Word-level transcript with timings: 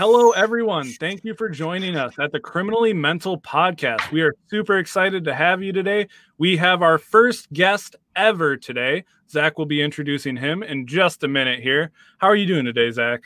Hello, 0.00 0.30
everyone. 0.30 0.86
Thank 0.94 1.24
you 1.24 1.34
for 1.34 1.50
joining 1.50 1.94
us 1.94 2.18
at 2.18 2.32
the 2.32 2.40
Criminally 2.40 2.94
Mental 2.94 3.38
Podcast. 3.38 4.10
We 4.10 4.22
are 4.22 4.34
super 4.48 4.78
excited 4.78 5.24
to 5.24 5.34
have 5.34 5.62
you 5.62 5.74
today. 5.74 6.08
We 6.38 6.56
have 6.56 6.80
our 6.80 6.96
first 6.96 7.52
guest 7.52 7.96
ever 8.16 8.56
today. 8.56 9.04
Zach 9.28 9.58
will 9.58 9.66
be 9.66 9.82
introducing 9.82 10.38
him 10.38 10.62
in 10.62 10.86
just 10.86 11.22
a 11.22 11.28
minute 11.28 11.60
here. 11.60 11.90
How 12.16 12.28
are 12.28 12.34
you 12.34 12.46
doing 12.46 12.64
today, 12.64 12.90
Zach? 12.90 13.24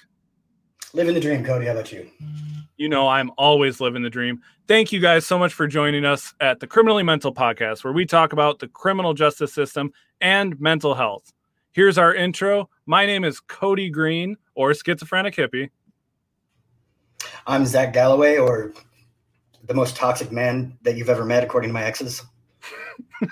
Living 0.94 1.14
the 1.14 1.20
dream, 1.20 1.44
Cody. 1.44 1.66
How 1.66 1.74
about 1.74 1.92
you? 1.92 2.10
You 2.76 2.88
know, 2.88 3.06
I'm 3.06 3.30
always 3.38 3.80
living 3.80 4.02
the 4.02 4.10
dream. 4.10 4.42
Thank 4.66 4.90
you 4.90 4.98
guys 4.98 5.24
so 5.24 5.38
much 5.38 5.54
for 5.54 5.68
joining 5.68 6.04
us 6.04 6.34
at 6.40 6.58
the 6.58 6.66
Criminally 6.66 7.04
Mental 7.04 7.32
Podcast, 7.32 7.84
where 7.84 7.92
we 7.92 8.04
talk 8.04 8.32
about 8.32 8.58
the 8.58 8.66
criminal 8.66 9.14
justice 9.14 9.54
system 9.54 9.92
and 10.20 10.60
mental 10.60 10.96
health. 10.96 11.32
Here's 11.70 11.98
our 11.98 12.12
intro. 12.12 12.68
My 12.84 13.06
name 13.06 13.22
is 13.22 13.38
Cody 13.38 13.90
Green, 13.90 14.36
or 14.56 14.74
Schizophrenic 14.74 15.36
Hippie. 15.36 15.70
I'm 17.46 17.66
Zach 17.66 17.92
Galloway, 17.92 18.36
or 18.36 18.72
the 19.66 19.74
most 19.74 19.96
toxic 19.96 20.32
man 20.32 20.78
that 20.82 20.96
you've 20.96 21.08
ever 21.08 21.24
met, 21.24 21.44
according 21.44 21.70
to 21.70 21.74
my 21.74 21.84
exes. 21.84 22.22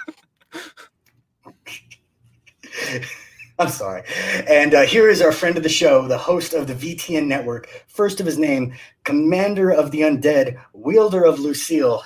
I'm 3.58 3.68
sorry. 3.68 4.02
And 4.48 4.74
uh, 4.74 4.82
here 4.82 5.08
is 5.08 5.22
our 5.22 5.30
friend 5.30 5.56
of 5.56 5.62
the 5.62 5.68
show, 5.68 6.08
the 6.08 6.18
host 6.18 6.54
of 6.54 6.66
the 6.66 6.74
VTN 6.74 7.26
network, 7.26 7.68
first 7.86 8.18
of 8.18 8.26
his 8.26 8.38
name, 8.38 8.74
commander 9.04 9.70
of 9.70 9.90
the 9.90 10.00
undead, 10.00 10.58
wielder 10.72 11.24
of 11.24 11.38
Lucille, 11.38 12.02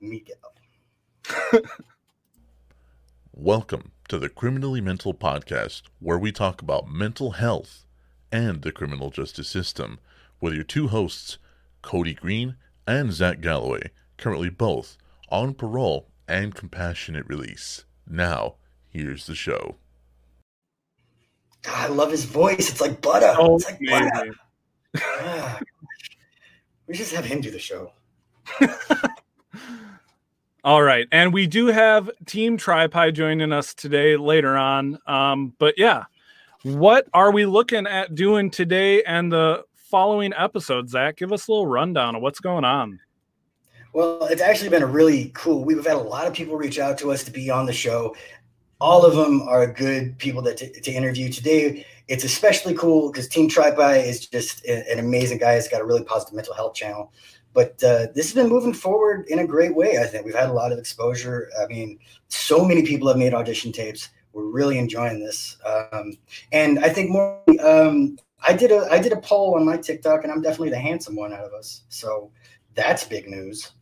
Miguel. 0.00 0.36
Welcome 3.32 3.92
to 4.08 4.18
the 4.18 4.28
Criminally 4.28 4.80
Mental 4.80 5.12
Podcast, 5.12 5.82
where 5.98 6.18
we 6.18 6.30
talk 6.30 6.62
about 6.62 6.88
mental 6.88 7.32
health 7.32 7.84
and 8.30 8.62
the 8.62 8.72
criminal 8.72 9.10
justice 9.10 9.48
system 9.48 9.98
with 10.40 10.54
your 10.54 10.64
two 10.64 10.88
hosts, 10.88 11.38
Cody 11.82 12.14
Green 12.14 12.56
and 12.86 13.12
Zach 13.12 13.40
Galloway, 13.40 13.90
currently 14.16 14.50
both 14.50 14.96
on 15.28 15.54
parole 15.54 16.08
and 16.28 16.54
compassionate 16.54 17.26
release. 17.26 17.84
Now, 18.08 18.56
here's 18.88 19.26
the 19.26 19.34
show. 19.34 19.76
God, 21.62 21.90
I 21.90 21.92
love 21.92 22.10
his 22.10 22.24
voice. 22.24 22.70
It's 22.70 22.80
like 22.80 23.00
butter. 23.00 23.34
Oh, 23.36 23.56
it's 23.56 23.66
like 23.66 23.80
butter. 23.80 24.32
Ah, 24.98 25.60
we 26.86 26.94
just 26.94 27.14
have 27.14 27.24
him 27.24 27.40
do 27.40 27.50
the 27.50 27.58
show. 27.58 27.92
All 30.64 30.82
right. 30.82 31.06
And 31.12 31.32
we 31.32 31.46
do 31.46 31.66
have 31.66 32.10
Team 32.26 32.58
TriPie 32.58 33.14
joining 33.14 33.52
us 33.52 33.74
today 33.74 34.16
later 34.16 34.56
on. 34.56 34.98
Um, 35.06 35.54
but 35.58 35.74
yeah, 35.76 36.04
what 36.62 37.06
are 37.14 37.30
we 37.30 37.46
looking 37.46 37.86
at 37.86 38.14
doing 38.14 38.50
today 38.50 39.02
and 39.04 39.32
the 39.32 39.64
following 39.96 40.34
episode, 40.36 40.90
Zach? 40.90 41.16
Give 41.16 41.32
us 41.32 41.48
a 41.48 41.50
little 41.50 41.66
rundown 41.66 42.16
of 42.16 42.20
what's 42.20 42.38
going 42.38 42.66
on. 42.66 43.00
Well, 43.94 44.26
it's 44.26 44.42
actually 44.42 44.68
been 44.68 44.82
a 44.82 44.86
really 44.86 45.30
cool. 45.32 45.64
We've 45.64 45.82
had 45.82 45.96
a 45.96 45.96
lot 45.96 46.26
of 46.26 46.34
people 46.34 46.54
reach 46.54 46.78
out 46.78 46.98
to 46.98 47.10
us 47.12 47.24
to 47.24 47.30
be 47.30 47.48
on 47.48 47.64
the 47.64 47.72
show. 47.72 48.14
All 48.78 49.06
of 49.06 49.16
them 49.16 49.40
are 49.48 49.66
good 49.66 50.18
people 50.18 50.42
that 50.42 50.58
to, 50.58 50.70
to 50.82 50.92
interview 50.92 51.32
today. 51.32 51.86
It's 52.08 52.24
especially 52.24 52.74
cool 52.74 53.10
because 53.10 53.26
Team 53.26 53.48
TriPie 53.48 54.04
is 54.04 54.26
just 54.26 54.66
an 54.66 54.98
amazing 54.98 55.38
guy. 55.38 55.54
He's 55.54 55.66
got 55.66 55.80
a 55.80 55.86
really 55.86 56.04
positive 56.04 56.34
mental 56.34 56.52
health 56.52 56.74
channel. 56.74 57.10
But 57.54 57.82
uh, 57.82 58.08
this 58.14 58.26
has 58.26 58.34
been 58.34 58.50
moving 58.50 58.74
forward 58.74 59.24
in 59.28 59.38
a 59.38 59.46
great 59.46 59.74
way. 59.74 59.96
I 59.96 60.04
think 60.04 60.26
we've 60.26 60.34
had 60.34 60.50
a 60.50 60.52
lot 60.52 60.72
of 60.72 60.78
exposure. 60.78 61.48
I 61.58 61.68
mean, 61.68 61.98
so 62.28 62.66
many 62.66 62.84
people 62.84 63.08
have 63.08 63.16
made 63.16 63.32
audition 63.32 63.72
tapes. 63.72 64.10
We're 64.34 64.44
really 64.44 64.76
enjoying 64.76 65.20
this, 65.20 65.56
um, 65.64 66.18
and 66.52 66.80
I 66.80 66.90
think 66.90 67.08
more. 67.08 67.42
Um, 67.64 68.18
I 68.46 68.52
did 68.52 68.70
a 68.70 68.88
I 68.90 68.98
did 68.98 69.12
a 69.12 69.20
poll 69.20 69.54
on 69.54 69.64
my 69.64 69.76
TikTok, 69.76 70.24
and 70.24 70.32
I'm 70.32 70.42
definitely 70.42 70.70
the 70.70 70.78
handsome 70.78 71.16
one 71.16 71.32
out 71.32 71.44
of 71.44 71.52
us. 71.52 71.82
So 71.88 72.30
that's 72.74 73.04
big 73.04 73.28
news. 73.28 73.72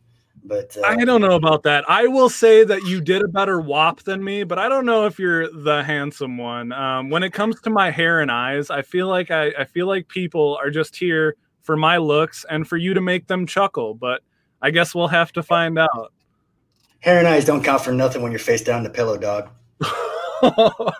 But 0.47 0.77
uh, 0.77 0.85
I 0.85 1.03
don't 1.05 1.21
know 1.21 1.35
about 1.35 1.63
that. 1.63 1.89
I 1.89 2.05
will 2.05 2.29
say 2.29 2.63
that 2.63 2.83
you 2.83 3.01
did 3.01 3.23
a 3.23 3.27
better 3.27 3.59
WAP 3.59 4.03
than 4.03 4.23
me, 4.23 4.43
but 4.43 4.59
I 4.59 4.69
don't 4.69 4.85
know 4.85 5.05
if 5.05 5.17
you're 5.17 5.49
the 5.49 5.83
handsome 5.83 6.37
one. 6.37 6.71
Um, 6.71 7.09
when 7.09 7.23
it 7.23 7.33
comes 7.33 7.59
to 7.61 7.71
my 7.71 7.89
hair 7.89 8.21
and 8.21 8.31
eyes, 8.31 8.69
I 8.69 8.83
feel 8.83 9.07
like 9.07 9.31
I, 9.31 9.47
I 9.57 9.63
feel 9.65 9.87
like 9.87 10.07
people 10.07 10.57
are 10.61 10.69
just 10.69 10.95
here 10.95 11.35
for 11.63 11.75
my 11.75 11.97
looks 11.97 12.45
and 12.47 12.67
for 12.67 12.77
you 12.77 12.93
to 12.93 13.01
make 13.01 13.25
them 13.25 13.47
chuckle. 13.47 13.95
But 13.95 14.21
I 14.61 14.69
guess 14.69 14.93
we'll 14.93 15.07
have 15.07 15.31
to 15.33 15.41
find 15.41 15.79
out. 15.79 16.13
hair 16.99 17.17
and 17.17 17.27
eyes 17.27 17.45
don't 17.45 17.63
count 17.63 17.81
for 17.81 17.91
nothing 17.91 18.21
when 18.21 18.31
you're 18.31 18.37
face 18.37 18.61
down 18.61 18.83
the 18.83 18.89
pillow, 18.89 19.17
dog. 19.17 19.49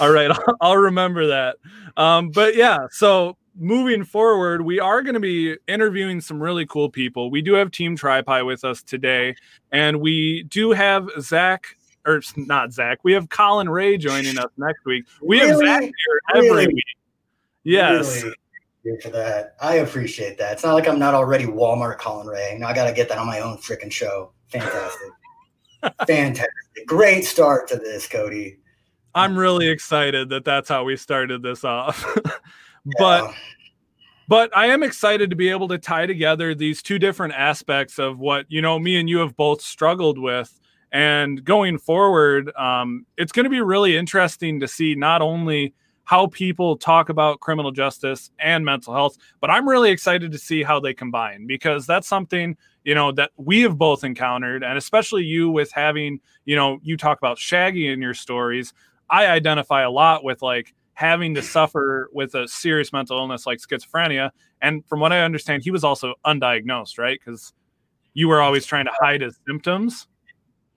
All 0.00 0.10
right, 0.10 0.30
I'll, 0.30 0.56
I'll 0.60 0.76
remember 0.76 1.28
that. 1.28 1.56
Um, 1.96 2.30
but 2.30 2.56
yeah, 2.56 2.86
so 2.90 3.36
moving 3.56 4.04
forward, 4.04 4.62
we 4.62 4.80
are 4.80 5.02
going 5.02 5.14
to 5.14 5.20
be 5.20 5.56
interviewing 5.68 6.20
some 6.20 6.42
really 6.42 6.66
cool 6.66 6.90
people. 6.90 7.30
We 7.30 7.42
do 7.42 7.54
have 7.54 7.70
Team 7.70 7.96
TriPie 7.96 8.46
with 8.46 8.64
us 8.64 8.82
today, 8.82 9.34
and 9.70 10.00
we 10.00 10.44
do 10.44 10.72
have 10.72 11.08
Zach, 11.20 11.76
or 12.06 12.22
not 12.36 12.72
Zach, 12.72 12.98
we 13.02 13.12
have 13.12 13.28
Colin 13.28 13.68
Ray 13.68 13.96
joining 13.98 14.38
us 14.38 14.50
next 14.56 14.84
week. 14.84 15.04
We 15.22 15.38
have 15.40 15.56
Zach 15.58 15.82
here 15.82 15.92
every 16.34 16.50
Really? 16.50 16.66
week. 16.68 16.84
Yes. 17.64 18.22
Really 18.22 18.34
here 18.82 18.98
for 19.00 19.10
that. 19.10 19.54
I 19.60 19.76
appreciate 19.76 20.38
that. 20.38 20.52
It's 20.52 20.64
not 20.64 20.74
like 20.74 20.88
I'm 20.88 20.98
not 20.98 21.14
already 21.14 21.44
Walmart 21.44 21.98
Colin 21.98 22.26
Ray. 22.26 22.56
Now 22.58 22.68
I 22.68 22.74
got 22.74 22.88
to 22.88 22.92
get 22.92 23.08
that 23.08 23.18
on 23.18 23.26
my 23.26 23.40
own 23.40 23.58
freaking 23.58 23.92
show. 23.92 24.32
Fantastic. 24.48 25.10
Fantastic. 26.06 26.86
Great 26.86 27.24
start 27.24 27.68
to 27.68 27.76
this, 27.76 28.08
Cody. 28.08 28.58
I'm 29.14 29.38
really 29.38 29.68
excited 29.68 30.28
that 30.30 30.44
that's 30.44 30.68
how 30.68 30.84
we 30.84 30.96
started 30.96 31.42
this 31.42 31.64
off. 31.64 32.04
but 32.98 33.24
Yeah. 33.24 33.34
but 34.28 34.56
I 34.56 34.66
am 34.66 34.82
excited 34.82 35.30
to 35.30 35.36
be 35.36 35.50
able 35.50 35.68
to 35.68 35.78
tie 35.78 36.06
together 36.06 36.54
these 36.54 36.82
two 36.82 36.98
different 36.98 37.34
aspects 37.34 37.98
of 37.98 38.18
what 38.18 38.46
you 38.48 38.62
know 38.62 38.78
me 38.78 38.98
and 38.98 39.08
you 39.08 39.18
have 39.18 39.36
both 39.36 39.60
struggled 39.60 40.18
with 40.18 40.58
and 40.92 41.42
going 41.42 41.78
forward 41.78 42.52
um, 42.56 43.06
it's 43.16 43.32
going 43.32 43.44
to 43.44 43.50
be 43.50 43.60
really 43.60 43.96
interesting 43.96 44.60
to 44.60 44.68
see 44.68 44.94
not 44.94 45.22
only 45.22 45.74
how 46.04 46.26
people 46.26 46.76
talk 46.76 47.08
about 47.08 47.40
criminal 47.40 47.70
justice 47.70 48.30
and 48.38 48.64
mental 48.64 48.92
health 48.92 49.16
but 49.40 49.50
i'm 49.50 49.68
really 49.68 49.90
excited 49.90 50.30
to 50.32 50.38
see 50.38 50.62
how 50.62 50.78
they 50.78 50.92
combine 50.92 51.46
because 51.46 51.86
that's 51.86 52.08
something 52.08 52.56
you 52.84 52.94
know 52.94 53.10
that 53.12 53.30
we 53.36 53.60
have 53.60 53.78
both 53.78 54.04
encountered 54.04 54.62
and 54.62 54.76
especially 54.76 55.22
you 55.22 55.50
with 55.50 55.72
having 55.72 56.20
you 56.44 56.56
know 56.56 56.78
you 56.82 56.96
talk 56.96 57.18
about 57.18 57.38
shaggy 57.38 57.88
in 57.88 58.02
your 58.02 58.14
stories 58.14 58.74
i 59.12 59.26
identify 59.26 59.82
a 59.82 59.90
lot 59.90 60.24
with 60.24 60.42
like 60.42 60.74
having 60.94 61.34
to 61.34 61.42
suffer 61.42 62.08
with 62.12 62.34
a 62.34 62.46
serious 62.46 62.92
mental 62.92 63.18
illness 63.18 63.46
like 63.46 63.58
schizophrenia. 63.58 64.30
And 64.60 64.86
from 64.86 65.00
what 65.00 65.12
I 65.12 65.22
understand, 65.22 65.62
he 65.62 65.70
was 65.70 65.84
also 65.84 66.14
undiagnosed, 66.24 66.98
right? 66.98 67.18
Because 67.24 67.52
you 68.14 68.28
were 68.28 68.40
always 68.40 68.66
trying 68.66 68.84
to 68.84 68.92
hide 69.00 69.22
his 69.22 69.38
symptoms. 69.46 70.06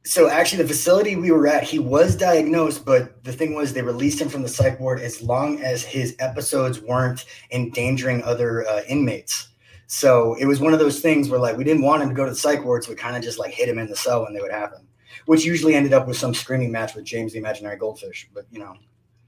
So 0.06 0.30
actually, 0.30 0.62
the 0.62 0.68
facility 0.70 1.16
we 1.16 1.32
were 1.32 1.48
at, 1.48 1.64
he 1.64 1.80
was 1.80 2.16
diagnosed, 2.16 2.86
but 2.86 3.24
the 3.24 3.34
thing 3.34 3.56
was, 3.56 3.74
they 3.74 3.82
released 3.82 4.22
him 4.22 4.30
from 4.30 4.44
the 4.44 4.48
psych 4.48 4.80
ward 4.80 5.00
as 5.00 5.22
long 5.22 5.62
as 5.62 5.84
his 5.84 6.16
episodes 6.20 6.80
weren't 6.80 7.26
endangering 7.52 8.24
other 8.24 8.68
uh, 8.68 8.82
inmates. 8.88 9.50
So 9.88 10.36
it 10.36 10.46
was 10.46 10.60
one 10.60 10.74
of 10.74 10.80
those 10.80 11.00
things 11.00 11.30
where, 11.30 11.40
like, 11.40 11.58
we 11.58 11.64
didn't 11.64 11.82
want 11.82 12.04
him 12.04 12.10
to 12.10 12.16
go 12.16 12.24
to 12.24 12.32
the 12.32 12.38
psych 12.38 12.64
ward, 12.64 12.84
so 12.84 12.92
we 12.92 12.96
kind 12.96 13.16
of 13.16 13.24
just 13.24 13.40
like 13.40 13.52
hit 13.52 13.68
him 13.68 13.80
in 13.80 13.88
the 13.88 13.96
cell 13.96 14.24
when 14.24 14.34
they 14.34 14.42
would 14.42 14.52
happen, 14.52 14.88
which 15.26 15.46
usually 15.46 15.76
ended 15.76 15.94
up 15.94 16.08
with 16.08 16.18
some 16.18 16.34
screaming 16.34 16.72
match 16.72 16.96
with 16.96 17.06
James 17.06 17.34
the 17.34 17.40
Imaginary 17.40 17.78
Goldfish. 17.78 18.30
But 18.34 18.46
you 18.52 18.60
know, 18.60 18.76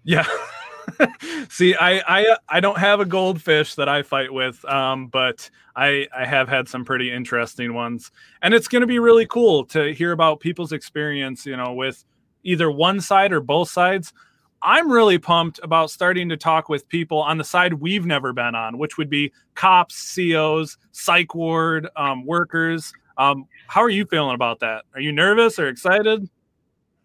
Yeah. 0.03 0.25
See, 1.49 1.75
I, 1.75 2.01
I 2.07 2.37
I 2.47 2.59
don't 2.61 2.77
have 2.77 2.99
a 2.99 3.05
goldfish 3.05 3.75
that 3.75 3.89
I 3.89 4.03
fight 4.03 4.31
with, 4.31 4.63
um, 4.65 5.07
but 5.07 5.49
I 5.75 6.07
I 6.17 6.25
have 6.25 6.47
had 6.47 6.69
some 6.69 6.85
pretty 6.85 7.11
interesting 7.11 7.73
ones, 7.73 8.11
and 8.41 8.53
it's 8.53 8.69
going 8.69 8.81
to 8.81 8.87
be 8.87 8.99
really 8.99 9.25
cool 9.25 9.65
to 9.65 9.93
hear 9.93 10.13
about 10.13 10.39
people's 10.39 10.71
experience, 10.71 11.45
you 11.45 11.57
know, 11.57 11.73
with 11.73 12.05
either 12.43 12.71
one 12.71 13.01
side 13.01 13.33
or 13.33 13.41
both 13.41 13.69
sides. 13.69 14.13
I'm 14.61 14.91
really 14.91 15.19
pumped 15.19 15.59
about 15.61 15.91
starting 15.91 16.29
to 16.29 16.37
talk 16.37 16.67
with 16.67 16.87
people 16.89 17.19
on 17.21 17.37
the 17.37 17.43
side 17.43 17.75
we've 17.75 18.05
never 18.05 18.33
been 18.33 18.55
on, 18.55 18.77
which 18.77 18.97
would 18.97 19.09
be 19.09 19.31
cops, 19.53 20.15
COs, 20.15 20.77
psych 20.91 21.35
ward 21.35 21.87
um, 21.95 22.25
workers. 22.25 22.91
Um, 23.17 23.45
how 23.67 23.81
are 23.81 23.89
you 23.89 24.05
feeling 24.05 24.35
about 24.35 24.59
that? 24.59 24.85
Are 24.93 25.01
you 25.01 25.11
nervous 25.11 25.59
or 25.59 25.67
excited? 25.67 26.29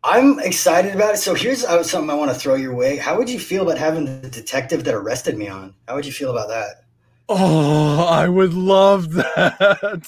I'm 0.05 0.41
excited 0.41 0.95
about 0.95 1.15
it. 1.15 1.19
So 1.19 1.35
here's 1.35 1.65
uh, 1.65 1.83
something 1.83 2.11
I 2.11 2.15
want 2.15 2.33
to 2.33 2.39
throw 2.39 2.57
your 2.57 2.75
way. 2.75 2.97
How 2.97 3.17
would 3.17 3.31
you 3.31 3.39
feel 3.39 3.63
about 3.63 3.79
having 3.79 4.05
the 4.05 4.29
detective 4.29 4.85
that 4.85 4.95
arrested 4.95 5.39
me 5.39 5.49
on? 5.49 5.75
How 5.87 5.95
would 5.95 6.07
you 6.07 6.13
feel 6.13 6.31
about 6.31 6.49
that? 6.49 6.85
Oh, 7.29 8.05
I 8.05 8.29
would 8.29 8.53
love 8.53 9.13
that. 9.15 10.07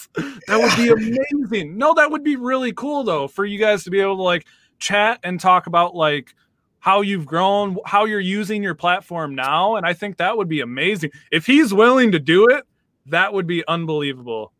That 0.48 0.60
would 0.60 0.76
be 0.76 0.90
amazing. 0.90 1.78
No, 1.78 1.94
that 1.94 2.10
would 2.10 2.24
be 2.24 2.36
really 2.36 2.72
cool 2.72 3.04
though 3.04 3.28
for 3.28 3.44
you 3.44 3.58
guys 3.58 3.84
to 3.84 3.90
be 3.90 4.00
able 4.00 4.16
to 4.16 4.22
like 4.22 4.46
chat 4.78 5.20
and 5.22 5.38
talk 5.38 5.66
about 5.66 5.94
like 5.94 6.34
how 6.80 7.00
you've 7.00 7.24
grown, 7.24 7.78
how 7.86 8.04
you're 8.04 8.20
using 8.20 8.62
your 8.62 8.74
platform 8.74 9.34
now, 9.34 9.76
and 9.76 9.86
I 9.86 9.94
think 9.94 10.18
that 10.18 10.36
would 10.36 10.48
be 10.48 10.60
amazing. 10.60 11.12
If 11.30 11.46
he's 11.46 11.72
willing 11.72 12.12
to 12.12 12.18
do 12.18 12.48
it, 12.48 12.64
that 13.06 13.32
would 13.32 13.46
be 13.46 13.66
unbelievable. 13.66 14.52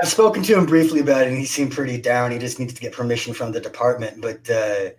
I've 0.00 0.08
spoken 0.08 0.42
to 0.44 0.56
him 0.58 0.66
briefly 0.66 1.00
about 1.00 1.22
it, 1.22 1.28
and 1.28 1.38
he 1.38 1.44
seemed 1.44 1.72
pretty 1.72 2.00
down. 2.00 2.30
He 2.30 2.38
just 2.38 2.58
needs 2.58 2.72
to 2.74 2.80
get 2.80 2.92
permission 2.92 3.34
from 3.34 3.52
the 3.52 3.60
department. 3.60 4.20
But 4.20 4.48
uh, 4.48 4.90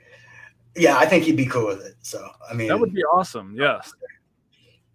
yeah, 0.76 0.98
I 0.98 1.06
think 1.06 1.24
he'd 1.24 1.38
be 1.38 1.46
cool 1.46 1.68
with 1.68 1.86
it. 1.86 1.96
So 2.02 2.28
I 2.50 2.54
mean, 2.54 2.68
That 2.68 2.80
would 2.80 2.94
be 2.94 3.04
awesome. 3.04 3.56
Yes. 3.58 3.94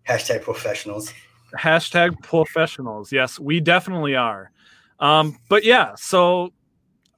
hashtag 0.09 0.43
professionals. 0.43 1.13
Hashtag 1.59 2.23
professionals. 2.23 3.13
Yes, 3.13 3.39
we 3.39 3.61
definitely 3.61 4.15
are. 4.17 4.51
Um, 5.01 5.39
but 5.49 5.65
yeah, 5.65 5.95
so 5.97 6.53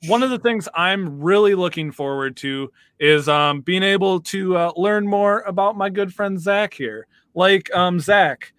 one 0.06 0.22
of 0.22 0.30
the 0.30 0.38
things 0.38 0.68
I'm 0.74 1.20
really 1.20 1.54
looking 1.54 1.90
forward 1.90 2.36
to 2.38 2.70
is 3.00 3.28
um, 3.28 3.60
being 3.62 3.82
able 3.82 4.20
to 4.20 4.56
uh, 4.56 4.72
learn 4.76 5.06
more 5.06 5.40
about 5.40 5.76
my 5.76 5.90
good 5.90 6.14
friend 6.14 6.40
Zach 6.40 6.74
here. 6.74 7.06
Like, 7.34 7.72
um, 7.74 7.98
Zach, 8.00 8.52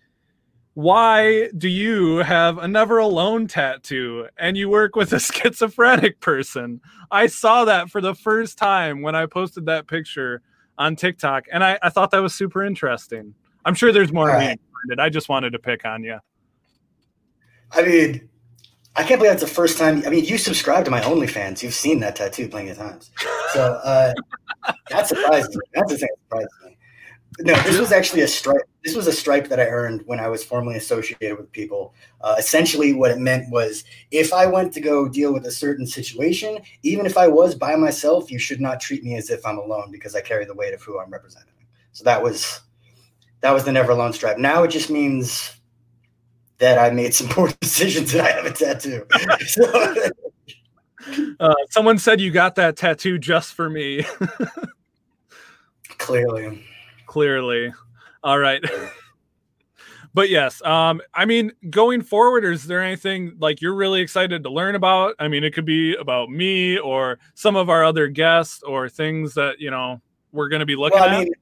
why 0.79 1.49
do 1.57 1.67
you 1.67 2.19
have 2.19 2.57
a 2.57 2.65
never 2.65 2.99
alone 2.99 3.47
tattoo 3.47 4.29
and 4.37 4.55
you 4.55 4.69
work 4.69 4.95
with 4.95 5.11
a 5.11 5.19
schizophrenic 5.19 6.21
person? 6.21 6.79
I 7.11 7.27
saw 7.27 7.65
that 7.65 7.89
for 7.89 7.99
the 7.99 8.15
first 8.15 8.57
time 8.57 9.01
when 9.01 9.13
I 9.13 9.25
posted 9.25 9.65
that 9.65 9.87
picture 9.87 10.41
on 10.77 10.95
TikTok, 10.95 11.47
and 11.51 11.65
I, 11.65 11.77
I 11.83 11.89
thought 11.89 12.11
that 12.11 12.21
was 12.21 12.33
super 12.33 12.63
interesting. 12.63 13.35
I'm 13.65 13.75
sure 13.75 13.91
there's 13.91 14.13
more. 14.13 14.27
Right. 14.27 14.57
I 14.97 15.09
just 15.09 15.27
wanted 15.27 15.49
to 15.49 15.59
pick 15.59 15.83
on 15.83 16.01
you. 16.01 16.17
I 17.73 17.81
mean, 17.81 18.29
I 18.95 19.03
can't 19.03 19.19
believe 19.19 19.31
that's 19.33 19.41
the 19.43 19.47
first 19.49 19.77
time. 19.77 20.01
I 20.05 20.09
mean, 20.09 20.23
you 20.23 20.37
subscribe 20.37 20.85
to 20.85 20.91
my 20.91 21.01
OnlyFans. 21.01 21.61
You've 21.61 21.73
seen 21.73 21.99
that 21.99 22.15
tattoo 22.15 22.47
plenty 22.47 22.69
of 22.69 22.77
times. 22.77 23.11
So 23.51 23.73
uh, 23.83 24.13
that 24.91 25.07
surprised 25.07 25.49
me. 25.49 25.61
That's 25.73 25.91
the 25.91 25.97
thing 25.97 26.07
that 26.09 26.23
surprised 26.23 26.49
me. 26.63 26.77
No, 27.39 27.53
this 27.61 27.79
was 27.79 27.91
actually 27.91 28.21
a 28.21 28.27
stripe. 28.27 28.63
This 28.83 28.95
was 28.95 29.07
a 29.07 29.11
stripe 29.11 29.47
that 29.49 29.59
I 29.59 29.65
earned 29.65 30.01
when 30.05 30.19
I 30.19 30.27
was 30.27 30.43
formally 30.43 30.75
associated 30.75 31.37
with 31.37 31.51
people. 31.51 31.93
Uh, 32.21 32.35
essentially, 32.37 32.93
what 32.93 33.11
it 33.11 33.19
meant 33.19 33.49
was 33.49 33.83
if 34.11 34.33
I 34.33 34.45
went 34.45 34.73
to 34.73 34.81
go 34.81 35.07
deal 35.07 35.31
with 35.33 35.45
a 35.45 35.51
certain 35.51 35.85
situation, 35.85 36.59
even 36.83 37.05
if 37.05 37.17
I 37.17 37.27
was 37.27 37.55
by 37.55 37.75
myself, 37.75 38.31
you 38.31 38.39
should 38.39 38.59
not 38.59 38.79
treat 38.79 39.03
me 39.03 39.15
as 39.15 39.29
if 39.29 39.45
I'm 39.45 39.57
alone 39.57 39.91
because 39.91 40.15
I 40.15 40.21
carry 40.21 40.45
the 40.45 40.55
weight 40.55 40.73
of 40.73 40.81
who 40.81 40.99
I'm 40.99 41.11
representing. 41.11 41.53
So 41.93 42.03
that 42.03 42.21
was 42.21 42.61
that 43.41 43.51
was 43.51 43.63
the 43.63 43.71
never 43.71 43.91
alone 43.91 44.13
stripe. 44.13 44.37
Now 44.37 44.63
it 44.63 44.69
just 44.69 44.89
means 44.89 45.55
that 46.57 46.77
I 46.77 46.89
made 46.89 47.13
some 47.13 47.27
poor 47.29 47.49
decisions 47.61 48.13
and 48.13 48.21
I 48.21 48.31
have 48.31 48.45
a 48.45 48.51
tattoo. 48.51 49.05
so, 49.45 50.11
uh, 51.39 51.53
someone 51.69 51.97
said 51.97 52.19
you 52.21 52.31
got 52.31 52.55
that 52.55 52.75
tattoo 52.75 53.17
just 53.17 53.53
for 53.53 53.69
me. 53.69 54.05
Clearly. 55.97 56.65
Clearly. 57.09 57.73
All 58.23 58.37
right. 58.37 58.63
but 60.13 60.29
yes, 60.29 60.61
um, 60.61 61.01
I 61.11 61.25
mean, 61.25 61.51
going 61.67 62.03
forward, 62.03 62.45
is 62.45 62.67
there 62.67 62.83
anything 62.83 63.35
like 63.39 63.61
you're 63.61 63.73
really 63.73 63.99
excited 63.99 64.43
to 64.43 64.51
learn 64.51 64.75
about? 64.75 65.15
I 65.17 65.27
mean, 65.27 65.43
it 65.43 65.55
could 65.55 65.65
be 65.65 65.95
about 65.95 66.29
me 66.29 66.77
or 66.77 67.17
some 67.33 67.55
of 67.55 67.67
our 67.67 67.83
other 67.83 68.09
guests 68.09 68.61
or 68.61 68.89
things 68.89 69.33
that, 69.33 69.59
you 69.59 69.71
know, 69.71 69.99
we're 70.31 70.49
going 70.49 70.59
to 70.59 70.67
be 70.67 70.75
looking 70.75 70.99
well, 70.99 71.09
I 71.09 71.23
mean, 71.23 71.33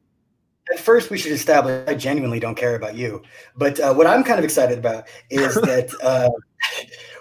at. 0.69 0.75
At 0.75 0.79
first, 0.79 1.09
we 1.09 1.17
should 1.17 1.33
establish 1.33 1.85
I 1.85 1.95
genuinely 1.95 2.39
don't 2.39 2.55
care 2.55 2.75
about 2.75 2.95
you. 2.95 3.21
But 3.57 3.77
uh, 3.81 3.93
what 3.93 4.07
I'm 4.07 4.23
kind 4.23 4.39
of 4.39 4.45
excited 4.45 4.77
about 4.77 5.09
is 5.29 5.53
that 5.55 5.93
uh, 6.01 6.29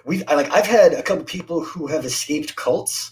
we've 0.04 0.22
like 0.28 0.52
I've 0.52 0.66
had 0.66 0.92
a 0.92 1.02
couple 1.02 1.24
people 1.24 1.64
who 1.64 1.88
have 1.88 2.04
escaped 2.04 2.54
cults 2.54 3.10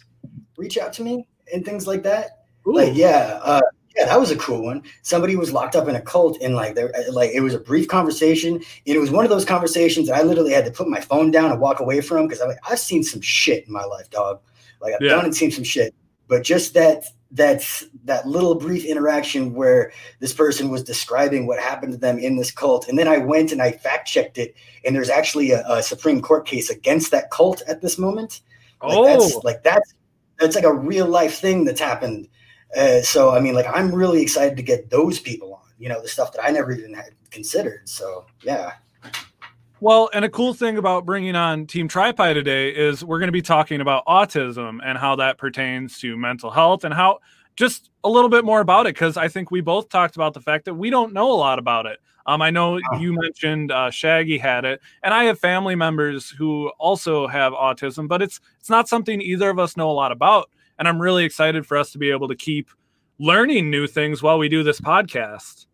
reach 0.57 0.79
out 0.79 0.93
to 0.93 1.03
me 1.03 1.27
and 1.53 1.65
things 1.65 1.89
like 1.89 2.05
that. 2.05 2.45
Ooh. 2.69 2.75
Like, 2.75 2.95
yeah, 2.95 3.41
uh, 3.43 3.61
yeah, 3.97 4.07
that 4.07 4.19
was 4.19 4.31
a 4.31 4.37
cool 4.37 4.63
one. 4.63 4.83
Somebody 5.03 5.37
was 5.37 5.53
locked 5.53 5.77
up 5.77 5.87
in 5.89 5.95
a 5.95 6.01
cult, 6.01 6.39
and 6.43 6.57
like 6.57 6.75
there, 6.75 6.93
uh, 6.97 7.13
like 7.13 7.31
it 7.31 7.41
was 7.41 7.55
a 7.55 7.61
brief 7.61 7.87
conversation, 7.87 8.55
and 8.55 8.65
it 8.85 8.99
was 8.99 9.11
one 9.11 9.25
of 9.25 9.31
those 9.31 9.45
conversations 9.45 10.09
that 10.09 10.19
I 10.19 10.23
literally 10.23 10.53
had 10.53 10.65
to 10.65 10.73
put 10.73 10.89
my 10.89 11.01
phone 11.01 11.31
down 11.31 11.53
and 11.53 11.61
walk 11.61 11.81
away 11.81 12.01
from 12.01 12.27
because 12.27 12.41
I'm 12.41 12.49
like, 12.49 12.59
I've 12.69 12.81
seen 12.81 13.05
some 13.05 13.21
shit 13.21 13.67
in 13.67 13.73
my 13.73 13.85
life, 13.85 14.11
dog. 14.11 14.41
Like 14.81 14.95
I've 14.95 15.03
yeah. 15.03 15.11
done 15.11 15.27
and 15.27 15.37
seen 15.37 15.53
some 15.53 15.65
shit, 15.65 15.95
but 16.27 16.43
just 16.43 16.75
that 16.75 17.05
that 17.31 17.83
that 18.05 18.27
little 18.27 18.57
brief 18.57 18.85
interaction 18.85 19.55
where 19.55 19.93
this 20.19 20.33
person 20.33 20.71
was 20.71 20.83
describing 20.83 21.47
what 21.47 21.61
happened 21.61 21.93
to 21.93 21.99
them 21.99 22.19
in 22.19 22.37
this 22.37 22.51
cult, 22.51 22.89
and 22.89 22.99
then 22.99 23.07
I 23.07 23.19
went 23.19 23.53
and 23.53 23.63
I 23.63 23.71
fact 23.71 24.09
checked 24.09 24.39
it, 24.39 24.57
and 24.85 24.97
there's 24.97 25.11
actually 25.11 25.53
a, 25.53 25.65
a 25.69 25.83
Supreme 25.85 26.21
Court 26.21 26.47
case 26.47 26.69
against 26.69 27.13
that 27.13 27.31
cult 27.31 27.63
at 27.69 27.81
this 27.81 27.97
moment. 27.97 28.41
Like, 28.83 28.99
oh, 28.99 29.05
that's, 29.05 29.35
like 29.45 29.63
that's 29.63 29.95
that's 30.41 30.57
like 30.57 30.65
a 30.65 30.75
real 30.75 31.07
life 31.07 31.39
thing 31.39 31.65
that's 31.65 31.81
happened 31.81 32.29
uh, 32.77 33.03
so 33.03 33.35
I 33.35 33.41
mean, 33.41 33.55
like 33.55 33.67
I'm 33.73 33.95
really 33.95 34.23
excited 34.23 34.57
to 34.57 34.63
get 34.63 34.91
those 34.91 35.21
people 35.21 35.55
on. 35.55 35.61
You 35.79 35.89
know, 35.89 36.01
the 36.01 36.09
stuff 36.09 36.33
that 36.33 36.45
I 36.45 36.51
never 36.51 36.73
even 36.73 36.95
had 36.95 37.11
considered. 37.31 37.89
So 37.89 38.27
yeah. 38.43 38.73
Well, 39.81 40.09
and 40.15 40.25
a 40.25 40.31
cool 40.31 40.55
thing 40.55 40.79
about 40.79 41.05
bringing 41.05 41.37
on 41.37 41.67
Team 41.67 41.89
TriPi 41.89 42.33
today 42.33 42.71
is 42.71 43.05
we're 43.05 43.19
going 43.19 43.29
to 43.29 43.33
be 43.33 43.43
talking 43.43 43.83
about 43.83 44.07
autism 44.07 44.79
and 44.83 44.97
how 44.97 45.17
that 45.17 45.37
pertains 45.37 45.99
to 45.99 46.17
mental 46.17 46.51
health 46.51 46.85
and 46.85 46.95
how 46.95 47.19
just 47.57 47.91
a 48.03 48.09
little 48.09 48.31
bit 48.31 48.45
more 48.45 48.61
about 48.61 48.87
it 48.87 48.95
because 48.95 49.17
I 49.17 49.29
think 49.29 49.51
we 49.51 49.61
both 49.61 49.89
talked 49.89 50.17
about 50.17 50.33
the 50.33 50.41
fact 50.41 50.65
that 50.65 50.75
we 50.75 50.91
don't 50.91 51.13
know 51.13 51.31
a 51.31 51.35
lot 51.35 51.59
about 51.59 51.87
it. 51.87 51.99
Um, 52.27 52.41
I 52.41 52.51
know 52.51 52.79
you 52.99 53.13
mentioned 53.13 53.71
uh, 53.71 53.91
Shaggy 53.91 54.39
had 54.39 54.65
it, 54.65 54.81
and 55.03 55.13
I 55.13 55.25
have 55.25 55.39
family 55.39 55.75
members 55.75 56.31
who 56.31 56.69
also 56.79 57.27
have 57.27 57.53
autism, 57.53 58.09
but 58.09 58.23
it's 58.23 58.41
it's 58.59 58.71
not 58.71 58.89
something 58.89 59.21
either 59.21 59.51
of 59.51 59.59
us 59.59 59.77
know 59.77 59.91
a 59.91 59.93
lot 59.93 60.13
about. 60.13 60.51
And 60.79 60.89
I'm 60.89 61.01
really 61.01 61.25
excited 61.25 61.67
for 61.67 61.77
us 61.77 61.93
to 61.93 61.99
be 61.99 62.11
able 62.11 62.29
to 62.29 62.37
keep 62.37 62.71
learning 63.19 63.71
new 63.71 63.87
things 63.87 64.23
while 64.23 64.39
we 64.39 64.49
do 64.49 64.63
this 64.63 64.81
podcast. 64.81 65.67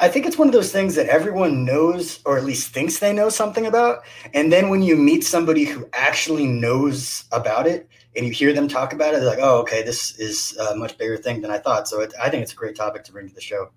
I 0.00 0.08
think 0.08 0.24
it's 0.24 0.38
one 0.38 0.48
of 0.48 0.54
those 0.54 0.72
things 0.72 0.94
that 0.94 1.08
everyone 1.08 1.64
knows, 1.64 2.20
or 2.24 2.38
at 2.38 2.44
least 2.44 2.72
thinks 2.72 2.98
they 2.98 3.12
know 3.12 3.28
something 3.28 3.66
about. 3.66 3.98
And 4.32 4.50
then 4.50 4.70
when 4.70 4.82
you 4.82 4.96
meet 4.96 5.24
somebody 5.24 5.64
who 5.64 5.86
actually 5.92 6.46
knows 6.46 7.24
about 7.32 7.66
it 7.66 7.86
and 8.16 8.24
you 8.24 8.32
hear 8.32 8.54
them 8.54 8.66
talk 8.66 8.94
about 8.94 9.14
it, 9.14 9.18
they're 9.18 9.28
like, 9.28 9.40
oh, 9.42 9.58
okay, 9.60 9.82
this 9.82 10.18
is 10.18 10.56
a 10.56 10.74
much 10.74 10.96
bigger 10.96 11.18
thing 11.18 11.42
than 11.42 11.50
I 11.50 11.58
thought. 11.58 11.86
So 11.86 12.00
it, 12.00 12.14
I 12.20 12.30
think 12.30 12.42
it's 12.42 12.52
a 12.52 12.56
great 12.56 12.76
topic 12.76 13.04
to 13.04 13.12
bring 13.12 13.28
to 13.28 13.34
the 13.34 13.42
show. 13.42 13.70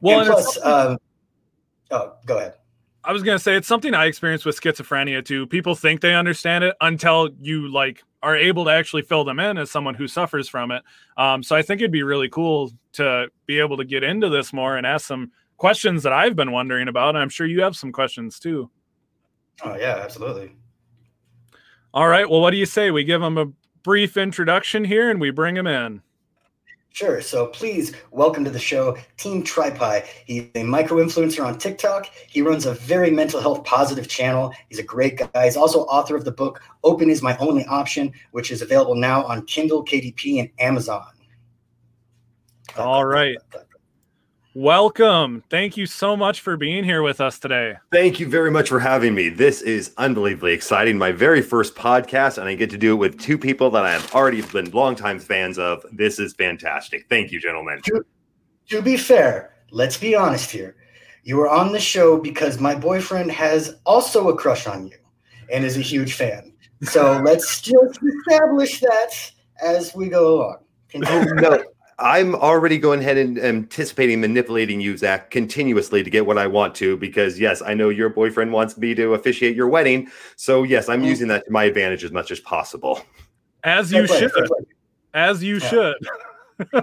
Well, 0.00 0.20
and 0.20 0.28
plus, 0.30 0.58
um, 0.64 0.98
oh, 1.90 2.14
go 2.24 2.38
ahead. 2.38 2.54
I 3.06 3.12
was 3.12 3.22
gonna 3.22 3.38
say 3.38 3.54
it's 3.54 3.68
something 3.68 3.94
I 3.94 4.06
experienced 4.06 4.44
with 4.44 4.60
schizophrenia 4.60 5.24
too. 5.24 5.46
People 5.46 5.76
think 5.76 6.00
they 6.00 6.14
understand 6.14 6.64
it 6.64 6.74
until 6.80 7.30
you 7.40 7.70
like 7.72 8.02
are 8.20 8.36
able 8.36 8.64
to 8.64 8.70
actually 8.72 9.02
fill 9.02 9.22
them 9.22 9.38
in 9.38 9.58
as 9.58 9.70
someone 9.70 9.94
who 9.94 10.08
suffers 10.08 10.48
from 10.48 10.72
it. 10.72 10.82
Um, 11.16 11.44
so 11.44 11.54
I 11.54 11.62
think 11.62 11.80
it'd 11.80 11.92
be 11.92 12.02
really 12.02 12.28
cool 12.28 12.72
to 12.94 13.28
be 13.46 13.60
able 13.60 13.76
to 13.76 13.84
get 13.84 14.02
into 14.02 14.28
this 14.28 14.52
more 14.52 14.76
and 14.76 14.84
ask 14.84 15.06
some 15.06 15.30
questions 15.56 16.02
that 16.02 16.12
I've 16.12 16.34
been 16.34 16.50
wondering 16.50 16.88
about. 16.88 17.10
And 17.10 17.18
I'm 17.18 17.28
sure 17.28 17.46
you 17.46 17.62
have 17.62 17.76
some 17.76 17.92
questions 17.92 18.40
too. 18.40 18.68
Oh 19.62 19.76
yeah, 19.76 20.00
absolutely. 20.02 20.56
All 21.94 22.08
right. 22.08 22.28
Well, 22.28 22.40
what 22.40 22.50
do 22.50 22.56
you 22.56 22.66
say? 22.66 22.90
We 22.90 23.04
give 23.04 23.20
them 23.20 23.38
a 23.38 23.46
brief 23.84 24.16
introduction 24.16 24.84
here 24.84 25.10
and 25.10 25.20
we 25.20 25.30
bring 25.30 25.54
them 25.54 25.68
in. 25.68 26.02
Sure. 26.96 27.20
So 27.20 27.48
please 27.48 27.92
welcome 28.10 28.42
to 28.42 28.50
the 28.50 28.58
show, 28.58 28.96
Team 29.18 29.42
TriPi. 29.42 30.06
He's 30.24 30.48
a 30.54 30.62
micro 30.62 30.96
influencer 30.96 31.44
on 31.44 31.58
TikTok. 31.58 32.06
He 32.26 32.40
runs 32.40 32.64
a 32.64 32.72
very 32.72 33.10
mental 33.10 33.38
health 33.38 33.64
positive 33.64 34.08
channel. 34.08 34.50
He's 34.70 34.78
a 34.78 34.82
great 34.82 35.18
guy. 35.18 35.44
He's 35.44 35.58
also 35.58 35.80
author 35.80 36.16
of 36.16 36.24
the 36.24 36.32
book 36.32 36.62
Open 36.84 37.10
is 37.10 37.20
My 37.20 37.36
Only 37.36 37.66
Option, 37.66 38.14
which 38.30 38.50
is 38.50 38.62
available 38.62 38.94
now 38.94 39.24
on 39.26 39.44
Kindle, 39.44 39.84
KDP, 39.84 40.40
and 40.40 40.48
Amazon. 40.58 41.04
All 42.78 43.04
right. 43.04 43.36
Welcome. 44.58 45.44
Thank 45.50 45.76
you 45.76 45.84
so 45.84 46.16
much 46.16 46.40
for 46.40 46.56
being 46.56 46.82
here 46.82 47.02
with 47.02 47.20
us 47.20 47.38
today. 47.38 47.74
Thank 47.92 48.18
you 48.18 48.26
very 48.26 48.50
much 48.50 48.70
for 48.70 48.80
having 48.80 49.14
me. 49.14 49.28
This 49.28 49.60
is 49.60 49.92
unbelievably 49.98 50.54
exciting. 50.54 50.96
My 50.96 51.12
very 51.12 51.42
first 51.42 51.74
podcast, 51.74 52.38
and 52.38 52.48
I 52.48 52.54
get 52.54 52.70
to 52.70 52.78
do 52.78 52.92
it 52.92 52.96
with 52.96 53.20
two 53.20 53.36
people 53.36 53.68
that 53.72 53.84
I 53.84 53.92
have 53.92 54.14
already 54.14 54.40
been 54.40 54.70
longtime 54.70 55.18
fans 55.18 55.58
of. 55.58 55.84
This 55.92 56.18
is 56.18 56.32
fantastic. 56.32 57.06
Thank 57.10 57.32
you, 57.32 57.38
gentlemen. 57.38 57.82
To, 57.84 58.02
to 58.70 58.80
be 58.80 58.96
fair, 58.96 59.52
let's 59.72 59.98
be 59.98 60.14
honest 60.14 60.50
here. 60.50 60.76
You 61.22 61.36
were 61.36 61.50
on 61.50 61.72
the 61.72 61.78
show 61.78 62.18
because 62.18 62.58
my 62.58 62.74
boyfriend 62.74 63.30
has 63.32 63.76
also 63.84 64.30
a 64.30 64.34
crush 64.34 64.66
on 64.66 64.86
you 64.86 64.96
and 65.52 65.66
is 65.66 65.76
a 65.76 65.82
huge 65.82 66.14
fan. 66.14 66.54
So 66.80 67.20
let's 67.26 67.60
just 67.60 68.00
establish 68.02 68.80
that 68.80 69.32
as 69.62 69.94
we 69.94 70.08
go 70.08 70.34
along. 70.34 70.58
Oh, 70.94 71.24
no. 71.34 71.62
I'm 71.98 72.34
already 72.34 72.76
going 72.78 73.00
ahead 73.00 73.16
and 73.16 73.38
anticipating 73.38 74.20
manipulating 74.20 74.80
you, 74.80 74.96
Zach, 74.96 75.30
continuously 75.30 76.02
to 76.02 76.10
get 76.10 76.26
what 76.26 76.36
I 76.36 76.46
want 76.46 76.74
to. 76.76 76.96
Because 76.96 77.40
yes, 77.40 77.62
I 77.62 77.74
know 77.74 77.88
your 77.88 78.10
boyfriend 78.10 78.52
wants 78.52 78.76
me 78.76 78.94
to 78.94 79.14
officiate 79.14 79.56
your 79.56 79.68
wedding. 79.68 80.10
So 80.36 80.62
yes, 80.62 80.88
I'm 80.88 81.02
mm. 81.02 81.06
using 81.06 81.28
that 81.28 81.44
to 81.46 81.50
my 81.50 81.64
advantage 81.64 82.04
as 82.04 82.12
much 82.12 82.30
as 82.30 82.40
possible. 82.40 83.00
As 83.64 83.90
you 83.90 84.06
should. 84.06 84.30
As 85.14 85.42
you 85.42 85.58
should. 85.58 85.96
but 86.68 86.82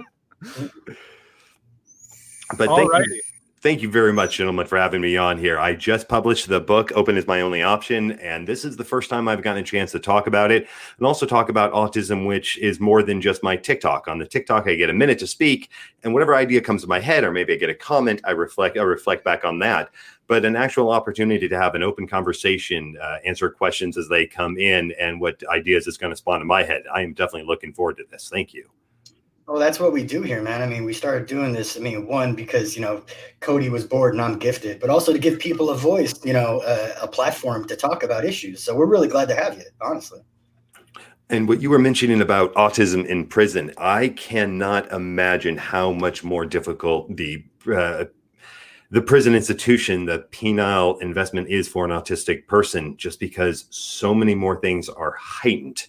thank 2.58 2.92
you 3.06 3.20
Thank 3.64 3.80
you 3.80 3.88
very 3.88 4.12
much, 4.12 4.36
gentlemen, 4.36 4.66
for 4.66 4.76
having 4.76 5.00
me 5.00 5.16
on 5.16 5.38
here. 5.38 5.58
I 5.58 5.74
just 5.74 6.06
published 6.06 6.50
the 6.50 6.60
book, 6.60 6.92
Open 6.94 7.16
is 7.16 7.26
My 7.26 7.40
Only 7.40 7.62
Option, 7.62 8.12
and 8.20 8.46
this 8.46 8.62
is 8.62 8.76
the 8.76 8.84
first 8.84 9.08
time 9.08 9.26
I've 9.26 9.40
gotten 9.40 9.62
a 9.62 9.66
chance 9.66 9.90
to 9.92 9.98
talk 9.98 10.26
about 10.26 10.50
it 10.50 10.68
and 10.98 11.06
also 11.06 11.24
talk 11.24 11.48
about 11.48 11.72
autism, 11.72 12.26
which 12.26 12.58
is 12.58 12.78
more 12.78 13.02
than 13.02 13.22
just 13.22 13.42
my 13.42 13.56
TikTok. 13.56 14.06
On 14.06 14.18
the 14.18 14.26
TikTok, 14.26 14.68
I 14.68 14.74
get 14.74 14.90
a 14.90 14.92
minute 14.92 15.18
to 15.20 15.26
speak, 15.26 15.70
and 16.02 16.12
whatever 16.12 16.34
idea 16.34 16.60
comes 16.60 16.82
to 16.82 16.88
my 16.88 17.00
head, 17.00 17.24
or 17.24 17.32
maybe 17.32 17.54
I 17.54 17.56
get 17.56 17.70
a 17.70 17.74
comment, 17.74 18.20
I 18.24 18.32
reflect, 18.32 18.76
I 18.76 18.82
reflect 18.82 19.24
back 19.24 19.46
on 19.46 19.58
that. 19.60 19.88
But 20.26 20.44
an 20.44 20.56
actual 20.56 20.90
opportunity 20.90 21.48
to 21.48 21.56
have 21.56 21.74
an 21.74 21.82
open 21.82 22.06
conversation, 22.06 22.98
uh, 23.02 23.16
answer 23.24 23.48
questions 23.48 23.96
as 23.96 24.10
they 24.10 24.26
come 24.26 24.58
in, 24.58 24.92
and 25.00 25.22
what 25.22 25.42
ideas 25.48 25.86
it's 25.86 25.96
going 25.96 26.12
to 26.12 26.18
spawn 26.18 26.42
in 26.42 26.46
my 26.46 26.64
head. 26.64 26.82
I 26.94 27.00
am 27.00 27.14
definitely 27.14 27.48
looking 27.48 27.72
forward 27.72 27.96
to 27.96 28.04
this. 28.10 28.28
Thank 28.30 28.52
you. 28.52 28.68
Well, 29.46 29.58
that's 29.58 29.78
what 29.78 29.92
we 29.92 30.04
do 30.04 30.22
here, 30.22 30.42
man. 30.42 30.62
I 30.62 30.66
mean, 30.66 30.84
we 30.84 30.94
started 30.94 31.26
doing 31.26 31.52
this. 31.52 31.76
I 31.76 31.80
mean, 31.80 32.06
one 32.06 32.34
because 32.34 32.74
you 32.74 32.80
know 32.80 33.04
Cody 33.40 33.68
was 33.68 33.84
bored 33.84 34.14
and 34.14 34.22
I'm 34.22 34.38
gifted, 34.38 34.80
but 34.80 34.88
also 34.88 35.12
to 35.12 35.18
give 35.18 35.38
people 35.38 35.70
a 35.70 35.76
voice, 35.76 36.24
you 36.24 36.32
know, 36.32 36.62
a, 37.00 37.06
platform 37.06 37.66
to 37.66 37.76
talk 37.76 38.02
about 38.02 38.24
issues. 38.24 38.62
So 38.62 38.74
we're 38.74 38.86
really 38.86 39.06
glad 39.06 39.28
to 39.28 39.34
have 39.34 39.56
you, 39.58 39.64
honestly. 39.82 40.20
And 41.28 41.46
what 41.46 41.60
you 41.60 41.70
were 41.70 41.78
mentioning 41.78 42.22
about 42.22 42.52
autism 42.54 43.06
in 43.06 43.26
prison, 43.26 43.72
I 43.76 44.08
cannot 44.08 44.90
imagine 44.90 45.58
how 45.58 45.92
much 45.92 46.24
more 46.24 46.46
difficult 46.46 47.14
the 47.14 47.44
uh, 47.72 48.06
the 48.90 49.02
prison 49.02 49.34
institution, 49.34 50.06
the 50.06 50.20
penile 50.30 51.00
investment 51.02 51.48
is 51.48 51.68
for 51.68 51.84
an 51.84 51.90
autistic 51.90 52.46
person, 52.46 52.96
just 52.96 53.20
because 53.20 53.66
so 53.70 54.14
many 54.14 54.34
more 54.34 54.60
things 54.60 54.88
are 54.88 55.16
heightened. 55.18 55.86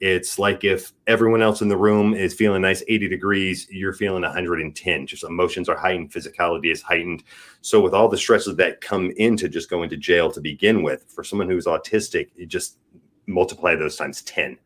It's 0.00 0.38
like 0.38 0.64
if 0.64 0.92
everyone 1.06 1.42
else 1.42 1.62
in 1.62 1.68
the 1.68 1.76
room 1.76 2.14
is 2.14 2.34
feeling 2.34 2.62
nice 2.62 2.82
80 2.88 3.08
degrees, 3.08 3.66
you're 3.70 3.92
feeling 3.92 4.22
110. 4.22 5.06
Just 5.06 5.24
emotions 5.24 5.68
are 5.68 5.76
heightened, 5.76 6.12
physicality 6.12 6.70
is 6.72 6.82
heightened. 6.82 7.24
So, 7.60 7.80
with 7.80 7.94
all 7.94 8.08
the 8.08 8.18
stresses 8.18 8.56
that 8.56 8.80
come 8.80 9.12
into 9.16 9.48
just 9.48 9.70
going 9.70 9.90
to 9.90 9.96
jail 9.96 10.30
to 10.32 10.40
begin 10.40 10.82
with, 10.82 11.04
for 11.08 11.24
someone 11.24 11.48
who's 11.48 11.66
autistic, 11.66 12.30
you 12.36 12.46
just 12.46 12.78
multiply 13.26 13.74
those 13.74 13.96
times 13.96 14.22
10. 14.22 14.58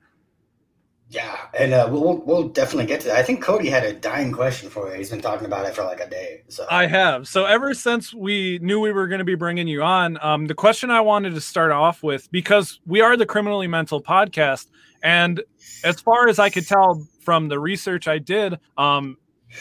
Yeah, 1.11 1.39
and 1.59 1.73
uh, 1.73 1.89
we'll 1.91 2.19
we'll 2.19 2.49
definitely 2.49 2.85
get 2.85 3.01
to 3.01 3.07
that. 3.07 3.17
I 3.17 3.23
think 3.23 3.43
Cody 3.43 3.71
had 3.71 3.83
a 3.83 3.95
dying 3.95 4.31
question 4.31 4.69
for 4.69 4.91
you. 4.91 4.99
He's 4.99 5.09
been 5.09 5.23
talking 5.23 5.47
about 5.47 5.65
it 5.65 5.75
for 5.75 5.83
like 5.83 6.01
a 6.01 6.09
day. 6.09 6.43
So 6.49 6.67
I 6.71 6.87
have. 6.87 7.27
So 7.27 7.47
ever 7.47 7.73
since 7.73 8.13
we 8.13 8.59
knew 8.61 8.79
we 8.79 8.93
were 8.93 9.09
going 9.09 9.21
to 9.21 9.25
be 9.25 9.35
bringing 9.35 9.69
you 9.69 9.83
on, 9.83 10.19
um, 10.21 10.47
the 10.47 10.55
question 10.55 10.91
I 10.91 11.01
wanted 11.01 11.35
to 11.35 11.41
start 11.41 11.73
off 11.73 12.03
with 12.03 12.31
because 12.31 12.79
we 12.85 13.01
are 13.01 13.17
the 13.17 13.25
criminally 13.25 13.67
mental 13.67 14.03
podcast, 14.03 14.67
and 15.03 15.43
as 15.85 16.01
far 16.01 16.29
as 16.29 16.39
I 16.39 16.51
could 16.51 16.67
tell 16.67 17.07
from 17.21 17.49
the 17.49 17.59
research 17.59 18.09
I 18.09 18.19
did, 18.19 18.59
um, 18.77 19.17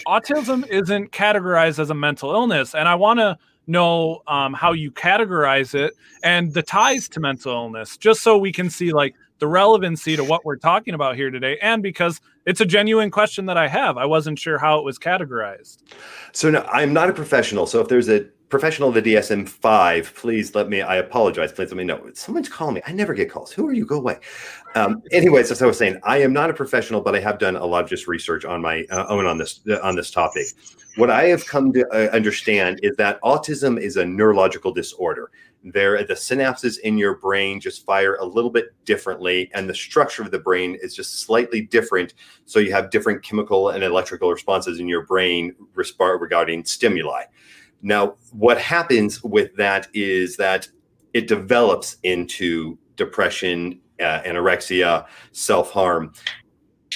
autism 0.07 0.67
isn't 0.67 1.11
categorized 1.11 1.79
as 1.79 1.89
a 1.89 1.95
mental 1.95 2.31
illness, 2.31 2.75
and 2.75 2.87
I 2.87 2.95
want 2.95 3.19
to 3.19 3.37
know 3.67 4.21
um, 4.27 4.53
how 4.53 4.71
you 4.71 4.91
categorize 4.91 5.75
it 5.75 5.93
and 6.23 6.53
the 6.53 6.63
ties 6.63 7.09
to 7.09 7.19
mental 7.19 7.51
illness, 7.51 7.97
just 7.97 8.21
so 8.21 8.37
we 8.37 8.51
can 8.51 8.69
see 8.69 8.91
like 8.91 9.13
the 9.39 9.47
relevancy 9.47 10.15
to 10.15 10.23
what 10.23 10.45
we're 10.45 10.57
talking 10.57 10.93
about 10.93 11.15
here 11.15 11.29
today 11.29 11.57
and 11.61 11.83
because 11.83 12.19
it's 12.45 12.61
a 12.61 12.65
genuine 12.65 13.11
question 13.11 13.45
that 13.45 13.57
I 13.57 13.67
have. 13.67 13.97
I 13.97 14.05
wasn't 14.05 14.39
sure 14.39 14.57
how 14.57 14.79
it 14.79 14.85
was 14.85 14.97
categorized. 14.97 15.77
So 16.31 16.65
I'm 16.71 16.93
not 16.93 17.09
a 17.09 17.13
professional. 17.13 17.67
So 17.67 17.81
if 17.81 17.87
there's 17.87 18.09
a 18.09 18.25
professional 18.49 18.89
of 18.89 18.95
the 18.95 19.01
DSM 19.01 19.47
five, 19.47 20.13
please 20.15 20.55
let 20.55 20.69
me. 20.69 20.81
I 20.81 20.97
apologize. 20.97 21.51
Please 21.51 21.69
let 21.69 21.77
me 21.77 21.83
know. 21.83 22.09
Someone's 22.13 22.49
calling 22.49 22.75
me. 22.75 22.81
I 22.85 22.91
never 22.91 23.13
get 23.13 23.29
calls. 23.29 23.51
Who 23.51 23.67
are 23.67 23.73
you? 23.73 23.85
Go 23.85 23.97
away. 23.97 24.19
Um, 24.75 25.01
anyways, 25.11 25.51
as 25.51 25.61
I 25.61 25.65
was 25.65 25.77
saying, 25.77 25.99
I 26.03 26.17
am 26.19 26.33
not 26.33 26.49
a 26.49 26.53
professional, 26.53 27.01
but 27.01 27.15
I 27.15 27.19
have 27.19 27.39
done 27.39 27.55
a 27.55 27.65
lot 27.65 27.83
of 27.83 27.89
just 27.89 28.07
research 28.07 28.45
on 28.45 28.61
my 28.61 28.85
uh, 28.91 29.05
own 29.09 29.25
on 29.25 29.37
this 29.37 29.61
uh, 29.69 29.79
on 29.83 29.95
this 29.95 30.11
topic. 30.11 30.47
What 30.95 31.09
I 31.09 31.25
have 31.25 31.45
come 31.45 31.73
to 31.73 31.87
uh, 31.89 32.09
understand 32.15 32.79
is 32.83 32.95
that 32.97 33.21
autism 33.21 33.79
is 33.79 33.97
a 33.97 34.05
neurological 34.05 34.71
disorder 34.71 35.31
there 35.63 35.97
the 36.03 36.13
synapses 36.13 36.79
in 36.79 36.97
your 36.97 37.15
brain 37.15 37.59
just 37.59 37.85
fire 37.85 38.15
a 38.15 38.25
little 38.25 38.49
bit 38.49 38.73
differently 38.85 39.49
and 39.53 39.69
the 39.69 39.73
structure 39.73 40.21
of 40.21 40.31
the 40.31 40.39
brain 40.39 40.77
is 40.81 40.95
just 40.95 41.21
slightly 41.21 41.61
different 41.61 42.13
so 42.45 42.59
you 42.59 42.71
have 42.71 42.89
different 42.89 43.23
chemical 43.23 43.69
and 43.69 43.83
electrical 43.83 44.31
responses 44.31 44.79
in 44.79 44.87
your 44.87 45.05
brain 45.05 45.53
regarding 45.73 46.63
stimuli 46.63 47.23
now 47.81 48.15
what 48.31 48.59
happens 48.59 49.23
with 49.23 49.55
that 49.55 49.87
is 49.93 50.37
that 50.37 50.67
it 51.13 51.27
develops 51.27 51.97
into 52.03 52.77
depression 52.95 53.79
uh, 53.99 54.21
anorexia 54.21 55.05
self-harm 55.31 56.13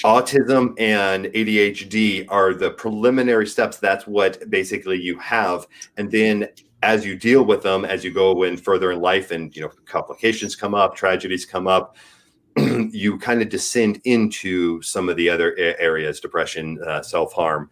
autism 0.04 0.74
and 0.80 1.26
ADHD 1.26 2.26
are 2.28 2.54
the 2.54 2.70
preliminary 2.70 3.46
steps. 3.46 3.78
That's 3.78 4.06
what 4.06 4.48
basically 4.50 5.00
you 5.00 5.18
have. 5.18 5.66
And 5.96 6.10
then 6.10 6.48
as 6.82 7.06
you 7.06 7.16
deal 7.16 7.44
with 7.44 7.62
them, 7.62 7.84
as 7.84 8.04
you 8.04 8.12
go 8.12 8.42
in 8.42 8.56
further 8.56 8.90
in 8.90 9.00
life, 9.00 9.30
and 9.30 9.54
you 9.54 9.62
know 9.62 9.70
complications 9.84 10.56
come 10.56 10.74
up, 10.74 10.96
tragedies 10.96 11.44
come 11.44 11.68
up, 11.68 11.96
you 12.56 13.18
kind 13.18 13.40
of 13.40 13.48
descend 13.48 14.00
into 14.04 14.82
some 14.82 15.08
of 15.08 15.16
the 15.16 15.28
other 15.28 15.56
areas: 15.56 16.18
depression, 16.20 16.82
uh, 16.84 17.02
self 17.02 17.32
harm. 17.32 17.70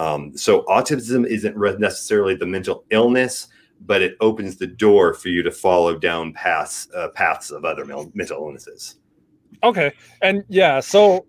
Um, 0.00 0.34
so 0.34 0.62
autism 0.62 1.26
isn't 1.26 1.58
necessarily 1.78 2.34
the 2.34 2.46
mental 2.46 2.84
illness, 2.88 3.48
but 3.84 4.00
it 4.00 4.16
opens 4.22 4.56
the 4.56 4.66
door 4.66 5.12
for 5.12 5.28
you 5.28 5.42
to 5.42 5.50
follow 5.50 5.98
down 5.98 6.32
paths 6.32 6.88
uh, 6.96 7.08
paths 7.08 7.50
of 7.50 7.66
other 7.66 7.84
mental 7.84 8.42
illnesses. 8.42 8.96
Okay, 9.62 9.92
and 10.22 10.42
yeah, 10.48 10.80
so 10.80 11.26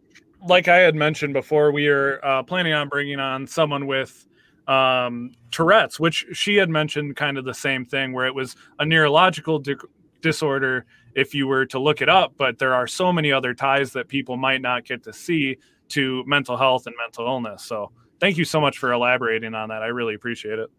like 0.48 0.70
I 0.70 0.78
had 0.78 0.96
mentioned 0.96 1.34
before, 1.34 1.74
we 1.74 1.90
are 1.90 2.24
uh, 2.24 2.44
planning 2.44 2.72
on 2.72 2.88
bringing 2.88 3.20
on 3.20 3.46
someone 3.46 3.88
with 3.88 4.26
um, 4.70 5.34
Tourette's, 5.52 6.00
which 6.00 6.26
she 6.32 6.56
had 6.56 6.70
mentioned 6.70 7.18
kind 7.18 7.38
of 7.38 7.44
the 7.44 7.54
same 7.54 7.84
thing, 7.84 8.14
where 8.14 8.26
it 8.26 8.34
was 8.34 8.56
a 8.80 8.86
neurological 8.86 9.60
di- 9.60 9.76
disorder 10.22 10.86
if 11.14 11.36
you 11.36 11.46
were 11.46 11.66
to 11.66 11.78
look 11.78 12.02
it 12.02 12.08
up, 12.08 12.36
but 12.38 12.58
there 12.58 12.74
are 12.74 12.88
so 12.88 13.12
many 13.12 13.34
other 13.34 13.54
ties 13.54 13.92
that 13.92 14.08
people 14.08 14.38
might 14.38 14.62
not 14.62 14.86
get 14.86 15.04
to 15.04 15.12
see 15.12 15.58
to 15.90 16.24
mental 16.26 16.56
health 16.56 16.88
and 16.88 16.96
mental 16.98 17.26
illness. 17.26 17.66
So 17.66 17.92
thank 18.22 18.38
you 18.38 18.46
so 18.46 18.62
much 18.62 18.78
for 18.78 18.94
elaborating 18.94 19.54
on 19.54 19.70
that. 19.70 19.82
I 19.82 19.88
really 19.88 20.14
appreciate 20.14 20.60
it. 20.60 20.70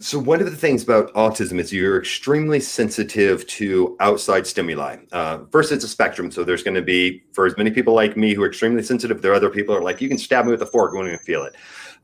So 0.00 0.18
one 0.18 0.40
of 0.40 0.50
the 0.50 0.56
things 0.56 0.82
about 0.82 1.12
autism 1.12 1.60
is 1.60 1.72
you're 1.72 1.98
extremely 1.98 2.58
sensitive 2.58 3.46
to 3.48 3.96
outside 4.00 4.46
stimuli. 4.46 4.96
Uh, 5.12 5.40
first, 5.52 5.70
it's 5.70 5.84
a 5.84 5.88
spectrum. 5.88 6.30
So 6.30 6.42
there's 6.42 6.62
going 6.62 6.74
to 6.74 6.82
be, 6.82 7.22
for 7.34 7.46
as 7.46 7.56
many 7.56 7.70
people 7.70 7.94
like 7.94 8.16
me 8.16 8.34
who 8.34 8.42
are 8.42 8.48
extremely 8.48 8.82
sensitive, 8.82 9.20
there 9.20 9.30
are 9.30 9.34
other 9.34 9.50
people 9.50 9.74
who 9.74 9.80
are 9.80 9.84
like, 9.84 10.00
you 10.00 10.08
can 10.08 10.18
stab 10.18 10.46
me 10.46 10.50
with 10.50 10.62
a 10.62 10.66
fork, 10.66 10.94
won't 10.94 11.06
even 11.06 11.18
feel 11.20 11.44
it. 11.44 11.54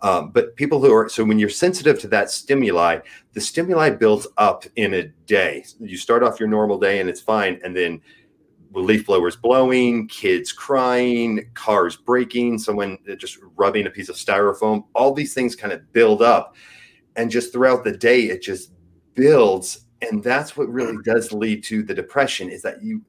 Um, 0.01 0.31
but 0.31 0.55
people 0.57 0.81
who 0.81 0.93
are 0.93 1.09
so 1.09 1.25
when 1.25 1.39
you're 1.39 1.49
sensitive 1.49 1.99
to 2.01 2.09
that 2.09 2.31
stimuli, 2.31 2.99
the 3.33 3.41
stimuli 3.41 3.91
builds 3.91 4.27
up 4.37 4.65
in 4.77 4.93
a 4.93 5.05
day. 5.27 5.65
You 5.81 5.97
start 5.97 6.23
off 6.23 6.39
your 6.39 6.51
normal 6.51 6.79
day 6.79 7.01
and 7.01 7.09
it's 7.09 7.21
fine, 7.21 7.59
and 7.65 7.75
then 7.75 8.03
leaf 8.81 9.07
blowers 9.07 9.37
blowing, 9.37 10.09
kids 10.09 10.53
crying, 10.53 11.49
cars 11.55 11.97
breaking, 11.97 12.59
someone 12.59 12.99
just 13.19 13.39
rubbing 13.57 13.87
a 13.87 13.91
piece 13.91 14.09
of 14.09 14.17
styrofoam. 14.17 14.85
All 14.95 15.13
these 15.13 15.35
things 15.35 15.57
kind 15.57 15.73
of 15.73 15.93
build 15.93 16.23
up, 16.23 16.57
and 17.17 17.31
just 17.31 17.53
throughout 17.53 17.85
the 17.85 17.97
day, 17.97 18.25
it 18.25 18.43
just 18.43 18.73
builds, 19.15 19.87
and 20.03 20.23
that's 20.23 20.57
what 20.57 20.69
really 20.69 20.97
does 21.05 21.33
lead 21.33 21.65
to 21.65 21.83
the 21.83 21.95
depression. 21.95 22.51
Is 22.51 22.63
that 22.63 22.83
you 22.83 23.03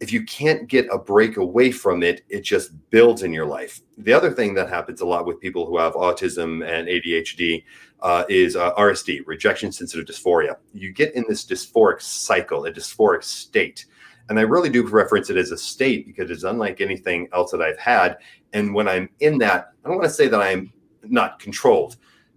if 0.00 0.12
you 0.12 0.24
can't 0.24 0.68
get 0.68 0.86
a 0.92 0.98
break 0.98 1.36
away 1.36 1.70
from 1.70 2.02
it, 2.02 2.22
it 2.28 2.42
just 2.42 2.72
builds 2.90 3.22
in 3.22 3.32
your 3.32 3.46
life. 3.46 3.80
The 3.98 4.12
other 4.12 4.30
thing 4.30 4.54
that 4.54 4.68
happens 4.68 5.00
a 5.00 5.06
lot 5.06 5.26
with 5.26 5.40
people 5.40 5.66
who 5.66 5.78
have 5.78 5.94
autism 5.94 6.66
and 6.66 6.86
ADHD 6.86 7.64
uh, 8.00 8.24
is 8.28 8.56
uh, 8.56 8.74
RSD, 8.74 9.20
rejection 9.26 9.72
sensitive 9.72 10.06
dysphoria. 10.06 10.56
You 10.74 10.92
get 10.92 11.14
in 11.14 11.24
this 11.28 11.46
dysphoric 11.46 12.02
cycle, 12.02 12.66
a 12.66 12.72
dysphoric 12.72 13.24
state. 13.24 13.86
And 14.28 14.38
I 14.38 14.42
really 14.42 14.68
do 14.68 14.86
reference 14.86 15.30
it 15.30 15.36
as 15.36 15.52
a 15.52 15.56
state 15.56 16.06
because 16.06 16.30
it's 16.30 16.42
unlike 16.42 16.80
anything 16.80 17.28
else 17.32 17.52
that 17.52 17.62
I've 17.62 17.78
had. 17.78 18.18
And 18.52 18.74
when 18.74 18.88
I'm 18.88 19.08
in 19.20 19.38
that, 19.38 19.72
I 19.84 19.88
don't 19.88 19.98
want 19.98 20.08
to 20.08 20.14
say 20.14 20.28
that 20.28 20.40
I'm 20.40 20.72
not 21.04 21.38
controlled, 21.38 21.96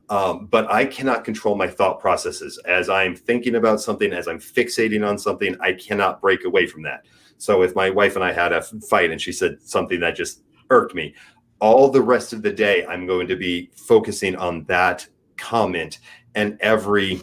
um, 0.09 0.45
but 0.47 0.69
I 0.71 0.85
cannot 0.85 1.23
control 1.23 1.55
my 1.55 1.67
thought 1.67 1.99
processes. 1.99 2.59
As 2.65 2.89
I'm 2.89 3.15
thinking 3.15 3.55
about 3.55 3.81
something, 3.81 4.13
as 4.13 4.27
I'm 4.27 4.39
fixating 4.39 5.07
on 5.07 5.17
something, 5.17 5.55
I 5.61 5.73
cannot 5.73 6.21
break 6.21 6.45
away 6.45 6.67
from 6.67 6.83
that. 6.83 7.05
So 7.37 7.63
if 7.63 7.73
my 7.73 7.89
wife 7.89 8.15
and 8.15 8.23
I 8.23 8.33
had 8.33 8.53
a 8.53 8.61
fight 8.61 9.11
and 9.11 9.19
she 9.19 9.31
said 9.31 9.57
something 9.61 9.99
that 10.01 10.15
just 10.15 10.43
irked 10.69 10.93
me, 10.93 11.15
all 11.59 11.89
the 11.89 12.01
rest 12.01 12.33
of 12.33 12.41
the 12.41 12.51
day 12.51 12.85
I'm 12.85 13.07
going 13.07 13.27
to 13.27 13.35
be 13.35 13.71
focusing 13.75 14.35
on 14.35 14.63
that 14.65 15.07
comment 15.37 15.99
and 16.35 16.57
every 16.61 17.21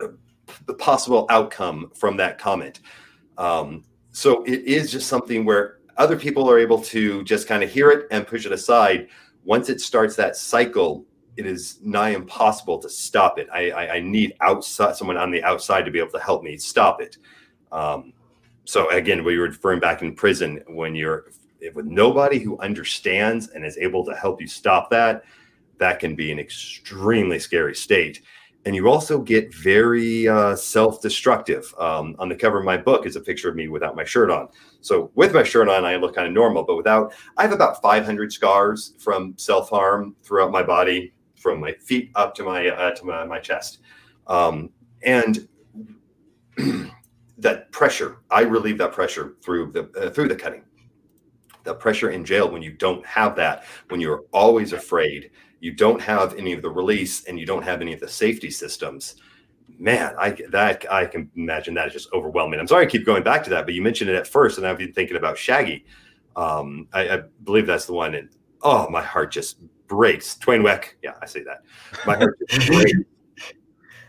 uh, 0.00 0.08
possible 0.78 1.26
outcome 1.30 1.90
from 1.94 2.16
that 2.18 2.38
comment. 2.38 2.80
Um, 3.38 3.84
so 4.10 4.42
it 4.44 4.64
is 4.64 4.90
just 4.90 5.08
something 5.08 5.44
where 5.44 5.78
other 5.96 6.18
people 6.18 6.50
are 6.50 6.58
able 6.58 6.80
to 6.80 7.22
just 7.24 7.48
kind 7.48 7.62
of 7.62 7.70
hear 7.70 7.90
it 7.90 8.06
and 8.10 8.26
push 8.26 8.46
it 8.46 8.52
aside. 8.52 9.08
Once 9.44 9.68
it 9.68 9.80
starts 9.80 10.16
that 10.16 10.36
cycle, 10.36 11.04
it 11.36 11.46
is 11.46 11.78
nigh 11.82 12.10
impossible 12.10 12.78
to 12.78 12.88
stop 12.88 13.38
it. 13.38 13.48
I, 13.52 13.70
I, 13.70 13.94
I 13.94 14.00
need 14.00 14.34
outside 14.40 14.96
someone 14.96 15.16
on 15.16 15.30
the 15.30 15.42
outside 15.42 15.84
to 15.84 15.90
be 15.90 15.98
able 15.98 16.12
to 16.12 16.20
help 16.20 16.42
me 16.42 16.56
stop 16.56 17.00
it. 17.00 17.16
Um, 17.70 18.12
so 18.64 18.90
again, 18.90 19.24
we 19.24 19.38
were 19.38 19.46
referring 19.46 19.80
back 19.80 20.02
in 20.02 20.14
prison 20.14 20.62
when 20.68 20.94
you're 20.94 21.26
with 21.74 21.86
nobody 21.86 22.38
who 22.38 22.58
understands 22.58 23.48
and 23.48 23.64
is 23.64 23.78
able 23.78 24.04
to 24.04 24.14
help 24.14 24.40
you 24.40 24.48
stop 24.48 24.90
that, 24.90 25.24
that 25.78 26.00
can 26.00 26.14
be 26.14 26.32
an 26.32 26.38
extremely 26.38 27.38
scary 27.38 27.74
state. 27.74 28.22
And 28.64 28.76
you 28.76 28.88
also 28.88 29.20
get 29.20 29.52
very 29.54 30.28
uh, 30.28 30.54
self-destructive. 30.54 31.74
Um, 31.78 32.14
on 32.20 32.28
the 32.28 32.36
cover 32.36 32.58
of 32.58 32.64
my 32.64 32.76
book 32.76 33.06
is 33.06 33.16
a 33.16 33.20
picture 33.20 33.48
of 33.48 33.56
me 33.56 33.66
without 33.66 33.96
my 33.96 34.04
shirt 34.04 34.30
on. 34.30 34.48
So 34.80 35.10
with 35.16 35.34
my 35.34 35.42
shirt 35.42 35.68
on, 35.68 35.84
I 35.84 35.96
look 35.96 36.14
kind 36.14 36.28
of 36.28 36.32
normal, 36.32 36.62
but 36.62 36.76
without, 36.76 37.12
I 37.36 37.42
have 37.42 37.52
about 37.52 37.82
500 37.82 38.32
scars 38.32 38.94
from 38.98 39.34
self-harm 39.36 40.14
throughout 40.22 40.52
my 40.52 40.62
body, 40.62 41.12
from 41.34 41.58
my 41.58 41.72
feet 41.72 42.12
up 42.14 42.34
to 42.36 42.44
my 42.44 42.68
uh, 42.68 42.92
to 42.92 43.04
my, 43.04 43.24
my 43.24 43.40
chest. 43.40 43.80
Um, 44.28 44.70
and 45.02 45.48
that 47.38 47.72
pressure. 47.72 48.18
I 48.30 48.42
relieve 48.42 48.78
that 48.78 48.92
pressure 48.92 49.34
through 49.42 49.72
the 49.72 49.90
uh, 50.00 50.10
through 50.10 50.28
the 50.28 50.36
cutting. 50.36 50.62
the 51.64 51.74
pressure 51.74 52.10
in 52.10 52.24
jail 52.24 52.50
when 52.50 52.62
you 52.62 52.72
don't 52.72 53.04
have 53.06 53.36
that, 53.36 53.64
when 53.88 54.00
you're 54.00 54.24
always 54.32 54.72
afraid, 54.72 55.30
you 55.62 55.72
don't 55.72 56.00
have 56.00 56.34
any 56.34 56.52
of 56.52 56.60
the 56.60 56.68
release, 56.68 57.24
and 57.24 57.38
you 57.38 57.46
don't 57.46 57.62
have 57.62 57.80
any 57.80 57.92
of 57.92 58.00
the 58.00 58.08
safety 58.08 58.50
systems. 58.50 59.14
Man, 59.78 60.12
I 60.18 60.36
that 60.50 60.84
I 60.92 61.06
can 61.06 61.30
imagine 61.36 61.74
that 61.74 61.86
is 61.86 61.92
just 61.92 62.12
overwhelming. 62.12 62.58
I'm 62.58 62.66
sorry 62.66 62.84
I 62.84 62.90
keep 62.90 63.06
going 63.06 63.22
back 63.22 63.44
to 63.44 63.50
that, 63.50 63.64
but 63.64 63.72
you 63.72 63.80
mentioned 63.80 64.10
it 64.10 64.16
at 64.16 64.26
first, 64.26 64.58
and 64.58 64.66
I've 64.66 64.76
been 64.76 64.92
thinking 64.92 65.16
about 65.16 65.38
Shaggy. 65.38 65.84
Um, 66.34 66.88
I, 66.92 67.08
I 67.08 67.22
believe 67.44 67.68
that's 67.68 67.86
the 67.86 67.92
one, 67.92 68.16
and 68.16 68.28
oh, 68.62 68.90
my 68.90 69.02
heart 69.02 69.30
just 69.30 69.58
breaks. 69.86 70.36
Twain 70.36 70.62
Weck, 70.62 70.94
yeah, 71.00 71.14
I 71.22 71.26
say 71.26 71.44
that. 71.44 71.62
My 72.04 72.16
heart 72.16 72.36
just 72.48 72.66
breaks. 72.66 72.92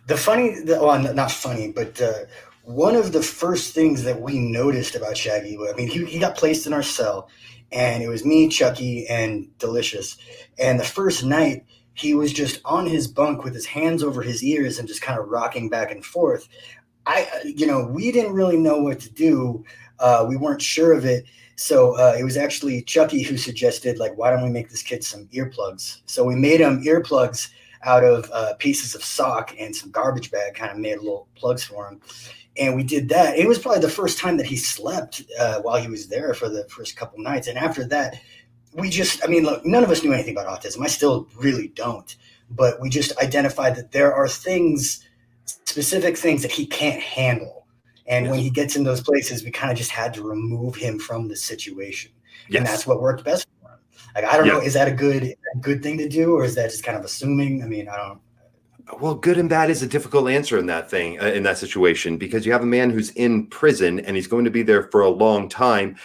The 0.07 0.17
funny, 0.17 0.59
the, 0.59 0.79
well, 0.81 1.13
not 1.13 1.31
funny, 1.31 1.71
but 1.71 2.01
uh, 2.01 2.25
one 2.63 2.95
of 2.95 3.11
the 3.11 3.21
first 3.21 3.75
things 3.75 4.03
that 4.03 4.19
we 4.19 4.39
noticed 4.39 4.95
about 4.95 5.15
Shaggy, 5.15 5.55
I 5.55 5.73
mean, 5.75 5.87
he, 5.87 6.03
he 6.05 6.17
got 6.17 6.35
placed 6.35 6.65
in 6.65 6.73
our 6.73 6.81
cell, 6.81 7.29
and 7.73 8.03
it 8.03 8.07
was 8.07 8.23
me, 8.23 8.47
Chucky, 8.47 9.07
and 9.07 9.47
Delicious. 9.57 10.17
And 10.59 10.79
the 10.79 10.85
first 10.85 11.25
night, 11.25 11.65
he 11.95 12.13
was 12.13 12.33
just 12.33 12.61
on 12.65 12.85
his 12.85 13.07
bunk 13.07 13.43
with 13.43 13.53
his 13.53 13.65
hands 13.65 14.03
over 14.03 14.21
his 14.21 14.43
ears 14.43 14.79
and 14.79 14.87
just 14.87 15.01
kind 15.01 15.19
of 15.19 15.27
rocking 15.27 15.69
back 15.69 15.91
and 15.91 16.05
forth. 16.05 16.47
I, 17.05 17.27
you 17.43 17.67
know, 17.67 17.85
we 17.85 18.11
didn't 18.11 18.33
really 18.33 18.57
know 18.57 18.77
what 18.77 18.99
to 19.01 19.11
do. 19.11 19.63
Uh, 19.99 20.25
we 20.27 20.37
weren't 20.37 20.61
sure 20.61 20.93
of 20.93 21.05
it. 21.05 21.25
So 21.55 21.95
uh, 21.97 22.15
it 22.17 22.23
was 22.23 22.37
actually 22.37 22.81
Chucky 22.81 23.21
who 23.21 23.37
suggested, 23.37 23.99
like, 23.99 24.17
why 24.17 24.31
don't 24.31 24.43
we 24.43 24.49
make 24.49 24.69
this 24.69 24.81
kid 24.81 25.03
some 25.03 25.27
earplugs? 25.27 25.99
So 26.05 26.23
we 26.23 26.35
made 26.35 26.61
him 26.61 26.83
earplugs 26.83 27.49
out 27.83 28.03
of 28.03 28.29
uh, 28.31 28.53
pieces 28.55 28.95
of 28.95 29.03
sock 29.03 29.53
and 29.59 29.75
some 29.75 29.91
garbage 29.91 30.31
bag, 30.31 30.55
kind 30.55 30.71
of 30.71 30.77
made 30.77 30.97
little 30.97 31.27
plugs 31.35 31.63
for 31.63 31.87
him. 31.87 32.01
And 32.57 32.75
we 32.75 32.83
did 32.83 33.09
that. 33.09 33.37
It 33.37 33.47
was 33.47 33.57
probably 33.57 33.81
the 33.81 33.89
first 33.89 34.19
time 34.19 34.37
that 34.37 34.45
he 34.45 34.57
slept 34.57 35.23
uh, 35.39 35.61
while 35.61 35.81
he 35.81 35.87
was 35.87 36.07
there 36.07 36.33
for 36.33 36.49
the 36.49 36.65
first 36.69 36.95
couple 36.95 37.19
nights. 37.19 37.47
And 37.47 37.57
after 37.57 37.83
that, 37.87 38.19
we 38.73 38.89
just, 38.89 39.23
I 39.23 39.27
mean, 39.27 39.43
look, 39.43 39.65
none 39.65 39.83
of 39.83 39.89
us 39.89 40.03
knew 40.03 40.13
anything 40.13 40.37
about 40.37 40.61
autism. 40.61 40.83
I 40.83 40.87
still 40.87 41.27
really 41.35 41.69
don't. 41.69 42.15
But 42.51 42.79
we 42.79 42.89
just 42.89 43.17
identified 43.17 43.75
that 43.75 43.91
there 43.91 44.13
are 44.13 44.27
things, 44.27 45.03
specific 45.45 46.17
things 46.17 46.43
that 46.43 46.51
he 46.51 46.67
can't 46.67 47.01
handle. 47.01 47.65
And 48.05 48.25
yes. 48.25 48.31
when 48.31 48.39
he 48.39 48.49
gets 48.49 48.75
in 48.75 48.83
those 48.83 49.01
places, 49.01 49.43
we 49.43 49.51
kind 49.51 49.71
of 49.71 49.77
just 49.77 49.91
had 49.91 50.13
to 50.15 50.23
remove 50.23 50.75
him 50.75 50.99
from 50.99 51.27
the 51.27 51.35
situation. 51.35 52.11
Yes. 52.49 52.59
And 52.59 52.67
that's 52.67 52.85
what 52.85 53.01
worked 53.01 53.23
best 53.23 53.47
for 53.61 53.69
him. 53.69 53.79
like 54.15 54.25
I 54.25 54.37
don't 54.37 54.45
yeah. 54.45 54.53
know, 54.53 54.59
is 54.59 54.73
that 54.73 54.87
a 54.87 54.91
good 54.91 55.23
a 55.23 55.57
good 55.59 55.81
thing 55.81 55.97
to 55.99 56.09
do, 56.09 56.35
or 56.35 56.43
is 56.43 56.55
that 56.55 56.69
just 56.69 56.83
kind 56.83 56.97
of 56.97 57.05
assuming? 57.05 57.63
I 57.63 57.67
mean, 57.67 57.87
I 57.87 57.95
don't. 57.95 58.19
Well, 58.99 59.15
good 59.15 59.37
and 59.37 59.49
bad 59.49 59.69
is 59.69 59.81
a 59.81 59.87
difficult 59.87 60.29
answer 60.29 60.57
in 60.57 60.65
that 60.65 60.89
thing 60.89 61.19
uh, 61.21 61.27
in 61.27 61.43
that 61.43 61.57
situation 61.57 62.17
because 62.17 62.45
you 62.45 62.51
have 62.51 62.63
a 62.63 62.65
man 62.65 62.89
who's 62.89 63.11
in 63.11 63.47
prison 63.47 63.99
and 64.01 64.15
he's 64.15 64.27
going 64.27 64.43
to 64.45 64.51
be 64.51 64.61
there 64.61 64.83
for 64.83 65.01
a 65.01 65.09
long 65.09 65.47
time. 65.47 65.95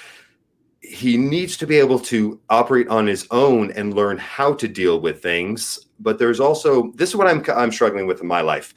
He 0.80 1.16
needs 1.16 1.56
to 1.56 1.66
be 1.66 1.76
able 1.76 1.98
to 2.00 2.40
operate 2.48 2.88
on 2.88 3.06
his 3.06 3.26
own 3.32 3.72
and 3.72 3.94
learn 3.94 4.16
how 4.16 4.54
to 4.54 4.68
deal 4.68 5.00
with 5.00 5.20
things. 5.20 5.86
But 5.98 6.18
there's 6.18 6.38
also 6.38 6.92
this 6.92 7.10
is 7.10 7.16
what 7.16 7.26
I'm 7.26 7.44
I'm 7.54 7.72
struggling 7.72 8.06
with 8.06 8.20
in 8.20 8.28
my 8.28 8.42
life. 8.42 8.74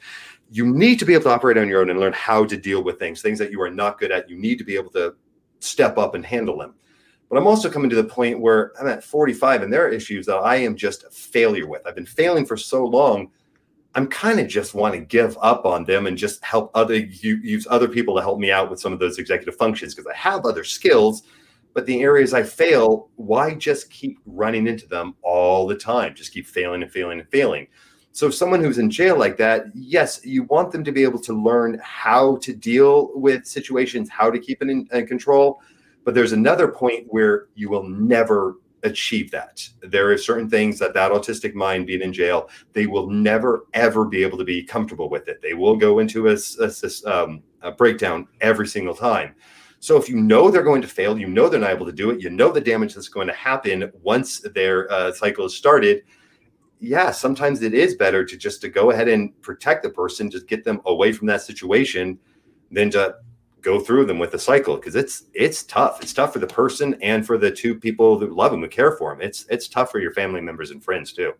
You 0.50 0.66
need 0.66 0.98
to 0.98 1.04
be 1.04 1.14
able 1.14 1.24
to 1.24 1.30
operate 1.30 1.56
on 1.56 1.68
your 1.68 1.80
own 1.80 1.88
and 1.88 2.00
learn 2.00 2.12
how 2.12 2.44
to 2.44 2.56
deal 2.56 2.82
with 2.82 2.98
things, 2.98 3.22
things 3.22 3.38
that 3.38 3.52
you 3.52 3.62
are 3.62 3.70
not 3.70 3.98
good 3.98 4.10
at. 4.10 4.28
You 4.28 4.36
need 4.36 4.58
to 4.58 4.64
be 4.64 4.74
able 4.74 4.90
to 4.90 5.14
step 5.60 5.96
up 5.96 6.14
and 6.14 6.26
handle 6.26 6.58
them. 6.58 6.74
But 7.30 7.38
I'm 7.38 7.46
also 7.46 7.70
coming 7.70 7.88
to 7.88 7.96
the 7.96 8.04
point 8.04 8.40
where 8.40 8.72
I'm 8.78 8.88
at 8.88 9.04
45 9.04 9.62
and 9.62 9.72
there 9.72 9.86
are 9.86 9.88
issues 9.88 10.26
that 10.26 10.36
I 10.36 10.56
am 10.56 10.76
just 10.76 11.04
a 11.04 11.10
failure 11.10 11.66
with. 11.66 11.86
I've 11.86 11.94
been 11.94 12.04
failing 12.04 12.44
for 12.44 12.58
so 12.58 12.84
long. 12.84 13.30
I'm 13.94 14.06
kind 14.06 14.40
of 14.40 14.48
just 14.48 14.74
want 14.74 14.94
to 14.94 15.00
give 15.00 15.36
up 15.42 15.66
on 15.66 15.84
them 15.84 16.06
and 16.06 16.16
just 16.16 16.42
help 16.42 16.70
other 16.74 16.96
use 16.96 17.66
other 17.68 17.88
people 17.88 18.16
to 18.16 18.22
help 18.22 18.38
me 18.38 18.50
out 18.50 18.70
with 18.70 18.80
some 18.80 18.92
of 18.92 18.98
those 18.98 19.18
executive 19.18 19.56
functions 19.56 19.94
because 19.94 20.10
I 20.10 20.16
have 20.16 20.46
other 20.46 20.64
skills, 20.64 21.24
but 21.74 21.84
the 21.84 22.00
areas 22.00 22.32
I 22.32 22.42
fail, 22.42 23.10
why 23.16 23.54
just 23.54 23.90
keep 23.90 24.18
running 24.24 24.66
into 24.66 24.86
them 24.86 25.14
all 25.22 25.66
the 25.66 25.76
time? 25.76 26.14
Just 26.14 26.32
keep 26.32 26.46
failing 26.46 26.82
and 26.82 26.90
failing 26.90 27.20
and 27.20 27.28
failing. 27.28 27.66
So, 28.14 28.26
if 28.26 28.34
someone 28.34 28.62
who's 28.62 28.78
in 28.78 28.90
jail 28.90 29.18
like 29.18 29.38
that, 29.38 29.66
yes, 29.74 30.20
you 30.22 30.44
want 30.44 30.70
them 30.70 30.84
to 30.84 30.92
be 30.92 31.02
able 31.02 31.20
to 31.20 31.32
learn 31.32 31.80
how 31.82 32.36
to 32.38 32.54
deal 32.54 33.10
with 33.14 33.46
situations, 33.46 34.10
how 34.10 34.30
to 34.30 34.38
keep 34.38 34.62
it 34.62 34.68
in, 34.68 34.86
in 34.92 35.06
control, 35.06 35.62
but 36.04 36.14
there's 36.14 36.32
another 36.32 36.68
point 36.68 37.06
where 37.08 37.46
you 37.54 37.70
will 37.70 37.88
never 37.88 38.56
achieve 38.82 39.30
that. 39.30 39.68
There 39.82 40.10
are 40.10 40.18
certain 40.18 40.48
things 40.48 40.78
that 40.78 40.94
that 40.94 41.12
autistic 41.12 41.54
mind 41.54 41.86
being 41.86 42.02
in 42.02 42.12
jail, 42.12 42.48
they 42.72 42.86
will 42.86 43.08
never 43.08 43.66
ever 43.74 44.04
be 44.04 44.22
able 44.22 44.38
to 44.38 44.44
be 44.44 44.62
comfortable 44.62 45.08
with 45.08 45.28
it. 45.28 45.40
They 45.42 45.54
will 45.54 45.76
go 45.76 45.98
into 45.98 46.28
a, 46.28 46.36
a, 46.60 47.12
um, 47.12 47.42
a 47.62 47.72
breakdown 47.72 48.28
every 48.40 48.66
single 48.66 48.94
time. 48.94 49.34
So 49.80 49.96
if 49.96 50.08
you 50.08 50.16
know 50.16 50.50
they're 50.50 50.62
going 50.62 50.82
to 50.82 50.88
fail, 50.88 51.18
you 51.18 51.26
know 51.26 51.48
they're 51.48 51.58
not 51.58 51.70
able 51.70 51.86
to 51.86 51.92
do 51.92 52.10
it, 52.10 52.20
you 52.20 52.30
know 52.30 52.52
the 52.52 52.60
damage 52.60 52.94
that's 52.94 53.08
going 53.08 53.26
to 53.26 53.34
happen 53.34 53.90
once 54.00 54.40
their 54.54 54.90
uh, 54.92 55.12
cycle 55.12 55.46
is 55.46 55.56
started. 55.56 56.02
Yeah, 56.78 57.10
sometimes 57.10 57.62
it 57.62 57.74
is 57.74 57.96
better 57.96 58.24
to 58.24 58.36
just 58.36 58.60
to 58.60 58.68
go 58.68 58.90
ahead 58.90 59.08
and 59.08 59.40
protect 59.42 59.82
the 59.82 59.90
person, 59.90 60.30
just 60.30 60.48
get 60.48 60.64
them 60.64 60.80
away 60.86 61.12
from 61.12 61.26
that 61.28 61.42
situation, 61.42 62.18
than 62.70 62.90
to 62.90 63.16
go 63.62 63.80
through 63.80 64.04
them 64.06 64.18
with 64.18 64.32
the 64.32 64.38
cycle 64.38 64.76
because 64.76 64.94
it's 64.94 65.24
it's 65.32 65.62
tough. 65.62 66.02
It's 66.02 66.12
tough 66.12 66.32
for 66.32 66.38
the 66.38 66.46
person 66.46 66.96
and 67.00 67.26
for 67.26 67.38
the 67.38 67.50
two 67.50 67.74
people 67.74 68.18
that 68.18 68.32
love 68.32 68.50
them 68.50 68.60
who 68.60 68.68
care 68.68 68.92
for 68.92 69.14
them. 69.14 69.22
It's 69.22 69.46
it's 69.48 69.68
tough 69.68 69.90
for 69.90 70.00
your 70.00 70.12
family 70.12 70.40
members 70.40 70.70
and 70.70 70.82
friends 70.82 71.12
too. 71.12 71.32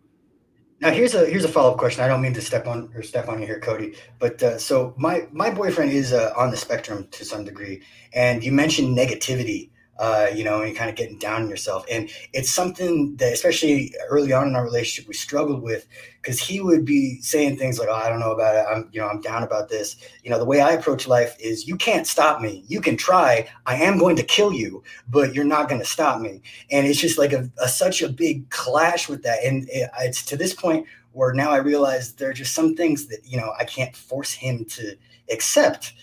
Now 0.79 0.89
here's 0.89 1.13
a 1.13 1.25
here's 1.25 1.45
a 1.45 1.49
follow 1.49 1.71
up 1.71 1.77
question. 1.77 2.03
I 2.03 2.07
don't 2.07 2.21
mean 2.21 2.33
to 2.33 2.41
step 2.41 2.67
on 2.67 2.91
or 2.95 3.03
step 3.03 3.29
on 3.29 3.39
you 3.39 3.45
here, 3.45 3.59
Cody, 3.59 3.95
but 4.19 4.41
uh, 4.41 4.57
so 4.57 4.93
my 4.97 5.27
my 5.31 5.49
boyfriend 5.49 5.91
is 5.91 6.11
uh, 6.11 6.33
on 6.35 6.51
the 6.51 6.57
spectrum 6.57 7.07
to 7.11 7.23
some 7.23 7.43
degree, 7.43 7.83
and 8.13 8.43
you 8.43 8.51
mentioned 8.51 8.97
negativity 8.97 9.69
uh, 9.99 10.27
you 10.33 10.43
know, 10.43 10.59
and 10.59 10.69
you're 10.69 10.77
kind 10.77 10.89
of 10.89 10.95
getting 10.95 11.19
down 11.19 11.43
on 11.43 11.49
yourself. 11.49 11.85
And 11.89 12.09
it's 12.33 12.49
something 12.49 13.15
that, 13.17 13.31
especially 13.31 13.93
early 14.09 14.33
on 14.33 14.47
in 14.47 14.55
our 14.55 14.63
relationship, 14.63 15.07
we 15.07 15.13
struggled 15.13 15.61
with 15.61 15.87
because 16.21 16.39
he 16.39 16.61
would 16.61 16.83
be 16.83 17.21
saying 17.21 17.57
things 17.57 17.77
like, 17.77 17.89
"Oh, 17.89 17.93
I 17.93 18.09
don't 18.09 18.19
know 18.19 18.31
about 18.31 18.55
it. 18.55 18.65
I'm, 18.69 18.89
you 18.91 18.99
know, 18.99 19.07
I'm 19.07 19.21
down 19.21 19.43
about 19.43 19.69
this." 19.69 19.97
You 20.23 20.31
know, 20.31 20.39
the 20.39 20.45
way 20.45 20.61
I 20.61 20.71
approach 20.71 21.07
life 21.07 21.35
is, 21.39 21.67
you 21.67 21.75
can't 21.75 22.07
stop 22.07 22.41
me. 22.41 22.63
You 22.67 22.81
can 22.81 22.97
try. 22.97 23.47
I 23.65 23.75
am 23.75 23.99
going 23.99 24.15
to 24.15 24.23
kill 24.23 24.51
you, 24.51 24.83
but 25.09 25.35
you're 25.35 25.45
not 25.45 25.69
going 25.69 25.81
to 25.81 25.87
stop 25.87 26.19
me. 26.19 26.41
And 26.71 26.87
it's 26.87 26.99
just 26.99 27.19
like 27.19 27.33
a, 27.33 27.49
a, 27.61 27.67
such 27.67 28.01
a 28.01 28.09
big 28.09 28.49
clash 28.49 29.07
with 29.07 29.21
that. 29.23 29.43
And 29.43 29.69
it, 29.69 29.89
it's 29.99 30.25
to 30.25 30.37
this 30.37 30.53
point 30.55 30.87
where 31.11 31.33
now 31.33 31.51
I 31.51 31.57
realize 31.57 32.13
there 32.13 32.29
are 32.29 32.33
just 32.33 32.55
some 32.55 32.75
things 32.75 33.07
that 33.07 33.19
you 33.23 33.37
know 33.37 33.53
I 33.59 33.65
can't 33.65 33.95
force 33.95 34.33
him 34.33 34.65
to 34.65 34.95
accept 35.31 35.93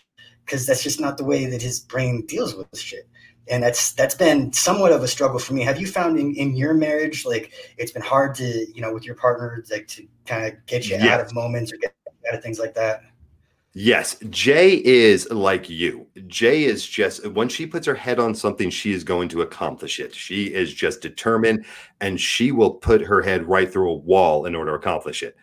because 0.47 0.65
that's 0.65 0.83
just 0.83 1.01
not 1.01 1.17
the 1.17 1.25
way 1.25 1.47
that 1.47 1.61
his 1.61 1.81
brain 1.81 2.25
deals 2.27 2.55
with 2.55 2.79
shit 2.79 3.10
and 3.49 3.63
that's 3.63 3.93
that's 3.93 4.15
been 4.15 4.53
somewhat 4.53 4.93
of 4.93 5.03
a 5.03 5.09
struggle 5.09 5.39
for 5.39 5.55
me. 5.55 5.63
Have 5.63 5.81
you 5.81 5.87
found 5.87 6.19
in, 6.19 6.35
in 6.35 6.55
your 6.55 6.75
marriage 6.75 7.25
like 7.25 7.53
it's 7.79 7.93
been 7.93 8.03
hard 8.03 8.35
to 8.37 8.67
you 8.73 8.81
know 8.81 8.93
with 8.93 9.05
your 9.05 9.15
partner 9.15 9.65
like 9.71 9.89
to 9.89 10.07
kind 10.27 10.47
of 10.47 10.67
get 10.67 10.89
you 10.89 10.97
out 10.97 11.21
of 11.21 11.35
moments 11.35 11.73
or 11.73 11.77
get 11.77 11.95
out 12.29 12.35
of 12.35 12.43
things 12.43 12.59
like 12.59 12.75
that? 12.75 13.03
Yes. 13.73 14.17
Jay 14.31 14.83
is 14.85 15.31
like 15.31 15.71
you. 15.71 16.07
Jay 16.27 16.65
is 16.65 16.85
just 16.85 17.25
when 17.29 17.49
she 17.49 17.67
puts 17.67 17.87
her 17.87 17.95
head 17.95 18.19
on 18.19 18.35
something 18.35 18.69
she 18.69 18.93
is 18.93 19.05
going 19.05 19.29
to 19.29 19.43
accomplish 19.43 20.01
it. 20.01 20.13
She 20.13 20.47
is 20.47 20.75
just 20.75 21.01
determined 21.01 21.65
and 22.01 22.21
she 22.21 22.51
will 22.51 22.73
put 22.73 23.01
her 23.01 23.23
head 23.23 23.49
right 23.49 23.73
through 23.73 23.91
a 23.91 23.95
wall 23.95 24.47
in 24.47 24.57
order 24.57 24.73
to 24.73 24.77
accomplish 24.77 25.23
it 25.23 25.37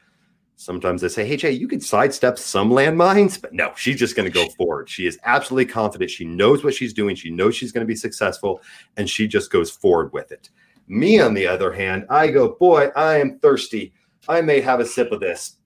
Sometimes 0.60 1.04
I 1.04 1.08
say, 1.08 1.24
hey, 1.24 1.38
Jay, 1.38 1.52
you 1.52 1.68
could 1.68 1.84
sidestep 1.84 2.40
some 2.40 2.72
landmines, 2.72 3.40
but 3.40 3.54
no, 3.54 3.74
she's 3.76 4.00
just 4.00 4.16
going 4.16 4.30
to 4.30 4.34
go 4.34 4.50
forward. 4.58 4.90
She 4.90 5.06
is 5.06 5.20
absolutely 5.24 5.72
confident. 5.72 6.10
She 6.10 6.26
knows 6.26 6.64
what 6.64 6.74
she's 6.74 6.94
doing. 6.94 7.16
She 7.16 7.30
knows 7.30 7.56
she's 7.56 7.72
going 7.72 7.86
to 7.86 7.88
be 7.88 7.96
successful, 7.96 8.62
and 8.98 9.08
she 9.08 9.28
just 9.28 9.52
goes 9.52 9.70
forward 9.70 10.12
with 10.14 10.32
it. 10.32 10.50
Me, 10.88 11.20
on 11.20 11.36
the 11.36 11.46
other 11.46 11.72
hand, 11.72 12.08
I 12.10 12.32
go, 12.32 12.56
boy, 12.60 12.88
I 12.96 13.18
am 13.20 13.38
thirsty. 13.38 13.94
I 14.28 14.42
may 14.42 14.60
have 14.62 14.80
a 14.80 14.86
sip 14.86 15.12
of 15.12 15.20
this. 15.20 15.58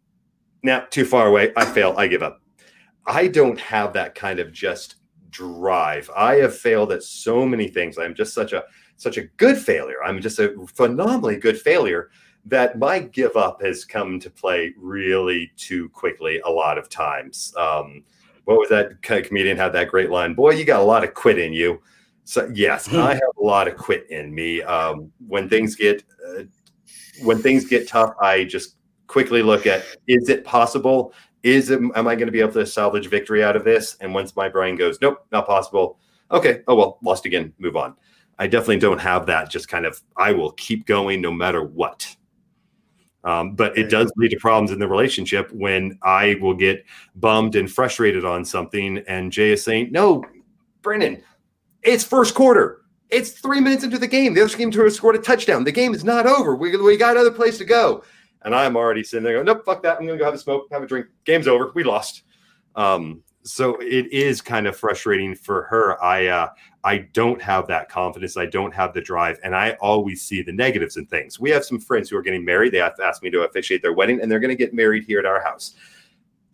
Now, 0.62 0.86
too 0.90 1.06
far 1.06 1.28
away. 1.28 1.54
I 1.56 1.64
fail. 1.64 1.96
I 1.98 2.08
give 2.08 2.22
up. 2.22 2.42
I 3.08 3.28
don't 3.28 3.60
have 3.60 3.94
that 3.94 4.14
kind 4.14 4.40
of 4.40 4.52
just 4.52 4.98
drive. 5.30 6.10
I 6.14 6.36
have 6.36 6.56
failed 6.56 6.92
at 6.92 7.04
so 7.04 7.46
many 7.46 7.70
things. 7.70 7.98
I'm 7.98 8.14
just 8.14 8.34
such 8.34 8.52
a 8.52 8.66
such 8.98 9.18
a 9.18 9.24
good 9.38 9.58
failure. 9.58 10.04
I'm 10.06 10.22
just 10.22 10.38
a 10.38 10.54
phenomenally 10.76 11.38
good 11.38 11.60
failure 11.60 12.12
that 12.46 12.78
my 12.78 13.00
give 13.00 13.36
up 13.36 13.62
has 13.62 13.86
come 13.86 14.20
to 14.20 14.30
play 14.30 14.74
really 14.78 15.52
too 15.58 15.90
quickly 15.90 16.40
a 16.40 16.50
lot 16.50 16.78
of 16.78 16.90
times. 16.90 17.54
Um, 17.58 18.04
what 18.46 18.58
was 18.58 18.70
that 18.70 19.02
comedian 19.02 19.58
had 19.58 19.74
that 19.74 19.90
great 19.90 20.10
line? 20.10 20.34
Boy, 20.34 20.52
you 20.52 20.66
got 20.66 20.82
a 20.82 20.84
lot 20.84 21.04
of 21.04 21.14
quit 21.14 21.38
in 21.38 21.54
you. 21.54 21.82
So 22.24 22.50
yes, 22.54 22.88
hmm. 22.88 22.98
I 22.98 23.14
have 23.14 23.22
a 23.40 23.44
lot 23.44 23.68
of 23.68 23.78
quit 23.78 24.10
in 24.10 24.34
me. 24.34 24.62
Um, 24.62 25.12
when 25.28 25.50
things 25.50 25.76
get 25.76 26.04
uh, 26.28 26.44
when 27.24 27.42
things 27.42 27.66
get 27.66 27.88
tough, 27.88 28.16
I 28.22 28.46
just 28.46 28.78
quickly 29.08 29.42
look 29.42 29.68
at 29.68 29.86
is 30.08 30.30
it 30.30 30.44
possible? 30.44 31.14
Is 31.44 31.70
it, 31.70 31.80
am 31.80 32.08
I 32.08 32.16
going 32.16 32.28
to 32.28 32.32
be 32.32 32.40
able 32.40 32.54
to 32.54 32.66
salvage 32.66 33.08
victory 33.08 33.44
out 33.44 33.56
of 33.56 33.64
this? 33.64 33.98
And 34.00 34.14
once 34.14 34.36
my 34.36 34.48
brain 34.48 34.76
goes, 34.76 35.00
nope, 35.02 35.26
not 35.32 35.48
possible. 35.48 35.98
Okay, 36.32 36.62
oh 36.68 36.76
well, 36.76 37.00
lost 37.04 37.26
again. 37.26 37.54
Move 37.58 37.76
on. 37.76 37.96
I 38.40 38.48
definitely 38.48 38.80
don't 38.80 39.00
have 39.00 39.26
that. 39.26 39.50
Just 39.50 39.68
kind 39.68 39.86
of, 39.86 40.02
I 40.18 40.32
will 40.32 40.52
keep 40.52 40.86
going 40.86 41.22
no 41.22 41.32
matter 41.32 41.64
what. 41.64 42.16
Um, 43.24 43.54
but 43.54 43.78
it 43.78 43.90
does 43.90 44.12
lead 44.16 44.30
to 44.30 44.38
problems 44.38 44.72
in 44.72 44.80
the 44.80 44.88
relationship 44.88 45.52
when 45.52 46.00
I 46.02 46.38
will 46.42 46.56
get 46.56 46.84
bummed 47.16 47.56
and 47.56 47.72
frustrated 47.72 48.26
on 48.26 48.44
something, 48.46 48.98
and 49.08 49.32
Jay 49.32 49.52
is 49.52 49.64
saying, 49.64 49.92
"No, 49.92 50.26
Brennan, 50.82 51.24
it's 51.84 52.04
first 52.04 52.36
quarter. 52.36 52.82
It's 53.10 53.32
three 53.32 53.60
minutes 53.60 53.84
into 53.84 53.98
the 53.98 54.08
game. 54.08 54.34
The 54.34 54.42
other 54.42 54.56
team 54.56 54.72
has 54.72 54.96
scored 54.96 55.16
a 55.16 55.20
touchdown. 55.20 55.64
The 55.64 55.72
game 55.72 55.94
is 55.94 56.04
not 56.04 56.26
over. 56.26 56.56
We, 56.56 56.76
we 56.78 56.98
got 56.98 57.18
another 57.18 57.32
place 57.32 57.58
to 57.58 57.66
go. 57.66 58.04
And 58.44 58.56
I'm 58.56 58.76
already 58.76 59.04
sitting 59.04 59.24
there 59.24 59.34
going, 59.34 59.46
nope, 59.46 59.64
fuck 59.66 59.84
that. 59.84 59.98
I'm 59.98 60.06
going 60.06 60.18
to 60.18 60.18
go 60.18 60.26
have 60.26 60.34
a 60.34 60.38
smoke, 60.38 60.68
have 60.72 60.82
a 60.82 60.88
drink. 60.88 61.08
Game's 61.26 61.48
over. 61.48 61.72
We 61.76 61.84
lost. 61.84 62.24
Um, 62.76 63.22
so 63.44 63.76
it 63.82 64.12
is 64.12 64.42
kind 64.42 64.66
of 64.66 64.78
frustrating 64.78 65.36
for 65.36 65.64
her. 65.64 66.02
I 66.02 66.28
uh, 66.28 66.50
I 66.84 67.00
don't 67.14 67.42
have 67.42 67.68
that 67.68 67.90
confidence. 67.90 68.38
I 68.38 68.48
don't 68.48 68.74
have 68.74 68.94
the 68.94 69.02
drive, 69.02 69.40
and 69.44 69.56
I 69.56 69.72
always 69.82 70.24
see 70.24 70.42
the 70.42 70.52
negatives 70.52 70.98
in 70.98 71.06
things. 71.06 71.40
We 71.40 71.52
have 71.52 71.64
some 71.64 71.80
friends 71.80 72.10
who 72.10 72.18
are 72.18 72.24
getting 72.24 72.44
married. 72.44 72.74
They 72.74 72.80
have 72.80 73.00
asked 73.04 73.22
me 73.22 73.30
to 73.32 73.44
officiate 73.44 73.82
their 73.82 73.94
wedding, 73.94 74.22
and 74.22 74.32
they're 74.32 74.40
going 74.40 74.50
to 74.50 74.56
get 74.56 74.74
married 74.74 75.04
here 75.04 75.20
at 75.20 75.26
our 75.26 75.42
house. 75.42 75.76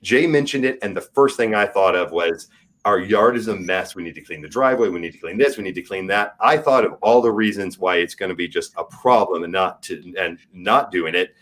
Jay 0.02 0.28
mentioned 0.28 0.66
it, 0.66 0.80
and 0.82 0.96
the 0.96 1.02
first 1.02 1.38
thing 1.38 1.56
I 1.56 1.66
thought 1.66 1.96
of 1.96 2.12
was 2.12 2.50
our 2.86 3.00
yard 3.00 3.36
is 3.36 3.48
a 3.48 3.56
mess. 3.56 3.96
We 3.96 4.04
need 4.04 4.16
to 4.16 4.22
clean 4.22 4.42
the 4.42 4.48
driveway. 4.48 4.90
We 4.90 5.00
need 5.00 5.12
to 5.14 5.18
clean 5.18 5.38
this. 5.38 5.58
We 5.58 5.64
need 5.64 5.76
to 5.76 5.82
clean 5.82 6.08
that. 6.08 6.36
I 6.40 6.58
thought 6.58 6.86
of 6.86 6.94
all 7.02 7.22
the 7.22 7.32
reasons 7.32 7.78
why 7.78 7.98
it's 7.98 8.16
going 8.16 8.30
to 8.30 8.36
be 8.36 8.48
just 8.48 8.74
a 8.78 8.84
problem 8.86 9.44
and 9.44 9.52
not 9.52 9.84
to 9.84 10.14
and 10.18 10.40
not 10.54 10.92
doing 10.92 11.16
it. 11.16 11.36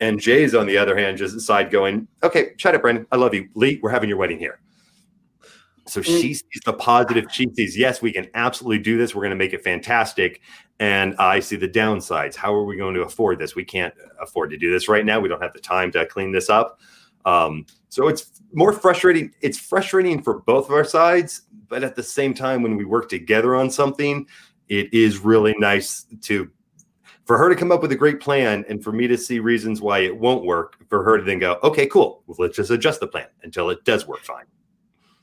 And 0.00 0.18
Jay's 0.18 0.54
on 0.54 0.66
the 0.66 0.78
other 0.78 0.96
hand, 0.96 1.18
just 1.18 1.36
aside 1.36 1.70
going, 1.70 2.08
okay, 2.22 2.52
shut 2.56 2.74
up, 2.74 2.82
Brendan. 2.82 3.06
I 3.12 3.16
love 3.16 3.34
you. 3.34 3.48
Lee, 3.54 3.78
we're 3.82 3.90
having 3.90 4.08
your 4.08 4.18
wedding 4.18 4.38
here. 4.38 4.60
So 5.86 6.02
she 6.02 6.34
sees 6.34 6.44
the 6.64 6.72
positive. 6.72 7.26
She 7.32 7.48
sees, 7.54 7.76
yes, 7.76 8.00
we 8.00 8.12
can 8.12 8.28
absolutely 8.34 8.78
do 8.78 8.96
this. 8.96 9.14
We're 9.14 9.22
going 9.22 9.30
to 9.30 9.36
make 9.36 9.52
it 9.52 9.64
fantastic. 9.64 10.40
And 10.78 11.14
I 11.18 11.40
see 11.40 11.56
the 11.56 11.68
downsides. 11.68 12.36
How 12.36 12.54
are 12.54 12.64
we 12.64 12.76
going 12.76 12.94
to 12.94 13.02
afford 13.02 13.38
this? 13.38 13.54
We 13.54 13.64
can't 13.64 13.94
afford 14.20 14.50
to 14.50 14.56
do 14.56 14.70
this 14.70 14.88
right 14.88 15.04
now. 15.04 15.20
We 15.20 15.28
don't 15.28 15.42
have 15.42 15.52
the 15.52 15.60
time 15.60 15.90
to 15.92 16.06
clean 16.06 16.32
this 16.32 16.48
up. 16.48 16.80
Um, 17.24 17.66
so 17.88 18.08
it's 18.08 18.40
more 18.52 18.72
frustrating. 18.72 19.34
It's 19.40 19.58
frustrating 19.58 20.22
for 20.22 20.40
both 20.40 20.66
of 20.68 20.74
our 20.74 20.84
sides, 20.84 21.42
but 21.68 21.84
at 21.84 21.96
the 21.96 22.02
same 22.02 22.34
time, 22.34 22.62
when 22.62 22.76
we 22.76 22.84
work 22.84 23.08
together 23.08 23.54
on 23.54 23.70
something, 23.70 24.26
it 24.68 24.92
is 24.94 25.18
really 25.18 25.54
nice 25.58 26.06
to 26.22 26.50
for 27.26 27.38
her 27.38 27.48
to 27.48 27.54
come 27.54 27.70
up 27.70 27.82
with 27.82 27.92
a 27.92 27.96
great 27.96 28.20
plan 28.20 28.64
and 28.68 28.82
for 28.82 28.90
me 28.90 29.06
to 29.06 29.16
see 29.16 29.38
reasons 29.38 29.80
why 29.80 30.00
it 30.00 30.16
won't 30.16 30.44
work. 30.44 30.76
For 30.88 31.04
her 31.04 31.18
to 31.18 31.22
then 31.22 31.38
go, 31.38 31.58
okay, 31.62 31.86
cool, 31.86 32.22
well, 32.26 32.36
let's 32.40 32.56
just 32.56 32.70
adjust 32.70 33.00
the 33.00 33.06
plan 33.06 33.26
until 33.42 33.70
it 33.70 33.84
does 33.84 34.06
work 34.06 34.20
fine. 34.24 34.46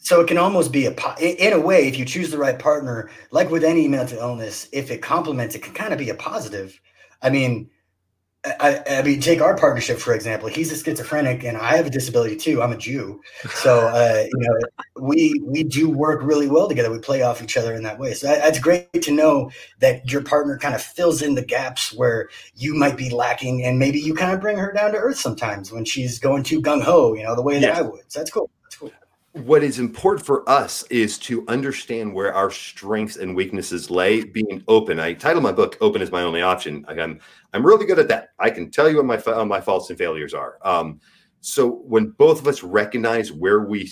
So 0.08 0.22
it 0.22 0.28
can 0.28 0.38
almost 0.38 0.72
be 0.72 0.86
a 0.86 0.93
in 1.20 1.52
a 1.52 1.60
way 1.60 1.86
if 1.86 1.98
you 1.98 2.06
choose 2.06 2.32
the 2.32 2.38
right 2.38 2.58
partner, 2.58 3.10
like 3.32 3.50
with 3.50 3.62
any 3.62 3.89
mental 3.89 4.20
illness, 4.20 4.70
if 4.72 4.89
it 4.89 5.02
complements, 5.02 5.54
it 5.54 5.62
can 5.62 5.74
kind 5.74 5.91
of 5.91 6.00
be 6.00 6.10
a 6.10 6.15
positive. 6.15 6.80
I 7.22 7.30
mean, 7.30 7.70
I, 8.46 8.82
I, 8.89 9.02
mean, 9.02 9.20
take 9.20 9.41
our 9.41 9.58
partnership 9.58 10.00
for 10.00 10.13
example. 10.13 10.48
He's 10.48 10.72
a 10.72 10.82
schizophrenic, 10.82 11.43
and 11.43 11.58
I 11.58 11.76
have 11.76 11.88
a 11.88 11.89
disability 11.89 12.38
too. 12.38 12.62
I'm 12.62 12.72
a 12.72 12.78
Jew, 12.78 13.20
so 13.50 13.80
uh, 13.88 14.24
you 14.34 14.48
know 14.48 14.58
we 14.96 15.41
we 15.43 15.63
do 15.63 15.89
work 15.89 16.22
really 16.24 16.48
well 16.48 16.70
together. 16.70 16.89
We 16.89 17.00
play 17.00 17.24
off 17.24 17.43
each 17.43 17.58
other 17.58 17.74
in 17.74 17.84
that 17.84 18.00
way. 18.00 18.13
So 18.13 18.32
it's 18.32 18.60
great 18.60 19.02
to 19.02 19.12
know 19.12 19.52
that 19.80 20.10
your 20.10 20.24
partner 20.24 20.58
kind 20.58 20.74
of 20.74 20.82
fills 20.82 21.22
in 21.22 21.36
the 21.36 21.43
gaps 21.43 21.91
where 21.91 22.30
you 22.56 22.74
might 22.74 22.96
be 22.96 23.10
lacking, 23.10 23.65
and 23.65 23.78
maybe 23.78 24.00
you 24.00 24.13
kind 24.13 24.34
of 24.34 24.39
bring 24.39 24.58
her 24.58 24.72
down 24.72 24.93
to 24.93 24.98
earth 25.00 25.20
sometimes 25.20 25.70
when 25.70 25.84
she's 25.84 26.17
going 26.17 26.43
too 26.43 26.62
gung 26.62 26.82
ho, 26.82 27.13
you 27.13 27.24
know, 27.24 27.36
the 27.36 27.41
way 27.41 27.60
that 27.60 27.76
I 27.76 27.82
would. 27.82 28.10
So 28.10 28.20
that's 28.20 28.32
cool 28.32 28.50
what 29.45 29.63
is 29.63 29.80
important 29.80 30.26
for 30.26 30.47
us 30.50 30.84
is 30.89 31.17
to 31.19 31.45
understand 31.47 32.13
where 32.13 32.34
our 32.34 32.52
strengths 32.52 33.17
and 33.17 33.36
weaknesses 33.36 33.89
lay 33.89 34.23
being 34.23 34.63
open. 34.67 35.00
I 35.00 35.13
title 35.13 35.41
my 35.41 35.52
book 35.52 35.78
open 35.82 36.02
is 36.02 36.12
my 36.12 36.21
only 36.21 36.41
option 36.41 36.86
i'm 36.88 37.19
i'm 37.54 37.65
really 37.65 37.86
good 37.86 38.00
at 38.00 38.08
that. 38.10 38.30
I 38.39 38.50
can 38.50 38.71
tell 38.71 38.89
you 38.89 38.97
what 38.97 39.06
my 39.06 39.17
uh, 39.17 39.45
my 39.45 39.62
faults 39.62 39.89
and 39.89 39.97
failures 39.97 40.34
are. 40.34 40.58
Um, 40.63 41.00
so 41.41 41.82
when 41.86 42.08
both 42.12 42.39
of 42.39 42.47
us 42.47 42.63
recognize 42.63 43.32
where 43.32 43.62
we 43.62 43.89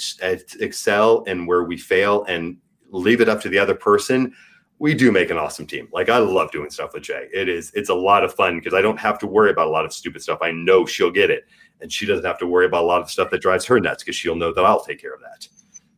excel 0.59 1.23
and 1.27 1.47
where 1.47 1.63
we 1.63 1.77
fail 1.77 2.23
and 2.25 2.57
leave 2.89 3.21
it 3.21 3.29
up 3.29 3.41
to 3.41 3.49
the 3.49 3.59
other 3.59 3.75
person 3.75 4.33
we 4.77 4.93
do 4.93 5.09
make 5.09 5.29
an 5.29 5.37
awesome 5.37 5.65
team. 5.65 5.87
Like 5.93 6.09
i 6.09 6.17
love 6.17 6.51
doing 6.51 6.69
stuff 6.69 6.93
with 6.93 7.03
jay. 7.03 7.27
It 7.33 7.47
is 7.47 7.71
it's 7.75 7.89
a 7.89 7.95
lot 7.95 8.23
of 8.23 8.33
fun 8.33 8.57
because 8.57 8.73
i 8.73 8.81
don't 8.81 8.99
have 8.99 9.19
to 9.19 9.27
worry 9.27 9.51
about 9.51 9.67
a 9.67 9.71
lot 9.71 9.85
of 9.85 9.93
stupid 9.93 10.21
stuff. 10.21 10.39
I 10.41 10.51
know 10.51 10.85
she'll 10.85 11.11
get 11.11 11.29
it 11.29 11.45
and 11.81 11.91
she 11.91 12.05
doesn't 12.05 12.25
have 12.25 12.37
to 12.39 12.47
worry 12.47 12.65
about 12.65 12.83
a 12.83 12.87
lot 12.87 13.01
of 13.01 13.09
stuff 13.09 13.29
that 13.31 13.41
drives 13.41 13.65
her 13.65 13.79
nuts 13.79 14.03
because 14.03 14.15
she'll 14.15 14.35
know 14.35 14.53
that 14.53 14.63
I'll 14.63 14.83
take 14.83 14.99
care 14.99 15.13
of 15.13 15.21
that. 15.21 15.47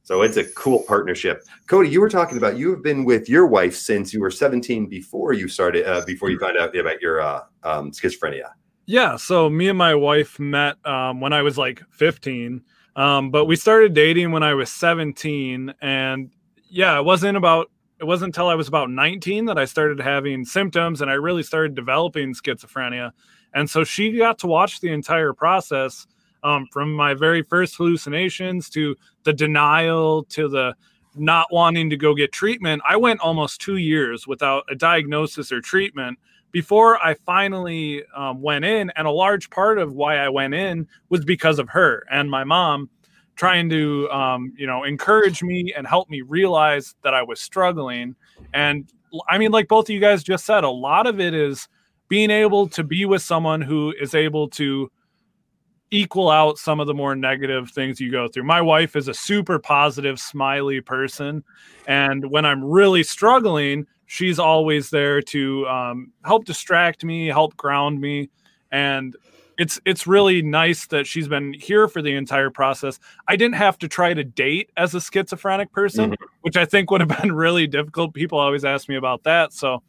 So 0.04 0.22
it's 0.22 0.38
a 0.38 0.46
cool 0.54 0.84
partnership. 0.88 1.44
Cody, 1.68 1.90
you 1.90 2.00
were 2.00 2.10
talking 2.10 2.38
about 2.38 2.58
you 2.58 2.72
have 2.72 2.82
been 2.82 3.04
with 3.04 3.28
your 3.28 3.46
wife 3.46 3.76
since 3.76 4.14
you 4.14 4.22
were 4.22 4.32
17 4.32 4.88
before 4.88 5.34
you 5.34 5.50
started 5.50 5.86
uh, 5.86 6.06
before 6.06 6.30
you 6.30 6.40
found 6.40 6.58
out 6.58 6.74
about 6.74 7.02
your 7.02 7.20
uh, 7.20 7.42
um, 7.64 7.92
schizophrenia. 7.92 8.52
Yeah, 8.86 9.18
so 9.18 9.50
me 9.50 9.68
and 9.68 9.78
my 9.78 9.94
wife 9.94 10.40
met 10.40 10.78
um, 10.86 11.20
when 11.20 11.34
I 11.34 11.42
was 11.42 11.58
like 11.58 11.84
15, 11.92 12.62
um, 12.96 13.32
but 13.32 13.46
we 13.46 13.58
started 13.58 13.94
dating 13.94 14.32
when 14.32 14.44
I 14.44 14.54
was 14.54 14.72
17, 14.72 15.74
and 15.82 16.32
yeah, 16.70 16.98
it 16.98 17.04
wasn't 17.04 17.36
about 17.36 17.70
it 18.00 18.06
wasn't 18.06 18.30
until 18.30 18.48
I 18.48 18.56
was 18.56 18.68
about 18.68 18.90
19 18.90 19.46
that 19.46 19.58
I 19.58 19.66
started 19.66 20.00
having 20.00 20.46
symptoms 20.46 21.02
and 21.02 21.10
I 21.10 21.16
really 21.16 21.44
started 21.44 21.76
developing 21.76 22.34
schizophrenia. 22.34 23.12
And 23.54 23.70
so 23.70 23.84
she 23.84 24.18
got 24.18 24.38
to 24.40 24.48
watch 24.48 24.82
the 24.82 24.90
entire 24.92 25.34
process 25.34 26.08
um, 26.44 26.68
from 26.72 26.94
my 26.94 27.14
very 27.14 27.42
first 27.42 27.76
hallucinations 27.76 28.70
to 28.72 28.96
the 29.24 29.34
denial 29.34 30.24
to 30.26 30.48
the 30.48 30.76
not 31.16 31.52
wanting 31.52 31.90
to 31.90 31.98
go 31.98 32.14
get 32.14 32.32
treatment. 32.32 32.82
I 32.88 32.96
went 32.96 33.20
almost 33.22 33.60
two 33.60 33.78
years 33.78 34.28
without 34.28 34.64
a 34.70 34.76
diagnosis 34.76 35.52
or 35.52 35.62
treatment 35.62 36.20
before 36.52 37.04
I 37.04 37.16
finally 37.26 38.04
um, 38.16 38.42
went 38.42 38.66
in. 38.66 38.92
And 38.96 39.08
a 39.08 39.12
large 39.12 39.50
part 39.50 39.80
of 39.80 39.94
why 39.94 40.18
I 40.18 40.30
went 40.30 40.54
in 40.54 40.88
was 41.10 41.26
because 41.26 41.60
of 41.60 41.70
her 41.70 42.06
and 42.12 42.30
my 42.30 42.44
mom 42.44 42.90
trying 43.36 43.70
to, 43.70 44.10
um, 44.10 44.54
you 44.58 44.66
know, 44.66 44.84
encourage 44.84 45.44
me 45.44 45.74
and 45.76 45.86
help 45.86 46.10
me 46.10 46.22
realize 46.22 46.96
that 47.04 47.14
I 47.14 47.24
was 47.24 47.40
struggling. 47.40 48.16
And 48.54 48.92
I 49.30 49.38
mean, 49.38 49.52
like 49.52 49.68
both 49.68 49.86
of 49.86 49.90
you 49.92 50.00
guys 50.00 50.24
just 50.24 50.46
said, 50.46 50.64
a 50.64 50.70
lot 50.70 51.06
of 51.08 51.20
it 51.20 51.34
is 51.34 51.68
being 52.10 52.32
able 52.32 52.68
to 52.70 52.84
be 52.84 53.06
with 53.06 53.22
someone 53.22 53.62
who 53.62 53.94
is 54.00 54.16
able 54.16 54.50
to 54.50 54.90
equal 55.92 56.30
out 56.30 56.58
some 56.58 56.80
of 56.80 56.88
the 56.88 56.94
more 56.94 57.16
negative 57.16 57.72
things 57.72 58.00
you 58.00 58.12
go 58.12 58.28
through. 58.28 58.44
My 58.44 58.62
wife 58.62 58.96
is 58.96 59.08
a 59.08 59.14
super 59.14 59.58
positive, 59.58 60.20
smiley 60.20 60.82
person. 60.82 61.44
And 61.88 62.30
when 62.30 62.46
I'm 62.46 62.64
really 62.64 63.04
struggling, 63.04 63.88
she's 64.06 64.40
always 64.40 64.90
there 64.90 65.22
to 65.22 65.68
um, 65.68 66.12
help 66.26 66.46
distract 66.46 67.04
me, 67.04 67.28
help 67.28 67.56
ground 67.56 68.02
me. 68.02 68.30
And 68.72 69.16
it's 69.58 69.80
it's 69.86 70.06
really 70.06 70.42
nice 70.42 70.86
that 70.88 71.08
she's 71.08 71.28
been 71.28 71.54
here 71.54 71.88
for 71.88 72.02
the 72.02 72.14
entire 72.16 72.52
process. 72.52 73.00
I 73.28 73.36
didn't 73.36 73.56
have 73.56 73.78
to 73.80 73.88
try 73.88 74.14
to 74.14 74.24
date 74.24 74.70
as 74.78 74.94
a 74.94 75.02
schizophrenic 75.02 75.72
person, 75.72 76.12
mm-hmm. 76.12 76.26
which 76.42 76.58
I 76.58 76.66
think 76.66 76.92
would 76.92 77.02
have 77.02 77.22
been 77.22 77.32
really 77.36 77.66
difficult. 77.66 78.14
People 78.14 78.40
always 78.40 78.66
ask 78.66 78.88
me 78.88 78.98
about 78.98 79.24
that. 79.24 79.54
So, 79.54 79.82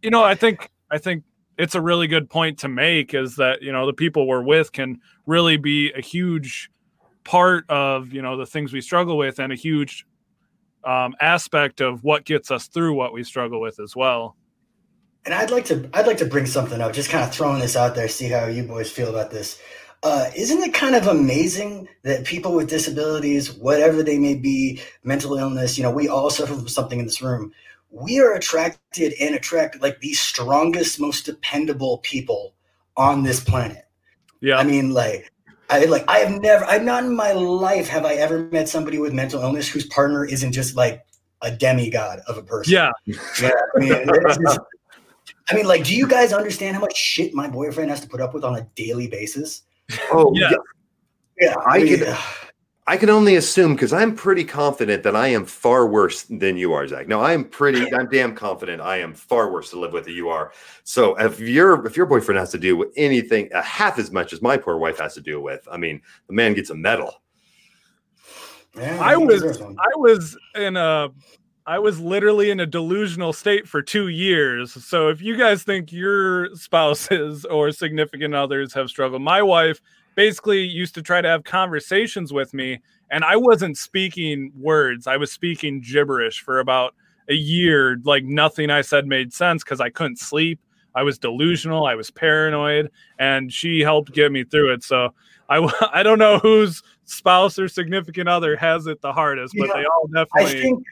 you 0.00 0.10
know, 0.10 0.24
I 0.24 0.34
think 0.34 0.70
I 0.90 0.98
think 0.98 1.24
it's 1.58 1.74
a 1.74 1.80
really 1.80 2.06
good 2.06 2.28
point 2.28 2.58
to 2.60 2.68
make 2.68 3.14
is 3.14 3.36
that 3.36 3.62
you 3.62 3.72
know 3.72 3.86
the 3.86 3.92
people 3.92 4.26
we're 4.26 4.42
with 4.42 4.72
can 4.72 5.00
really 5.26 5.56
be 5.56 5.92
a 5.92 6.00
huge 6.00 6.70
part 7.24 7.68
of 7.70 8.12
you 8.12 8.22
know 8.22 8.36
the 8.36 8.46
things 8.46 8.72
we 8.72 8.80
struggle 8.80 9.16
with 9.16 9.38
and 9.38 9.52
a 9.52 9.56
huge 9.56 10.06
um, 10.84 11.14
aspect 11.20 11.80
of 11.80 12.04
what 12.04 12.24
gets 12.24 12.50
us 12.50 12.66
through 12.68 12.94
what 12.94 13.12
we 13.12 13.24
struggle 13.24 13.60
with 13.60 13.80
as 13.80 13.96
well. 13.96 14.36
And 15.24 15.32
i'd 15.32 15.50
like 15.50 15.64
to 15.66 15.88
i'd 15.94 16.06
like 16.06 16.18
to 16.18 16.26
bring 16.26 16.46
something 16.46 16.80
up 16.80 16.92
just 16.92 17.08
kind 17.08 17.24
of 17.24 17.34
throwing 17.34 17.60
this 17.60 17.76
out 17.76 17.94
there 17.94 18.08
see 18.08 18.28
how 18.28 18.46
you 18.46 18.64
boys 18.64 18.90
feel 18.90 19.08
about 19.08 19.30
this. 19.30 19.58
Uh, 20.02 20.30
isn't 20.36 20.62
it 20.62 20.74
kind 20.74 20.94
of 20.94 21.06
amazing 21.06 21.88
that 22.02 22.26
people 22.26 22.54
with 22.54 22.68
disabilities 22.68 23.50
whatever 23.54 24.02
they 24.02 24.18
may 24.18 24.34
be 24.34 24.78
mental 25.02 25.36
illness 25.36 25.78
you 25.78 25.82
know 25.82 25.90
we 25.90 26.08
all 26.08 26.28
suffer 26.28 26.54
from 26.54 26.68
something 26.68 26.98
in 26.98 27.06
this 27.06 27.22
room 27.22 27.52
we 27.94 28.20
are 28.20 28.34
attracted 28.34 29.14
and 29.20 29.34
attract 29.34 29.80
like 29.80 30.00
the 30.00 30.12
strongest, 30.12 30.98
most 30.98 31.24
dependable 31.24 31.98
people 31.98 32.54
on 32.96 33.22
this 33.22 33.42
planet. 33.42 33.86
Yeah. 34.40 34.58
I 34.58 34.64
mean, 34.64 34.90
like, 34.90 35.30
I 35.70 35.84
like 35.84 36.04
I 36.08 36.18
have 36.18 36.40
never 36.42 36.64
I've 36.66 36.84
not 36.84 37.04
in 37.04 37.14
my 37.14 37.32
life 37.32 37.88
have 37.88 38.04
I 38.04 38.14
ever 38.14 38.50
met 38.50 38.68
somebody 38.68 38.98
with 38.98 39.14
mental 39.14 39.40
illness 39.40 39.66
whose 39.66 39.86
partner 39.86 40.24
isn't 40.24 40.52
just 40.52 40.76
like 40.76 41.06
a 41.40 41.50
demigod 41.50 42.20
of 42.26 42.36
a 42.36 42.42
person. 42.42 42.72
Yeah. 42.72 42.90
yeah 43.06 43.50
I 43.74 43.78
mean, 43.78 44.06
just, 44.42 44.58
I 45.50 45.54
mean, 45.54 45.66
like, 45.66 45.84
do 45.84 45.94
you 45.94 46.06
guys 46.06 46.32
understand 46.32 46.74
how 46.74 46.80
much 46.80 46.96
shit 46.96 47.32
my 47.32 47.48
boyfriend 47.48 47.90
has 47.90 48.00
to 48.00 48.08
put 48.08 48.20
up 48.20 48.34
with 48.34 48.44
on 48.44 48.56
a 48.56 48.66
daily 48.74 49.06
basis? 49.06 49.62
Oh 50.10 50.32
yeah. 50.34 50.50
Yeah. 50.50 50.56
yeah 51.48 51.54
I, 51.66 51.76
I 51.76 51.78
mean, 51.78 51.98
could 51.98 52.16
I 52.86 52.98
can 52.98 53.08
only 53.08 53.36
assume 53.36 53.74
because 53.74 53.94
I'm 53.94 54.14
pretty 54.14 54.44
confident 54.44 55.02
that 55.04 55.16
I 55.16 55.28
am 55.28 55.46
far 55.46 55.86
worse 55.86 56.24
than 56.24 56.58
you 56.58 56.74
are, 56.74 56.86
Zach. 56.86 57.08
No, 57.08 57.20
I 57.20 57.32
am 57.32 57.44
pretty, 57.44 57.92
I'm 57.94 58.08
damn 58.10 58.34
confident 58.34 58.82
I 58.82 58.98
am 58.98 59.14
far 59.14 59.50
worse 59.50 59.70
to 59.70 59.80
live 59.80 59.92
with 59.92 60.04
than 60.04 60.14
you 60.14 60.28
are. 60.28 60.52
So 60.82 61.14
if 61.18 61.40
your 61.40 61.86
if 61.86 61.96
your 61.96 62.06
boyfriend 62.06 62.38
has 62.38 62.50
to 62.50 62.58
deal 62.58 62.76
with 62.76 62.90
anything 62.96 63.50
uh, 63.54 63.62
half 63.62 63.98
as 63.98 64.10
much 64.10 64.34
as 64.34 64.42
my 64.42 64.58
poor 64.58 64.76
wife 64.76 64.98
has 64.98 65.14
to 65.14 65.22
deal 65.22 65.40
with, 65.40 65.66
I 65.70 65.78
mean, 65.78 66.02
the 66.26 66.34
man 66.34 66.52
gets 66.52 66.70
a 66.70 66.74
medal. 66.74 67.22
Yeah, 68.76 68.98
I 69.00 69.16
was 69.16 69.62
I 69.62 69.96
was 69.96 70.36
in 70.54 70.76
a 70.76 71.08
I 71.66 71.78
was 71.78 71.98
literally 71.98 72.50
in 72.50 72.60
a 72.60 72.66
delusional 72.66 73.32
state 73.32 73.66
for 73.66 73.80
two 73.80 74.08
years. 74.08 74.84
So 74.84 75.08
if 75.08 75.22
you 75.22 75.38
guys 75.38 75.62
think 75.62 75.90
your 75.90 76.54
spouses 76.54 77.46
or 77.46 77.72
significant 77.72 78.34
others 78.34 78.74
have 78.74 78.90
struggled, 78.90 79.22
my 79.22 79.40
wife 79.40 79.80
basically 80.14 80.62
used 80.62 80.94
to 80.94 81.02
try 81.02 81.20
to 81.20 81.28
have 81.28 81.44
conversations 81.44 82.32
with 82.32 82.54
me 82.54 82.80
and 83.10 83.24
I 83.24 83.36
wasn't 83.36 83.78
speaking 83.78 84.52
words. 84.58 85.06
I 85.06 85.16
was 85.16 85.30
speaking 85.30 85.80
gibberish 85.80 86.40
for 86.40 86.58
about 86.58 86.94
a 87.28 87.34
year, 87.34 87.98
like 88.04 88.24
nothing 88.24 88.70
I 88.70 88.80
said 88.80 89.06
made 89.06 89.32
sense 89.32 89.62
because 89.62 89.80
I 89.80 89.90
couldn't 89.90 90.18
sleep. 90.18 90.60
I 90.94 91.02
was 91.02 91.18
delusional. 91.18 91.86
I 91.86 91.94
was 91.94 92.10
paranoid, 92.10 92.90
and 93.18 93.52
she 93.52 93.80
helped 93.80 94.12
get 94.12 94.30
me 94.30 94.44
through 94.44 94.74
it. 94.74 94.84
So 94.84 95.10
I, 95.48 95.88
I 95.92 96.02
don't 96.02 96.18
know 96.18 96.38
whose 96.38 96.82
spouse 97.04 97.58
or 97.58 97.68
significant 97.68 98.28
other 98.28 98.56
has 98.56 98.86
it 98.86 99.00
the 99.00 99.12
hardest, 99.12 99.54
but 99.56 99.68
yeah, 99.68 99.74
they 99.74 99.84
all 99.84 100.08
definitely. 100.08 100.58
I 100.58 100.62
think, 100.62 100.84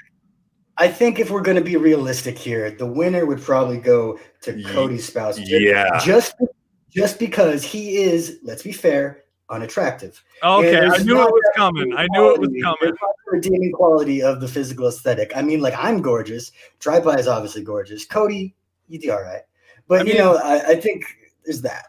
I 0.78 0.88
think 0.88 1.18
if 1.18 1.30
we're 1.30 1.42
going 1.42 1.56
to 1.56 1.64
be 1.64 1.76
realistic 1.76 2.38
here, 2.38 2.70
the 2.70 2.86
winner 2.86 3.26
would 3.26 3.40
probably 3.40 3.78
go 3.78 4.18
to 4.42 4.62
Cody's 4.64 5.06
spouse. 5.06 5.38
Yeah. 5.38 5.98
Just, 6.00 6.34
just 6.92 7.18
because 7.18 7.64
he 7.64 7.96
is, 7.96 8.38
let's 8.42 8.62
be 8.62 8.72
fair, 8.72 9.24
unattractive. 9.48 10.22
Oh, 10.42 10.60
okay, 10.60 10.86
I 10.86 10.98
knew 10.98 11.20
it 11.20 11.30
was 11.30 11.50
coming. 11.56 11.94
I 11.96 12.06
knew 12.10 12.34
it 12.34 12.40
was 12.40 12.50
coming. 12.62 12.94
Redeeming 13.26 13.72
quality 13.72 14.22
of 14.22 14.40
the 14.40 14.48
physical 14.48 14.88
aesthetic. 14.88 15.32
I 15.34 15.42
mean, 15.42 15.60
like 15.60 15.74
I'm 15.76 16.02
gorgeous. 16.02 16.52
TriPie 16.80 17.18
is 17.18 17.28
obviously 17.28 17.62
gorgeous. 17.62 18.04
Cody, 18.04 18.54
you'd 18.88 19.02
be 19.02 19.10
all 19.10 19.22
right. 19.22 19.42
But 19.88 20.00
I 20.00 20.02
mean, 20.04 20.14
you 20.14 20.18
know, 20.18 20.36
I, 20.36 20.68
I 20.68 20.74
think 20.76 21.04
there's 21.44 21.62
that. 21.62 21.86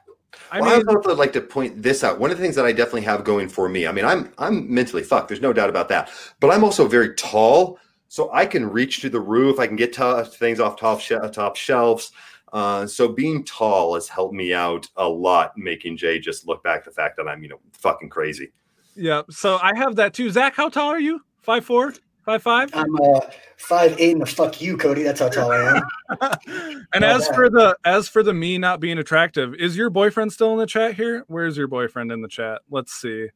I 0.51 0.61
well, 0.61 0.77
mean, 0.77 0.87
I 0.87 0.93
would 0.93 1.17
like 1.17 1.33
to 1.33 1.41
point 1.41 1.81
this 1.81 2.03
out. 2.03 2.19
One 2.19 2.31
of 2.31 2.37
the 2.37 2.43
things 2.43 2.55
that 2.55 2.65
I 2.65 2.71
definitely 2.71 3.01
have 3.01 3.23
going 3.23 3.49
for 3.49 3.67
me. 3.67 3.87
I 3.87 3.91
mean, 3.91 4.05
I'm 4.05 4.31
I'm 4.37 4.71
mentally 4.73 5.03
fucked. 5.03 5.27
There's 5.27 5.41
no 5.41 5.53
doubt 5.53 5.69
about 5.69 5.89
that. 5.89 6.11
But 6.39 6.51
I'm 6.51 6.63
also 6.63 6.87
very 6.87 7.15
tall, 7.15 7.79
so 8.07 8.31
I 8.31 8.45
can 8.45 8.69
reach 8.69 9.01
to 9.01 9.09
the 9.09 9.19
roof. 9.19 9.59
I 9.59 9.67
can 9.67 9.75
get 9.75 9.93
to 9.93 10.25
things 10.25 10.59
off 10.59 10.77
top 10.77 10.99
sh- 10.99 11.13
uh, 11.13 11.29
top 11.29 11.55
shelves. 11.55 12.11
Uh, 12.53 12.85
so 12.85 13.07
being 13.07 13.43
tall 13.43 13.95
has 13.95 14.07
helped 14.07 14.35
me 14.35 14.53
out 14.53 14.87
a 14.95 15.07
lot, 15.07 15.57
making 15.57 15.97
Jay 15.97 16.19
just 16.19 16.47
look 16.47 16.63
back 16.63 16.85
the 16.85 16.91
fact 16.91 17.17
that 17.17 17.27
I'm, 17.27 17.41
you 17.41 17.49
know, 17.49 17.59
fucking 17.73 18.09
crazy. 18.09 18.51
Yeah. 18.95 19.23
So 19.31 19.57
I 19.57 19.75
have 19.75 19.95
that 19.95 20.13
too. 20.13 20.29
Zach, 20.29 20.55
how 20.55 20.69
tall 20.69 20.89
are 20.89 20.99
you? 20.99 21.21
Five 21.41 21.65
four? 21.65 21.93
Five 22.23 22.41
five? 22.41 22.69
I'm 22.73 22.95
uh 23.01 23.19
five 23.57 23.99
eight 23.99 24.13
and 24.13 24.21
a 24.21 24.25
fuck 24.25 24.61
you, 24.61 24.77
Cody. 24.77 25.03
That's 25.03 25.19
how 25.19 25.29
tall 25.29 25.51
I 25.51 25.81
am. 26.21 26.37
and 26.93 27.03
as 27.03 27.27
for 27.29 27.49
the 27.49 27.75
as 27.83 28.07
for 28.07 28.23
the 28.23 28.33
me 28.33 28.57
not 28.57 28.79
being 28.79 28.97
attractive, 28.99 29.55
is 29.55 29.75
your 29.75 29.89
boyfriend 29.89 30.31
still 30.31 30.53
in 30.53 30.59
the 30.59 30.65
chat 30.65 30.93
here? 30.93 31.25
Where's 31.27 31.57
your 31.57 31.67
boyfriend 31.67 32.11
in 32.11 32.21
the 32.21 32.29
chat? 32.29 32.61
Let's 32.69 32.93
see. 32.93 33.27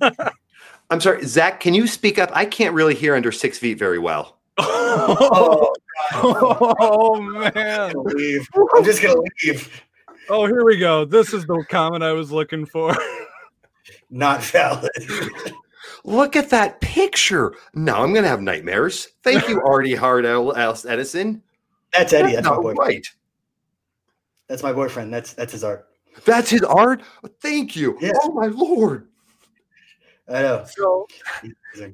I'm 0.90 1.00
sorry, 1.00 1.24
Zach. 1.24 1.60
Can 1.60 1.74
you 1.74 1.86
speak 1.86 2.18
up? 2.18 2.30
I 2.34 2.44
can't 2.44 2.74
really 2.74 2.94
hear 2.94 3.14
under 3.14 3.32
six 3.32 3.56
feet 3.56 3.78
very 3.78 3.98
well. 3.98 4.38
oh, 4.58 5.72
oh 6.14 7.20
man! 7.20 7.90
I'm, 7.90 8.04
leave. 8.04 8.46
I'm 8.74 8.84
just 8.84 9.02
gonna 9.02 9.20
leave. 9.44 9.82
Oh, 10.30 10.46
here 10.46 10.64
we 10.64 10.76
go. 10.76 11.04
This 11.04 11.32
is 11.32 11.46
the 11.46 11.64
comment 11.68 12.02
I 12.02 12.12
was 12.12 12.30
looking 12.30 12.66
for. 12.66 12.94
Not 14.10 14.42
valid. 14.42 14.90
Look 16.04 16.36
at 16.36 16.50
that 16.50 16.80
picture. 16.80 17.54
Now 17.74 18.02
I'm 18.02 18.12
going 18.12 18.24
to 18.24 18.28
have 18.28 18.40
nightmares. 18.40 19.08
Thank 19.22 19.48
you, 19.48 19.60
Artie 19.66 19.94
Hard 19.94 20.26
Edison. 20.26 21.42
That's 21.92 22.12
Eddie. 22.12 22.34
That's, 22.34 22.46
That's 22.46 22.48
my 22.48 22.56
boyfriend. 22.56 22.78
Right. 22.78 23.06
That's 24.48 24.62
my 24.62 24.72
boyfriend. 24.72 25.12
That's 25.12 25.34
that's 25.34 25.52
his 25.52 25.64
art. 25.64 25.88
That's 26.24 26.50
his 26.50 26.62
art. 26.62 27.02
Thank 27.40 27.76
you. 27.76 27.96
Yeah. 28.00 28.12
Oh 28.22 28.32
my 28.32 28.46
lord. 28.46 29.08
I 30.30 30.42
know. 30.42 30.64
So 30.66 31.06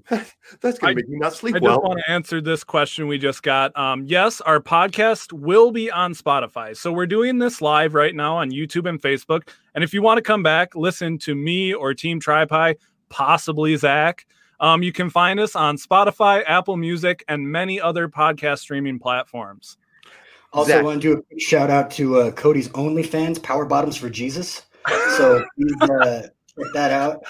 that's 0.60 0.78
gonna 0.78 0.92
I, 0.92 0.94
make 0.94 1.08
me 1.08 1.18
not 1.18 1.34
sleep 1.34 1.54
I 1.56 1.58
well. 1.60 1.76
just 1.76 1.84
want 1.84 2.00
to 2.04 2.10
answer 2.10 2.40
this 2.40 2.64
question 2.64 3.06
we 3.06 3.18
just 3.18 3.42
got. 3.42 3.76
Um, 3.78 4.04
yes, 4.06 4.40
our 4.40 4.60
podcast 4.60 5.32
will 5.32 5.70
be 5.70 5.90
on 5.90 6.14
Spotify. 6.14 6.76
So 6.76 6.92
we're 6.92 7.06
doing 7.06 7.38
this 7.38 7.62
live 7.62 7.94
right 7.94 8.14
now 8.14 8.36
on 8.36 8.50
YouTube 8.50 8.88
and 8.88 9.00
Facebook. 9.00 9.48
And 9.74 9.84
if 9.84 9.94
you 9.94 10.02
want 10.02 10.18
to 10.18 10.22
come 10.22 10.42
back, 10.42 10.74
listen 10.74 11.18
to 11.18 11.34
me 11.34 11.72
or 11.72 11.94
Team 11.94 12.20
TriPi, 12.20 12.76
possibly 13.08 13.76
Zach. 13.76 14.26
Um, 14.58 14.82
you 14.82 14.92
can 14.92 15.10
find 15.10 15.38
us 15.38 15.54
on 15.54 15.76
Spotify, 15.76 16.42
Apple 16.46 16.76
Music, 16.76 17.24
and 17.28 17.48
many 17.48 17.80
other 17.80 18.08
podcast 18.08 18.60
streaming 18.60 18.98
platforms. 18.98 19.76
Also, 20.52 20.68
Zach. 20.68 20.80
I 20.80 20.82
want 20.82 21.02
to 21.02 21.16
do 21.16 21.24
a 21.36 21.38
shout 21.38 21.70
out 21.70 21.90
to 21.92 22.18
uh, 22.18 22.30
Cody's 22.32 22.68
OnlyFans, 22.70 23.42
Power 23.42 23.64
Bottoms 23.64 23.96
for 23.96 24.08
Jesus. 24.08 24.62
So 25.16 25.44
please 25.56 25.90
uh, 25.90 26.22
check 26.22 26.66
that 26.74 26.90
out. 26.90 27.24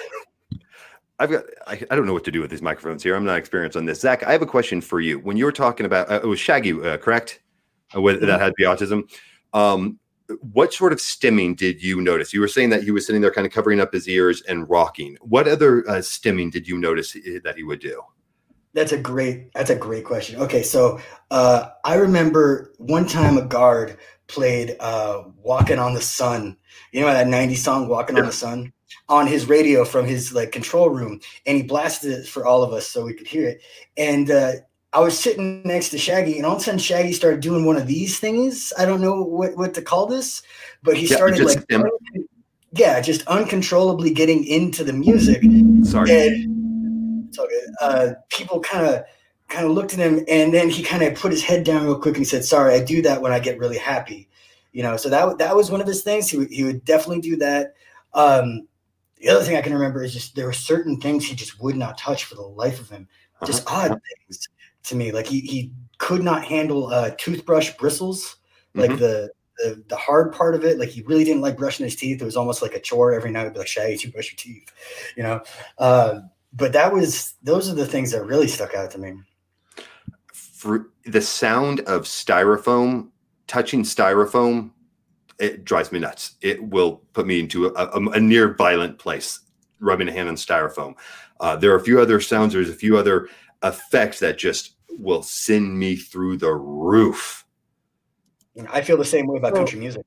I've 1.24 1.30
got, 1.30 1.44
I, 1.66 1.82
I, 1.90 1.96
don't 1.96 2.06
know 2.06 2.12
what 2.12 2.24
to 2.24 2.30
do 2.30 2.40
with 2.42 2.50
these 2.50 2.62
microphones 2.62 3.02
here. 3.02 3.16
I'm 3.16 3.24
not 3.24 3.38
experienced 3.38 3.76
on 3.76 3.86
this. 3.86 4.00
Zach, 4.00 4.22
I 4.22 4.32
have 4.32 4.42
a 4.42 4.46
question 4.46 4.80
for 4.80 5.00
you. 5.00 5.18
When 5.18 5.36
you 5.38 5.46
were 5.46 5.52
talking 5.52 5.86
about, 5.86 6.10
uh, 6.10 6.20
it 6.22 6.26
was 6.26 6.38
Shaggy, 6.38 6.72
uh, 6.72 6.98
correct? 6.98 7.40
Uh, 7.96 8.02
with, 8.02 8.16
mm-hmm. 8.16 8.26
That 8.26 8.40
had 8.40 8.52
the 8.58 8.64
autism. 8.64 9.10
Um, 9.54 9.98
what 10.52 10.72
sort 10.72 10.92
of 10.92 10.98
stimming 10.98 11.56
did 11.56 11.82
you 11.82 12.00
notice? 12.00 12.32
You 12.32 12.40
were 12.40 12.48
saying 12.48 12.70
that 12.70 12.82
he 12.82 12.90
was 12.90 13.06
sitting 13.06 13.22
there 13.22 13.30
kind 13.30 13.46
of 13.46 13.52
covering 13.52 13.80
up 13.80 13.92
his 13.92 14.08
ears 14.08 14.42
and 14.42 14.68
rocking. 14.68 15.16
What 15.22 15.48
other 15.48 15.88
uh, 15.88 15.94
stimming 15.94 16.50
did 16.50 16.68
you 16.68 16.78
notice 16.78 17.12
that 17.12 17.54
he 17.56 17.62
would 17.62 17.80
do? 17.80 18.02
That's 18.74 18.92
a 18.92 18.98
great 18.98 19.52
that's 19.54 19.70
a 19.70 19.76
great 19.76 20.04
question. 20.04 20.40
Okay, 20.40 20.62
so 20.62 21.00
uh, 21.30 21.70
I 21.84 21.94
remember 21.94 22.72
one 22.78 23.06
time 23.06 23.38
a 23.38 23.46
guard 23.46 23.96
played 24.26 24.76
uh, 24.80 25.22
"Walking 25.42 25.78
on 25.78 25.94
the 25.94 26.00
Sun." 26.00 26.56
You 26.90 27.02
know 27.02 27.06
that 27.06 27.28
'90s 27.28 27.58
song 27.58 27.86
"Walking 27.86 28.16
yeah. 28.16 28.22
on 28.22 28.26
the 28.26 28.32
Sun" 28.32 28.72
on 29.08 29.26
his 29.26 29.48
radio 29.48 29.84
from 29.84 30.06
his 30.06 30.32
like 30.32 30.52
control 30.52 30.90
room, 30.90 31.20
and 31.46 31.56
he 31.56 31.62
blasted 31.62 32.12
it 32.12 32.26
for 32.26 32.46
all 32.46 32.62
of 32.62 32.72
us 32.72 32.86
so 32.86 33.04
we 33.04 33.14
could 33.14 33.26
hear 33.26 33.48
it. 33.48 33.60
And 33.96 34.30
uh, 34.30 34.52
I 34.92 35.00
was 35.00 35.18
sitting 35.18 35.62
next 35.64 35.90
to 35.90 35.98
Shaggy, 35.98 36.36
and 36.36 36.46
all 36.46 36.54
of 36.54 36.62
a 36.62 36.64
sudden 36.64 36.78
Shaggy 36.78 37.12
started 37.12 37.40
doing 37.40 37.66
one 37.66 37.76
of 37.76 37.88
these 37.88 38.20
things. 38.20 38.72
I 38.78 38.84
don't 38.84 39.00
know 39.00 39.22
what, 39.22 39.56
what 39.56 39.74
to 39.74 39.82
call 39.82 40.06
this, 40.06 40.42
but 40.82 40.96
he 40.96 41.06
yeah, 41.06 41.16
started 41.16 41.44
like, 41.44 41.64
un- 41.72 41.90
yeah, 42.72 43.00
just 43.00 43.26
uncontrollably 43.26 44.12
getting 44.12 44.44
into 44.44 44.84
the 44.84 44.92
music. 44.92 45.42
Sorry, 45.84 46.10
and 46.10 47.38
uh, 47.80 48.10
people 48.30 48.60
kind 48.60 48.86
of 48.86 49.02
kind 49.48 49.66
of 49.66 49.72
looked 49.72 49.92
at 49.94 49.98
him, 49.98 50.24
and 50.28 50.54
then 50.54 50.70
he 50.70 50.82
kind 50.82 51.02
of 51.02 51.14
put 51.14 51.32
his 51.32 51.42
head 51.42 51.64
down 51.64 51.84
real 51.84 51.98
quick 51.98 52.16
and 52.16 52.26
said, 52.26 52.44
"Sorry, 52.44 52.74
I 52.74 52.82
do 52.82 53.02
that 53.02 53.20
when 53.20 53.32
I 53.32 53.40
get 53.40 53.58
really 53.58 53.78
happy." 53.78 54.28
You 54.72 54.82
know, 54.82 54.96
so 54.96 55.08
that 55.08 55.38
that 55.38 55.56
was 55.56 55.70
one 55.70 55.80
of 55.80 55.86
his 55.86 56.02
things. 56.02 56.28
He 56.28 56.38
would, 56.38 56.50
he 56.50 56.64
would 56.64 56.84
definitely 56.84 57.20
do 57.20 57.36
that. 57.38 57.74
Um, 58.12 58.68
the 59.24 59.30
other 59.30 59.42
thing 59.42 59.56
I 59.56 59.62
can 59.62 59.72
remember 59.72 60.02
is 60.02 60.12
just 60.12 60.36
there 60.36 60.44
were 60.44 60.52
certain 60.52 61.00
things 61.00 61.24
he 61.24 61.34
just 61.34 61.58
would 61.58 61.76
not 61.76 61.96
touch 61.96 62.24
for 62.24 62.34
the 62.34 62.42
life 62.42 62.78
of 62.78 62.90
him. 62.90 63.08
Just 63.46 63.66
uh-huh. 63.66 63.92
odd 63.92 64.00
things 64.28 64.48
to 64.84 64.96
me. 64.96 65.12
Like 65.12 65.26
he 65.26 65.40
he 65.40 65.72
could 65.96 66.22
not 66.22 66.44
handle 66.44 66.88
uh, 66.88 67.10
toothbrush 67.16 67.70
bristles, 67.78 68.36
like 68.74 68.90
mm-hmm. 68.90 69.00
the, 69.00 69.30
the 69.58 69.82
the 69.88 69.96
hard 69.96 70.32
part 70.32 70.54
of 70.54 70.64
it. 70.64 70.78
Like 70.78 70.90
he 70.90 71.00
really 71.02 71.24
didn't 71.24 71.40
like 71.40 71.56
brushing 71.56 71.84
his 71.84 71.96
teeth. 71.96 72.20
It 72.20 72.24
was 72.24 72.36
almost 72.36 72.60
like 72.60 72.74
a 72.74 72.80
chore 72.80 73.14
every 73.14 73.30
night. 73.30 73.50
Be 73.54 73.60
like, 73.60 73.66
Shaggy, 73.66 73.96
you 73.98 74.12
brush 74.12 74.30
your 74.30 74.36
teeth, 74.36 74.70
you 75.16 75.22
know. 75.22 75.40
Uh, 75.78 76.20
but 76.52 76.74
that 76.74 76.92
was 76.92 77.34
those 77.42 77.70
are 77.70 77.74
the 77.74 77.86
things 77.86 78.10
that 78.10 78.26
really 78.26 78.48
stuck 78.48 78.74
out 78.74 78.90
to 78.90 78.98
me. 78.98 79.14
For 80.34 80.90
the 81.06 81.22
sound 81.22 81.80
of 81.80 82.02
styrofoam 82.02 83.08
touching 83.46 83.84
styrofoam, 83.84 84.70
it 85.38 85.64
drives 85.64 85.92
me 85.92 85.98
nuts. 85.98 86.36
It 86.40 86.62
will 86.62 87.02
put 87.12 87.26
me 87.26 87.40
into 87.40 87.66
a, 87.66 87.72
a, 87.72 88.10
a 88.10 88.20
near 88.20 88.54
violent 88.54 88.98
place. 88.98 89.40
Rubbing 89.80 90.08
a 90.08 90.12
hand 90.12 90.28
on 90.28 90.36
styrofoam. 90.36 90.94
Uh, 91.40 91.56
there 91.56 91.72
are 91.72 91.76
a 91.76 91.84
few 91.84 92.00
other 92.00 92.20
sounds. 92.20 92.54
There's 92.54 92.70
a 92.70 92.74
few 92.74 92.96
other 92.96 93.28
effects 93.62 94.20
that 94.20 94.38
just 94.38 94.76
will 94.88 95.22
send 95.22 95.78
me 95.78 95.96
through 95.96 96.38
the 96.38 96.52
roof. 96.54 97.44
I 98.70 98.82
feel 98.82 98.96
the 98.96 99.04
same 99.04 99.26
way 99.26 99.38
about 99.38 99.54
country 99.54 99.80
music. 99.80 100.02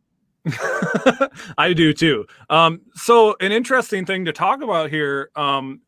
I 1.58 1.74
do 1.74 1.94
too. 1.94 2.26
Um, 2.50 2.82
so 2.96 3.36
an 3.42 3.52
interesting 3.52 4.06
thing 4.06 4.26
to 4.26 4.32
talk 4.32 4.62
about 4.62 4.90
here, 4.90 5.30
um, 5.36 5.82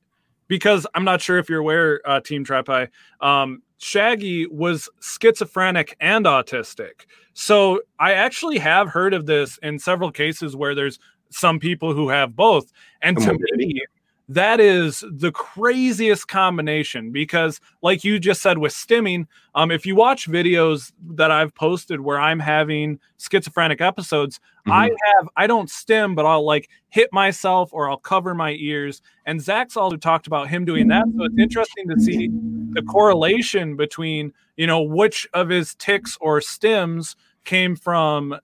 because 0.47 0.85
I'm 0.93 1.05
not 1.05 1.21
sure 1.21 1.37
if 1.37 1.49
you're 1.49 1.59
aware, 1.59 2.01
uh, 2.05 2.19
Team 2.19 2.43
TriPie, 2.43 2.89
um, 3.21 3.61
Shaggy 3.79 4.45
was 4.45 4.89
schizophrenic 5.01 5.95
and 5.99 6.25
autistic. 6.25 7.05
So 7.33 7.81
I 7.97 8.13
actually 8.13 8.59
have 8.59 8.89
heard 8.89 9.13
of 9.13 9.25
this 9.25 9.57
in 9.63 9.79
several 9.79 10.11
cases 10.11 10.55
where 10.55 10.75
there's 10.75 10.99
some 11.31 11.59
people 11.59 11.93
who 11.93 12.09
have 12.09 12.35
both. 12.35 12.71
And 13.01 13.17
to 13.17 13.37
me, 13.55 13.81
that 14.29 14.59
is 14.59 15.03
the 15.11 15.31
craziest 15.31 16.27
combination 16.27 17.11
because 17.11 17.59
like 17.81 18.03
you 18.03 18.19
just 18.19 18.41
said 18.41 18.57
with 18.59 18.71
stimming 18.71 19.25
um, 19.55 19.71
if 19.71 19.85
you 19.85 19.95
watch 19.95 20.29
videos 20.29 20.93
that 21.01 21.31
i've 21.31 21.53
posted 21.55 21.99
where 21.99 22.19
i'm 22.19 22.39
having 22.39 22.99
schizophrenic 23.17 23.81
episodes 23.81 24.39
mm-hmm. 24.59 24.71
i 24.71 24.83
have 24.83 25.27
i 25.35 25.47
don't 25.47 25.69
stim 25.69 26.15
but 26.15 26.25
i'll 26.25 26.45
like 26.45 26.69
hit 26.89 27.11
myself 27.11 27.69
or 27.73 27.89
i'll 27.89 27.97
cover 27.97 28.33
my 28.33 28.51
ears. 28.59 29.01
And 29.25 29.41
zach's 29.41 29.77
also 29.77 29.97
talked 29.97 30.27
about 30.27 30.49
him 30.49 30.65
doing 30.65 30.87
that. 30.89 31.05
So 31.15 31.25
it's 31.25 31.37
interesting 31.37 31.87
to 31.89 31.99
see 31.99 32.29
the 32.71 32.81
correlation 32.81 33.75
between 33.75 34.33
you 34.57 34.67
know 34.67 34.81
which 34.81 35.27
of 35.33 35.49
his 35.49 35.75
ticks 35.75 36.17
or 36.19 36.39
stims 36.39 37.15
came 37.45 37.75
from 37.75 38.35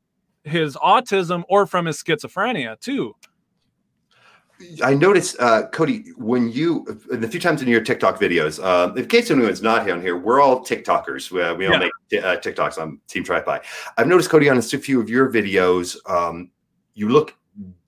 his 0.43 0.76
autism 0.76 1.43
or 1.50 1.65
from 1.65 1.86
his 1.86 2.02
schizophrenia 2.02 2.80
too 2.80 3.15
I 4.83 4.93
noticed, 4.93 5.35
uh, 5.39 5.67
Cody, 5.67 6.11
when 6.17 6.49
you 6.49 6.85
the 7.09 7.27
few 7.27 7.39
times 7.39 7.61
in 7.61 7.67
your 7.67 7.81
TikTok 7.81 8.19
videos, 8.19 8.63
uh, 8.63 8.93
in 8.93 9.05
case 9.07 9.29
anyone's 9.29 9.61
not 9.61 9.89
on 9.89 10.01
here, 10.01 10.17
we're 10.17 10.41
all 10.41 10.63
TikTokers. 10.63 11.31
We, 11.31 11.39
we 11.57 11.65
all 11.67 11.73
yeah. 11.73 11.79
make 11.79 11.91
t- 12.09 12.19
uh, 12.19 12.37
TikToks 12.37 12.77
on 12.77 12.99
Team 13.07 13.23
TriPie. 13.23 13.61
I've 13.97 14.07
noticed, 14.07 14.29
Cody, 14.29 14.49
on 14.49 14.57
a 14.57 14.61
few 14.61 15.01
of 15.01 15.09
your 15.09 15.31
videos, 15.31 15.97
um, 16.09 16.51
you 16.93 17.09
look 17.09 17.35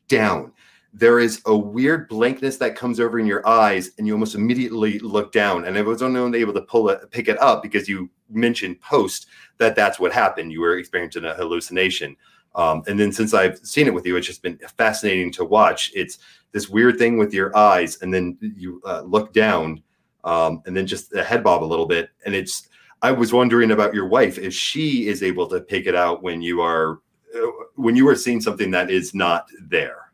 down. 0.07 0.51
there 0.93 1.19
is 1.19 1.41
a 1.45 1.55
weird 1.55 2.07
blankness 2.07 2.57
that 2.57 2.75
comes 2.75 2.99
over 2.99 3.19
in 3.19 3.25
your 3.25 3.47
eyes 3.47 3.91
and 3.97 4.07
you 4.07 4.13
almost 4.13 4.35
immediately 4.35 4.99
look 4.99 5.31
down 5.31 5.65
and 5.65 5.77
i 5.77 5.81
was 5.81 6.01
only 6.01 6.39
able 6.39 6.53
to 6.53 6.61
pull 6.61 6.89
it 6.89 7.11
pick 7.11 7.27
it 7.27 7.39
up 7.41 7.61
because 7.61 7.87
you 7.87 8.09
mentioned 8.29 8.79
post 8.81 9.27
that 9.57 9.75
that's 9.75 9.99
what 9.99 10.11
happened 10.13 10.51
you 10.51 10.61
were 10.61 10.77
experiencing 10.77 11.25
a 11.25 11.33
hallucination 11.35 12.15
um, 12.55 12.83
and 12.87 12.99
then 12.99 13.11
since 13.11 13.33
i've 13.33 13.57
seen 13.59 13.85
it 13.85 13.93
with 13.93 14.05
you 14.05 14.15
it's 14.15 14.27
just 14.27 14.41
been 14.41 14.57
fascinating 14.77 15.31
to 15.31 15.43
watch 15.43 15.91
it's 15.93 16.19
this 16.57 16.67
weird 16.67 16.97
thing 16.97 17.19
with 17.19 17.31
your 17.35 17.55
eyes 17.55 18.01
and 18.01 18.11
then 18.11 18.35
you 18.41 18.81
uh, 18.83 19.01
look 19.01 19.31
down 19.31 19.79
um, 20.23 20.59
and 20.65 20.75
then 20.75 20.87
just 20.87 21.11
the 21.11 21.23
head 21.23 21.43
bob 21.43 21.63
a 21.63 21.65
little 21.65 21.85
bit 21.85 22.09
and 22.25 22.33
it's 22.33 22.67
i 23.03 23.11
was 23.11 23.31
wondering 23.31 23.69
about 23.69 23.93
your 23.93 24.07
wife 24.07 24.39
if 24.39 24.51
she 24.51 25.07
is 25.07 25.21
able 25.21 25.45
to 25.45 25.61
pick 25.61 25.85
it 25.85 25.93
out 25.93 26.23
when 26.23 26.41
you 26.41 26.59
are 26.59 26.99
uh, 27.35 27.51
when 27.75 27.95
you 27.95 28.07
are 28.07 28.15
seeing 28.15 28.41
something 28.41 28.71
that 28.71 28.89
is 28.89 29.13
not 29.13 29.47
there 29.69 30.07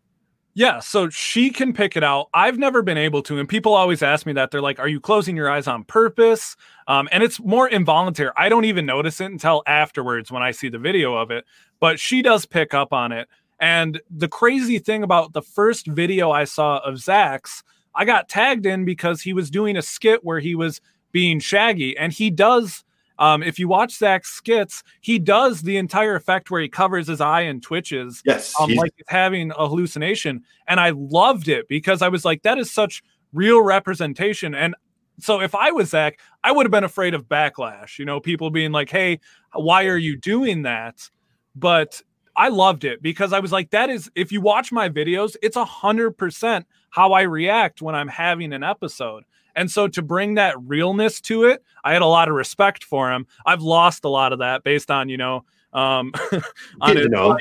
yeah, 0.56 0.82
so 0.82 1.10
she 1.10 1.50
can 1.50 1.74
pick 1.74 1.98
it 1.98 2.04
out. 2.04 2.30
I've 2.32 2.60
never 2.60 2.84
been 2.84 2.98
able 2.98 3.24
to, 3.24 3.40
and 3.40 3.50
people 3.50 3.74
always 3.74 4.04
ask 4.04 4.28
me 4.28 4.34
that. 4.34 4.52
They're 4.52 4.62
like, 4.62 4.78
"Are 4.78 4.88
you 4.88 5.00
closing 5.00 5.36
your 5.36 5.50
eyes 5.50 5.68
on 5.68 5.84
purpose?" 5.84 6.56
Um, 6.88 7.10
and 7.12 7.24
it's 7.24 7.40
more 7.40 7.68
involuntary. 7.68 8.30
I 8.38 8.50
don't 8.50 8.66
even 8.66 8.86
notice 8.86 9.20
it 9.20 9.32
until 9.32 9.64
afterwards 9.66 10.32
when 10.32 10.44
I 10.44 10.52
see 10.52 10.70
the 10.70 10.78
video 10.78 11.16
of 11.16 11.32
it. 11.32 11.46
But 11.80 12.00
she 12.00 12.22
does 12.22 12.46
pick 12.46 12.76
up 12.76 12.94
on 12.94 13.12
it. 13.12 13.28
And 13.64 14.02
the 14.12 14.28
crazy 14.28 14.78
thing 14.78 15.04
about 15.04 15.32
the 15.32 15.42
first 15.42 15.88
video 15.88 16.32
I 16.32 16.44
saw 16.44 16.80
of 16.80 16.98
Zach's, 16.98 17.64
I 17.96 18.04
got 18.04 18.28
tagged 18.28 18.66
in 18.66 18.84
because 18.84 19.22
he 19.22 19.32
was 19.32 19.50
doing 19.50 19.78
a 19.78 19.82
skit 19.82 20.20
where 20.22 20.42
he 20.42 20.54
was 20.54 20.82
being 21.14 21.40
Shaggy, 21.40 21.98
and 21.98 22.12
he 22.12 22.30
does 22.30 22.84
um, 23.20 23.42
if 23.42 23.60
you 23.60 23.70
watch 23.70 23.96
Zach's 23.96 24.34
skits, 24.34 24.84
he 25.00 25.18
does 25.18 25.62
the 25.62 25.78
entire 25.78 26.16
effect 26.16 26.52
where 26.52 26.62
he 26.62 26.68
covers 26.68 27.08
his 27.08 27.22
eye 27.22 27.42
and 27.42 27.64
twitches. 27.64 28.22
Yes. 28.26 28.54
Um, 28.60 28.74
like 28.74 28.92
he's 28.98 29.06
having 29.08 29.52
a 29.52 29.68
hallucination. 29.68 30.44
And 30.68 30.80
I 30.80 30.90
loved 30.90 31.48
it 31.48 31.68
because 31.70 32.02
I 32.02 32.10
was 32.10 32.26
like, 32.26 32.42
that 32.42 32.58
is 32.58 32.72
such 32.72 33.04
real 33.32 33.62
representation. 33.62 34.56
And 34.56 34.76
so 35.20 35.40
if 35.40 35.54
I 35.54 35.72
was 35.72 35.92
Zach, 35.92 36.20
I 36.44 36.52
would 36.52 36.66
have 36.66 36.72
been 36.72 36.84
afraid 36.84 37.14
of 37.14 37.30
backlash, 37.30 38.00
you 38.00 38.04
know, 38.04 38.20
people 38.20 38.50
being 38.50 38.72
like, 38.72 38.90
hey, 38.90 39.20
why 39.54 39.86
are 39.86 39.96
you 39.96 40.18
doing 40.18 40.64
that? 40.64 41.08
But 41.56 42.02
I 42.36 42.50
loved 42.50 42.84
it 42.84 43.02
because 43.02 43.34
I 43.34 43.40
was 43.40 43.52
like, 43.52 43.70
that 43.72 43.90
is, 43.90 44.10
if 44.16 44.32
you 44.32 44.42
watch 44.42 44.72
my 44.72 44.90
videos, 44.90 45.36
it's 45.42 45.56
a 45.56 45.66
hundred 45.66 46.18
percent 46.18 46.66
how 46.90 47.14
I 47.14 47.22
react 47.24 47.82
when 47.82 47.96
I'm 47.96 48.08
having 48.08 48.54
an 48.54 48.64
episode. 48.64 49.24
And 49.56 49.70
so 49.70 49.88
to 49.88 50.02
bring 50.02 50.36
that 50.36 50.56
realness 50.62 51.22
to 51.22 51.44
it, 51.46 51.64
I 51.84 51.94
had 51.94 52.02
a 52.02 52.08
lot 52.08 52.28
of 52.28 52.36
respect 52.36 52.84
for 52.84 53.12
him. 53.12 53.28
I've 53.46 53.62
lost 53.62 54.04
a 54.04 54.10
lot 54.10 54.34
of 54.34 54.40
that 54.40 54.64
based 54.64 54.90
on, 54.90 55.10
you 55.10 55.18
know, 55.18 55.46
um, 55.74 56.12
on 56.82 56.98
his 56.98 57.08
know. 57.08 57.38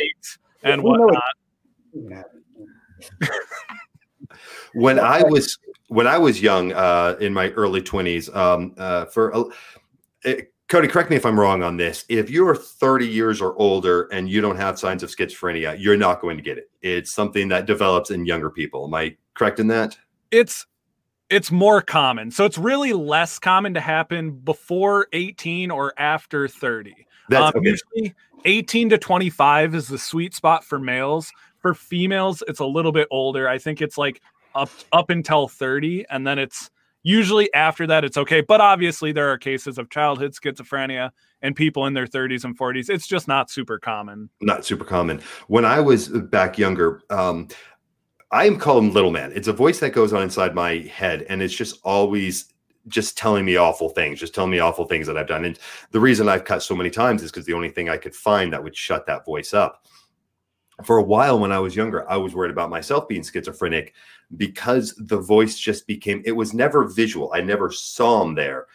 and 0.62 0.82
whatnot. 0.82 1.22
when 4.74 4.98
I 4.98 5.22
was 5.22 5.58
when 5.88 6.06
I 6.06 6.18
was 6.18 6.40
young, 6.40 6.72
uh, 6.72 7.16
in 7.20 7.32
my 7.34 7.50
early 7.50 7.82
twenties, 7.82 8.28
um, 8.34 8.74
uh, 8.78 9.06
for 9.06 9.34
uh, 9.34 10.34
Cody, 10.72 10.88
correct 10.88 11.10
me 11.10 11.16
if 11.16 11.26
I'm 11.26 11.38
wrong 11.38 11.62
on 11.62 11.76
this. 11.76 12.06
If 12.08 12.30
you're 12.30 12.56
30 12.56 13.06
years 13.06 13.42
or 13.42 13.54
older 13.56 14.04
and 14.04 14.26
you 14.26 14.40
don't 14.40 14.56
have 14.56 14.78
signs 14.78 15.02
of 15.02 15.10
schizophrenia, 15.10 15.76
you're 15.78 15.98
not 15.98 16.22
going 16.22 16.38
to 16.38 16.42
get 16.42 16.56
it. 16.56 16.70
It's 16.80 17.12
something 17.12 17.48
that 17.48 17.66
develops 17.66 18.10
in 18.10 18.24
younger 18.24 18.48
people. 18.48 18.86
Am 18.86 18.94
I 18.94 19.14
correct 19.34 19.60
in 19.60 19.66
that? 19.66 19.98
It's 20.30 20.66
it's 21.28 21.50
more 21.50 21.82
common. 21.82 22.30
So 22.30 22.46
it's 22.46 22.56
really 22.56 22.94
less 22.94 23.38
common 23.38 23.74
to 23.74 23.80
happen 23.80 24.30
before 24.30 25.08
18 25.12 25.70
or 25.70 25.92
after 25.98 26.48
30. 26.48 27.06
Um, 27.36 27.52
okay. 27.54 27.58
Usually 27.62 28.14
18 28.46 28.88
to 28.88 28.98
25 28.98 29.74
is 29.74 29.88
the 29.88 29.98
sweet 29.98 30.34
spot 30.34 30.64
for 30.64 30.78
males. 30.78 31.30
For 31.58 31.74
females, 31.74 32.42
it's 32.48 32.60
a 32.60 32.64
little 32.64 32.92
bit 32.92 33.08
older. 33.10 33.46
I 33.46 33.58
think 33.58 33.82
it's 33.82 33.98
like 33.98 34.22
up 34.54 34.70
up 34.90 35.10
until 35.10 35.48
30 35.48 36.06
and 36.08 36.26
then 36.26 36.38
it's 36.38 36.70
usually 37.02 37.52
after 37.54 37.86
that 37.86 38.04
it's 38.04 38.16
okay. 38.16 38.40
But 38.40 38.60
obviously 38.60 39.12
there 39.12 39.30
are 39.30 39.38
cases 39.38 39.78
of 39.78 39.90
childhood 39.90 40.32
schizophrenia 40.32 41.10
and 41.42 41.56
people 41.56 41.86
in 41.86 41.94
their 41.94 42.06
30s 42.06 42.44
and 42.44 42.56
40s. 42.56 42.88
It's 42.88 43.06
just 43.06 43.28
not 43.28 43.50
super 43.50 43.78
common. 43.78 44.30
Not 44.40 44.64
super 44.64 44.84
common. 44.84 45.20
When 45.48 45.64
I 45.64 45.80
was 45.80 46.08
back 46.08 46.58
younger, 46.58 47.02
um, 47.10 47.48
I 48.30 48.46
am 48.46 48.58
called 48.58 48.84
Little 48.84 49.10
Man. 49.10 49.32
It's 49.34 49.48
a 49.48 49.52
voice 49.52 49.80
that 49.80 49.90
goes 49.90 50.12
on 50.12 50.22
inside 50.22 50.54
my 50.54 50.78
head, 50.90 51.26
and 51.28 51.42
it's 51.42 51.54
just 51.54 51.78
always 51.84 52.46
just 52.88 53.16
telling 53.16 53.44
me 53.44 53.56
awful 53.56 53.90
things, 53.90 54.18
just 54.18 54.34
telling 54.34 54.50
me 54.50 54.58
awful 54.58 54.86
things 54.86 55.06
that 55.06 55.18
I've 55.18 55.28
done. 55.28 55.44
And 55.44 55.58
the 55.90 56.00
reason 56.00 56.28
I've 56.28 56.44
cut 56.44 56.62
so 56.62 56.74
many 56.74 56.90
times 56.90 57.22
is 57.22 57.30
because 57.30 57.46
the 57.46 57.52
only 57.52 57.68
thing 57.68 57.88
I 57.88 57.98
could 57.98 58.14
find 58.14 58.52
that 58.52 58.62
would 58.62 58.74
shut 58.74 59.06
that 59.06 59.24
voice 59.26 59.52
up. 59.52 59.86
For 60.84 60.98
a 60.98 61.02
while 61.02 61.38
when 61.38 61.52
I 61.52 61.58
was 61.58 61.76
younger, 61.76 62.08
I 62.10 62.16
was 62.16 62.34
worried 62.34 62.50
about 62.50 62.70
myself 62.70 63.08
being 63.08 63.22
schizophrenic 63.22 63.94
because 64.36 64.94
the 64.96 65.18
voice 65.18 65.58
just 65.58 65.86
became, 65.86 66.22
it 66.24 66.32
was 66.32 66.54
never 66.54 66.84
visual. 66.84 67.32
I 67.34 67.40
never 67.40 67.70
saw 67.70 68.22
him 68.22 68.34
there, 68.34 68.66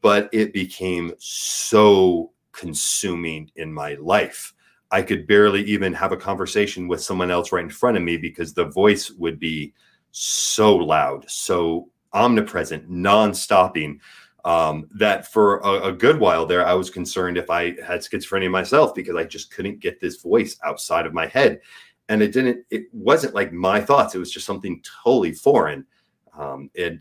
but 0.00 0.28
it 0.32 0.52
became 0.52 1.12
so 1.18 2.32
consuming 2.52 3.50
in 3.56 3.72
my 3.72 3.94
life 3.94 4.52
I 4.90 5.02
could 5.02 5.26
barely 5.26 5.62
even 5.64 5.92
have 5.94 6.12
a 6.12 6.16
conversation 6.16 6.88
with 6.88 7.02
someone 7.02 7.30
else 7.30 7.52
right 7.52 7.64
in 7.64 7.70
front 7.70 7.96
of 7.96 8.02
me 8.02 8.16
because 8.16 8.54
the 8.54 8.64
voice 8.64 9.10
would 9.10 9.38
be 9.38 9.74
so 10.12 10.74
loud, 10.76 11.28
so 11.30 11.90
omnipresent, 12.12 12.88
non-stopping. 12.88 14.00
Um, 14.44 14.88
that 14.94 15.30
for 15.30 15.58
a, 15.58 15.88
a, 15.88 15.92
good 15.92 16.20
while 16.20 16.46
there, 16.46 16.64
I 16.64 16.72
was 16.72 16.90
concerned 16.90 17.36
if 17.36 17.50
I 17.50 17.74
had 17.82 18.00
schizophrenia 18.00 18.48
myself 18.48 18.94
because 18.94 19.16
I 19.16 19.24
just 19.24 19.52
couldn't 19.52 19.80
get 19.80 20.00
this 20.00 20.22
voice 20.22 20.56
outside 20.64 21.06
of 21.06 21.12
my 21.12 21.26
head, 21.26 21.60
and 22.08 22.22
it 22.22 22.32
didn't. 22.32 22.64
It 22.70 22.84
wasn't 22.92 23.34
like 23.34 23.52
my 23.52 23.80
thoughts; 23.80 24.14
it 24.14 24.18
was 24.18 24.30
just 24.30 24.46
something 24.46 24.80
totally 25.04 25.32
foreign. 25.32 25.84
Um, 26.38 26.70
it 26.74 27.00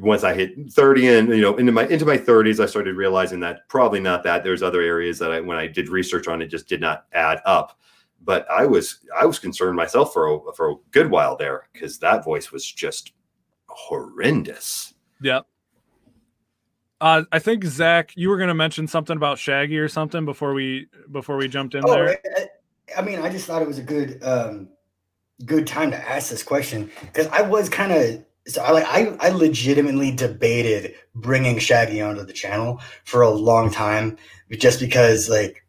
once 0.00 0.24
I 0.24 0.34
hit 0.34 0.72
30 0.72 1.08
and 1.08 1.28
you 1.28 1.40
know 1.40 1.56
into 1.56 1.72
my 1.72 1.86
into 1.86 2.06
my 2.06 2.16
30s, 2.16 2.62
I 2.62 2.66
started 2.66 2.96
realizing 2.96 3.40
that 3.40 3.68
probably 3.68 4.00
not 4.00 4.22
that. 4.24 4.42
There's 4.42 4.62
other 4.62 4.80
areas 4.80 5.18
that 5.18 5.32
I 5.32 5.40
when 5.40 5.56
I 5.56 5.66
did 5.66 5.88
research 5.88 6.28
on 6.28 6.42
it 6.42 6.48
just 6.48 6.68
did 6.68 6.80
not 6.80 7.06
add 7.12 7.40
up. 7.44 7.78
But 8.22 8.50
I 8.50 8.64
was 8.64 9.00
I 9.16 9.26
was 9.26 9.38
concerned 9.38 9.76
myself 9.76 10.12
for 10.12 10.34
a, 10.34 10.52
for 10.54 10.70
a 10.70 10.76
good 10.90 11.10
while 11.10 11.36
there 11.36 11.68
because 11.72 11.98
that 11.98 12.24
voice 12.24 12.52
was 12.52 12.64
just 12.64 13.12
horrendous. 13.66 14.94
Yeah. 15.20 15.40
Uh, 17.04 17.22
I 17.30 17.38
think 17.38 17.66
Zach, 17.66 18.12
you 18.16 18.30
were 18.30 18.38
going 18.38 18.48
to 18.48 18.54
mention 18.54 18.88
something 18.88 19.14
about 19.14 19.38
Shaggy 19.38 19.78
or 19.78 19.88
something 19.88 20.24
before 20.24 20.54
we 20.54 20.86
before 21.12 21.36
we 21.36 21.48
jumped 21.48 21.74
in 21.74 21.82
oh, 21.84 21.92
there. 21.92 22.18
I, 22.38 22.46
I, 22.96 23.02
mean, 23.02 23.18
I 23.18 23.28
just 23.28 23.46
thought 23.46 23.60
it 23.60 23.68
was 23.68 23.76
a 23.76 23.82
good 23.82 24.24
um, 24.24 24.70
good 25.44 25.66
time 25.66 25.90
to 25.90 25.98
ask 25.98 26.30
this 26.30 26.42
question 26.42 26.90
because 27.02 27.26
I 27.26 27.42
was 27.42 27.68
kind 27.68 27.92
of 27.92 28.24
so 28.46 28.62
I 28.62 28.70
like 28.70 28.86
I 28.86 29.14
I 29.20 29.28
legitimately 29.28 30.12
debated 30.12 30.94
bringing 31.14 31.58
Shaggy 31.58 32.00
onto 32.00 32.24
the 32.24 32.32
channel 32.32 32.80
for 33.04 33.20
a 33.20 33.28
long 33.28 33.70
time, 33.70 34.16
just 34.50 34.80
because 34.80 35.28
like. 35.28 35.60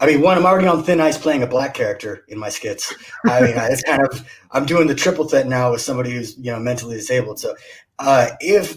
I 0.00 0.06
mean, 0.06 0.22
one, 0.22 0.36
I'm 0.36 0.44
already 0.44 0.66
on 0.66 0.82
thin 0.82 1.00
ice 1.00 1.16
playing 1.16 1.44
a 1.44 1.46
black 1.46 1.72
character 1.72 2.24
in 2.26 2.36
my 2.36 2.48
skits. 2.48 2.92
I 3.26 3.40
mean, 3.40 3.54
it's 3.56 3.84
kind 3.84 4.02
of 4.02 4.28
I'm 4.50 4.66
doing 4.66 4.88
the 4.88 4.94
triple 4.94 5.28
threat 5.28 5.46
now 5.46 5.70
with 5.70 5.82
somebody 5.82 6.10
who's 6.10 6.36
you 6.36 6.50
know 6.50 6.58
mentally 6.58 6.96
disabled. 6.96 7.38
So, 7.38 7.54
uh, 8.00 8.30
if 8.40 8.76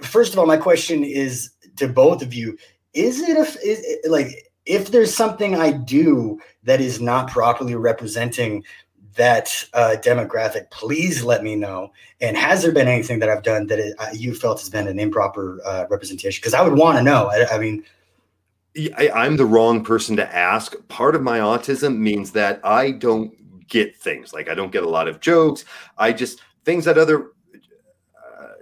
first 0.00 0.32
of 0.32 0.38
all, 0.38 0.46
my 0.46 0.56
question 0.56 1.04
is 1.04 1.50
to 1.76 1.88
both 1.88 2.22
of 2.22 2.34
you: 2.34 2.56
Is 2.94 3.20
it 3.20 3.36
a 3.36 3.42
is 3.42 3.80
it, 3.84 4.10
like 4.10 4.50
if 4.66 4.90
there's 4.90 5.14
something 5.14 5.54
I 5.54 5.72
do 5.72 6.40
that 6.64 6.80
is 6.80 7.00
not 7.00 7.30
properly 7.30 7.74
representing 7.74 8.64
that 9.14 9.64
uh, 9.74 9.96
demographic, 10.00 10.70
please 10.70 11.24
let 11.24 11.42
me 11.42 11.56
know. 11.56 11.92
And 12.20 12.36
has 12.36 12.62
there 12.62 12.72
been 12.72 12.86
anything 12.86 13.18
that 13.18 13.28
I've 13.28 13.42
done 13.42 13.66
that 13.66 13.78
it, 13.78 13.94
uh, 13.98 14.10
you 14.12 14.34
felt 14.34 14.60
has 14.60 14.70
been 14.70 14.86
an 14.86 14.98
improper 14.98 15.60
uh, 15.64 15.86
representation? 15.90 16.40
Because 16.40 16.54
I 16.54 16.62
would 16.62 16.78
want 16.78 16.98
to 16.98 17.02
know. 17.04 17.28
I, 17.28 17.46
I 17.54 17.58
mean, 17.58 17.84
I, 18.96 19.26
am 19.26 19.36
the 19.36 19.44
wrong 19.44 19.82
person 19.82 20.16
to 20.16 20.34
ask. 20.34 20.74
Part 20.88 21.16
of 21.16 21.22
my 21.22 21.40
autism 21.40 21.98
means 21.98 22.32
that 22.32 22.60
I 22.64 22.92
don't 22.92 23.34
get 23.66 23.96
things 23.96 24.32
like 24.32 24.48
I 24.48 24.54
don't 24.54 24.72
get 24.72 24.84
a 24.84 24.88
lot 24.88 25.08
of 25.08 25.20
jokes. 25.20 25.64
I 25.98 26.12
just 26.12 26.40
things 26.64 26.84
that 26.84 26.96
other 26.96 27.32
uh, 28.16 28.52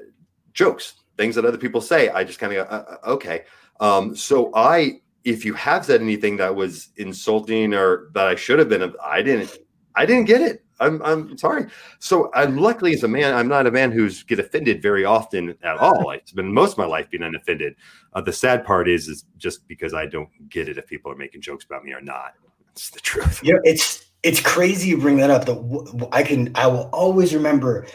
jokes, 0.52 0.94
things 1.16 1.34
that 1.34 1.44
other 1.44 1.58
people 1.58 1.80
say. 1.80 2.08
I 2.08 2.24
just 2.24 2.38
kind 2.38 2.52
of 2.52 2.68
go, 2.68 2.74
uh, 2.74 2.84
uh, 3.04 3.10
okay. 3.12 3.44
Um, 3.80 4.16
so 4.16 4.50
I, 4.54 5.00
if 5.24 5.44
you 5.44 5.54
have 5.54 5.84
said 5.84 6.00
anything 6.00 6.36
that 6.38 6.54
was 6.54 6.88
insulting 6.96 7.74
or 7.74 8.10
that 8.14 8.26
I 8.26 8.34
should 8.34 8.58
have 8.58 8.68
been, 8.68 8.94
I 9.02 9.22
didn't 9.22 9.56
I 9.96 10.04
didn't 10.04 10.26
get 10.26 10.42
it. 10.42 10.62
I'm 10.78 11.02
I'm 11.02 11.38
sorry. 11.38 11.66
So 11.98 12.30
I'm 12.34 12.58
luckily 12.58 12.92
as 12.92 13.02
a 13.02 13.08
man, 13.08 13.34
I'm 13.34 13.48
not 13.48 13.66
a 13.66 13.70
man 13.70 13.90
who's 13.90 14.22
get 14.22 14.38
offended 14.38 14.82
very 14.82 15.04
often 15.04 15.56
at 15.62 15.78
all. 15.78 16.10
It's 16.12 16.32
been 16.32 16.52
most 16.52 16.72
of 16.72 16.78
my 16.78 16.86
life 16.86 17.08
being 17.10 17.22
unoffended. 17.22 17.76
Uh, 18.12 18.20
the 18.20 18.32
sad 18.32 18.64
part 18.64 18.88
is 18.88 19.08
is 19.08 19.24
just 19.38 19.66
because 19.66 19.94
I 19.94 20.06
don't 20.06 20.28
get 20.50 20.68
it 20.68 20.76
if 20.76 20.86
people 20.86 21.10
are 21.10 21.16
making 21.16 21.40
jokes 21.40 21.64
about 21.64 21.84
me 21.84 21.92
or 21.92 22.02
not. 22.02 22.34
It's 22.72 22.90
the 22.90 23.00
truth. 23.00 23.40
Yeah, 23.42 23.54
it's 23.64 24.05
it's 24.22 24.40
crazy 24.40 24.88
you 24.88 24.98
bring 24.98 25.18
that 25.18 25.30
up. 25.30 25.46
That 25.46 26.08
I 26.12 26.22
can 26.22 26.50
I 26.54 26.66
will 26.66 26.88
always 26.92 27.34
remember 27.34 27.86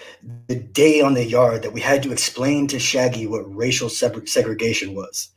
the 0.47 0.55
day 0.55 1.01
on 1.01 1.13
the 1.13 1.25
yard 1.25 1.63
that 1.63 1.73
we 1.73 1.81
had 1.81 2.03
to 2.03 2.11
explain 2.11 2.67
to 2.67 2.79
Shaggy 2.79 3.27
what 3.27 3.55
racial 3.55 3.89
segregation 3.89 4.95
was, 4.95 5.29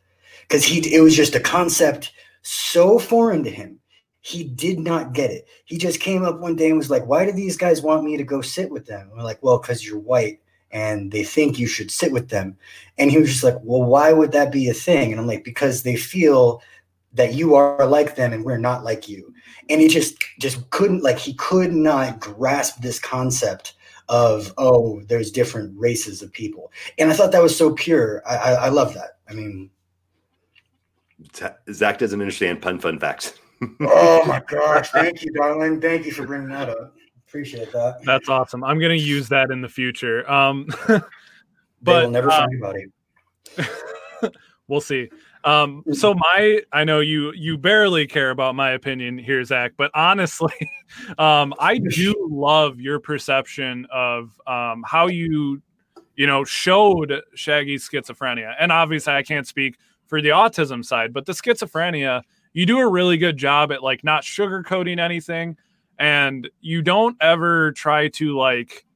because 0.43 0.65
he 0.65 0.95
it 0.95 1.01
was 1.01 1.17
just 1.17 1.35
a 1.35 1.41
concept 1.41 2.13
so 2.43 2.99
foreign 2.99 3.43
to 3.45 3.51
him 3.51 3.81
he 4.25 4.43
did 4.43 4.79
not 4.79 5.13
get 5.13 5.31
it. 5.31 5.47
He 5.67 5.77
just 5.77 6.01
came 6.01 6.25
up 6.25 6.41
one 6.41 6.57
day 6.57 6.69
and 6.69 6.79
was 6.79 6.89
like, 6.91 7.05
Why 7.05 7.27
do 7.27 7.33
these 7.33 7.59
guys 7.59 7.83
want 7.83 8.05
me 8.05 8.17
to 8.17 8.25
go 8.25 8.41
sit 8.41 8.71
with 8.71 8.87
them? 8.87 9.09
And 9.09 9.13
we're 9.13 9.23
like, 9.23 9.43
Well, 9.43 9.59
because 9.59 9.85
you're 9.85 9.99
white 9.99 10.41
and 10.71 11.13
they 11.13 11.25
think 11.25 11.59
you 11.59 11.67
should 11.67 11.91
sit 11.91 12.11
with 12.11 12.31
them. 12.31 12.57
And 12.97 13.11
he 13.11 13.19
was 13.19 13.29
just 13.29 13.45
like, 13.45 13.59
Well, 13.63 13.83
why 13.83 14.15
would 14.15 14.33
that 14.33 14.51
be 14.51 14.71
a 14.71 14.75
thing? 14.75 15.13
And 15.13 15.21
I'm 15.21 15.27
like, 15.27 15.45
Because 15.45 15.83
they 15.83 15.97
feel 15.97 16.63
that 17.13 17.35
you 17.35 17.55
are 17.55 17.85
like 17.85 18.17
them 18.17 18.33
and 18.33 18.47
we're 18.47 18.57
not 18.57 18.83
like 18.83 19.11
you. 19.11 19.34
And 19.69 19.81
he 19.81 19.89
just 19.89 20.23
just 20.39 20.69
couldn't 20.71 21.03
like 21.03 21.19
he 21.19 21.35
could 21.35 21.73
not 21.73 22.21
grasp 22.21 22.81
this 22.81 22.99
concept 22.99 23.75
of 24.09 24.53
oh 24.59 25.03
there's 25.07 25.31
different 25.31 25.79
races 25.79 26.23
of 26.23 26.33
people. 26.33 26.73
And 26.99 27.11
i 27.11 27.15
thought 27.15 27.33
that 27.33 27.43
was 27.43 27.57
so 27.57 27.73
pure. 27.73 28.23
I 28.27 28.37
i, 28.37 28.51
I 28.53 28.69
love 28.69 28.95
that. 28.95 29.19
I 29.29 29.35
mean 29.35 29.71
zach 31.73 31.99
doesn't 31.99 32.21
understand 32.21 32.61
pun 32.63 32.79
fun 32.79 32.99
facts. 32.99 33.35
Oh 33.81 34.23
my 34.27 34.43
gosh. 34.47 34.91
Thank 34.91 35.23
you 35.23 35.33
darling. 35.33 35.81
Thank 35.81 36.05
you 36.05 36.13
for 36.13 36.27
bringing 36.27 36.51
that 36.51 36.69
up. 36.69 36.95
Appreciate 37.27 37.73
that. 37.73 38.01
That's 38.05 38.29
awesome. 38.29 38.63
I'm 38.63 38.79
going 38.79 38.99
to 38.99 39.03
use 39.03 39.29
that 39.31 39.51
in 39.51 39.63
the 39.63 39.69
future. 39.69 40.31
Um 40.31 40.67
but 41.83 42.05
will 42.05 42.11
never 42.11 42.31
uh, 42.31 42.39
find 42.41 42.51
anybody. 42.53 42.87
we'll 44.69 44.83
see 44.83 45.09
um, 45.45 45.81
mm-hmm. 45.81 45.93
so 45.93 46.15
my, 46.15 46.63
I 46.73 46.85
know 46.85 47.01
you 47.01 47.33
you 47.35 47.59
barely 47.59 48.07
care 48.07 48.31
about 48.31 48.55
my 48.55 48.71
opinion 48.71 49.19
here, 49.19 49.45
Zach, 49.45 49.73
but 49.77 49.91
honestly, 49.95 50.55
um, 51.19 51.53
I 51.59 51.79
do 51.79 52.15
love 52.31 52.81
your 52.81 52.99
perception 52.99 53.87
of 53.93 54.41
um, 54.47 54.83
how 54.87 55.07
you, 55.09 55.61
you 56.17 56.27
know, 56.27 56.45
showed 56.45 57.21
Shaggy's 57.35 57.87
schizophrenia, 57.87 58.55
and 58.59 58.73
obviously 58.73 59.13
I 59.13 59.23
can't 59.23 59.47
speak 59.47 59.77
for 60.07 60.23
the 60.23 60.31
autism 60.31 60.83
side, 60.85 61.13
but 61.13 61.27
the 61.27 61.33
schizophrenia, 61.33 62.23
you 62.55 62.65
do 62.65 62.79
a 62.79 62.89
really 62.89 63.19
good 63.19 63.37
job 63.37 63.71
at 63.71 63.83
like 63.83 64.03
not 64.03 64.23
sugarcoating 64.23 64.99
anything, 64.99 65.59
and 65.99 66.49
you 66.63 66.81
don't 66.81 67.17
ever 67.21 67.73
try 67.73 68.09
to 68.09 68.35
like, 68.37 68.87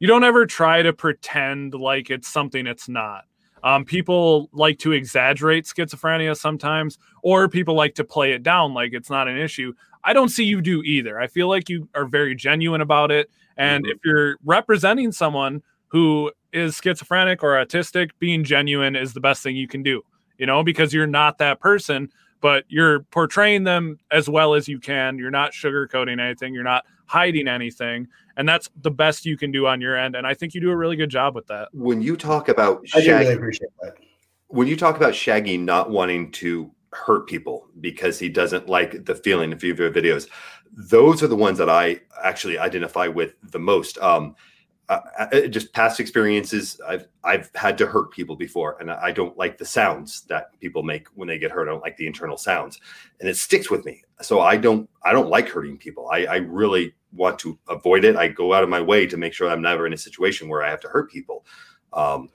you 0.00 0.08
don't 0.08 0.24
ever 0.24 0.44
try 0.44 0.82
to 0.82 0.92
pretend 0.92 1.74
like 1.74 2.10
it's 2.10 2.26
something 2.26 2.66
it's 2.66 2.88
not 2.88 3.24
um, 3.64 3.84
people 3.84 4.50
like 4.52 4.78
to 4.80 4.92
exaggerate 4.92 5.64
schizophrenia 5.64 6.36
sometimes, 6.36 6.98
or 7.22 7.48
people 7.48 7.74
like 7.74 7.94
to 7.94 8.04
play 8.04 8.32
it 8.32 8.42
down 8.42 8.74
like 8.74 8.92
it's 8.92 9.10
not 9.10 9.26
an 9.26 9.38
issue. 9.38 9.72
I 10.04 10.12
don't 10.12 10.28
see 10.28 10.44
you 10.44 10.60
do 10.60 10.82
either. 10.82 11.18
I 11.18 11.26
feel 11.26 11.48
like 11.48 11.70
you 11.70 11.88
are 11.94 12.04
very 12.04 12.34
genuine 12.34 12.82
about 12.82 13.10
it. 13.10 13.30
And 13.56 13.84
mm-hmm. 13.84 13.92
if 13.92 13.98
you're 14.04 14.36
representing 14.44 15.12
someone 15.12 15.62
who 15.88 16.30
is 16.52 16.76
schizophrenic 16.76 17.42
or 17.42 17.52
autistic, 17.54 18.10
being 18.18 18.44
genuine 18.44 18.94
is 18.94 19.14
the 19.14 19.20
best 19.20 19.42
thing 19.42 19.56
you 19.56 19.66
can 19.66 19.82
do, 19.82 20.02
you 20.36 20.44
know, 20.44 20.62
because 20.62 20.92
you're 20.92 21.06
not 21.06 21.38
that 21.38 21.58
person, 21.58 22.10
but 22.42 22.64
you're 22.68 23.00
portraying 23.04 23.64
them 23.64 23.98
as 24.10 24.28
well 24.28 24.52
as 24.52 24.68
you 24.68 24.78
can. 24.78 25.16
You're 25.16 25.30
not 25.30 25.52
sugarcoating 25.52 26.20
anything, 26.20 26.52
you're 26.52 26.62
not 26.62 26.84
hiding 27.06 27.48
anything 27.48 28.08
and 28.36 28.48
that's 28.48 28.68
the 28.82 28.90
best 28.90 29.24
you 29.24 29.36
can 29.36 29.52
do 29.52 29.66
on 29.66 29.80
your 29.80 29.96
end. 29.96 30.16
And 30.16 30.26
I 30.26 30.34
think 30.34 30.54
you 30.54 30.60
do 30.60 30.70
a 30.70 30.76
really 30.76 30.96
good 30.96 31.10
job 31.10 31.34
with 31.34 31.46
that. 31.46 31.68
When 31.72 32.02
you 32.02 32.16
talk 32.16 32.48
about 32.48 32.86
Shaggy, 32.86 33.12
I 33.12 33.20
really 33.20 33.34
appreciate 33.34 33.70
that. 33.82 33.94
When 34.48 34.68
you 34.68 34.76
talk 34.76 34.96
about 34.96 35.14
Shaggy 35.14 35.56
not 35.56 35.90
wanting 35.90 36.30
to 36.32 36.70
hurt 36.92 37.26
people 37.26 37.68
because 37.80 38.18
he 38.18 38.28
doesn't 38.28 38.68
like 38.68 39.04
the 39.04 39.14
feeling 39.14 39.52
of 39.52 39.62
your 39.62 39.90
videos, 39.90 40.28
those 40.72 41.22
are 41.22 41.28
the 41.28 41.36
ones 41.36 41.58
that 41.58 41.70
I 41.70 42.00
actually 42.22 42.58
identify 42.58 43.06
with 43.06 43.34
the 43.42 43.58
most. 43.58 43.98
Um, 43.98 44.34
uh, 44.88 45.00
uh, 45.18 45.40
just 45.46 45.72
past 45.72 45.98
experiences. 45.98 46.78
I've 46.86 47.08
I've 47.22 47.50
had 47.54 47.78
to 47.78 47.86
hurt 47.86 48.10
people 48.10 48.36
before, 48.36 48.76
and 48.80 48.90
I 48.90 49.12
don't 49.12 49.36
like 49.38 49.56
the 49.56 49.64
sounds 49.64 50.22
that 50.22 50.58
people 50.60 50.82
make 50.82 51.08
when 51.14 51.26
they 51.26 51.38
get 51.38 51.50
hurt. 51.50 51.68
I 51.68 51.72
don't 51.72 51.82
like 51.82 51.96
the 51.96 52.06
internal 52.06 52.36
sounds, 52.36 52.80
and 53.18 53.28
it 53.28 53.36
sticks 53.36 53.70
with 53.70 53.84
me. 53.86 54.02
So 54.20 54.40
I 54.40 54.56
don't 54.58 54.88
I 55.02 55.12
don't 55.12 55.30
like 55.30 55.48
hurting 55.48 55.78
people. 55.78 56.10
I, 56.10 56.26
I 56.26 56.36
really 56.36 56.94
want 57.12 57.38
to 57.40 57.58
avoid 57.68 58.04
it. 58.04 58.16
I 58.16 58.28
go 58.28 58.52
out 58.52 58.62
of 58.62 58.68
my 58.68 58.80
way 58.80 59.06
to 59.06 59.16
make 59.16 59.32
sure 59.32 59.48
I'm 59.48 59.62
never 59.62 59.86
in 59.86 59.94
a 59.94 59.98
situation 59.98 60.48
where 60.48 60.62
I 60.62 60.68
have 60.68 60.80
to 60.80 60.88
hurt 60.88 61.10
people. 61.10 61.46
Um, 61.94 62.28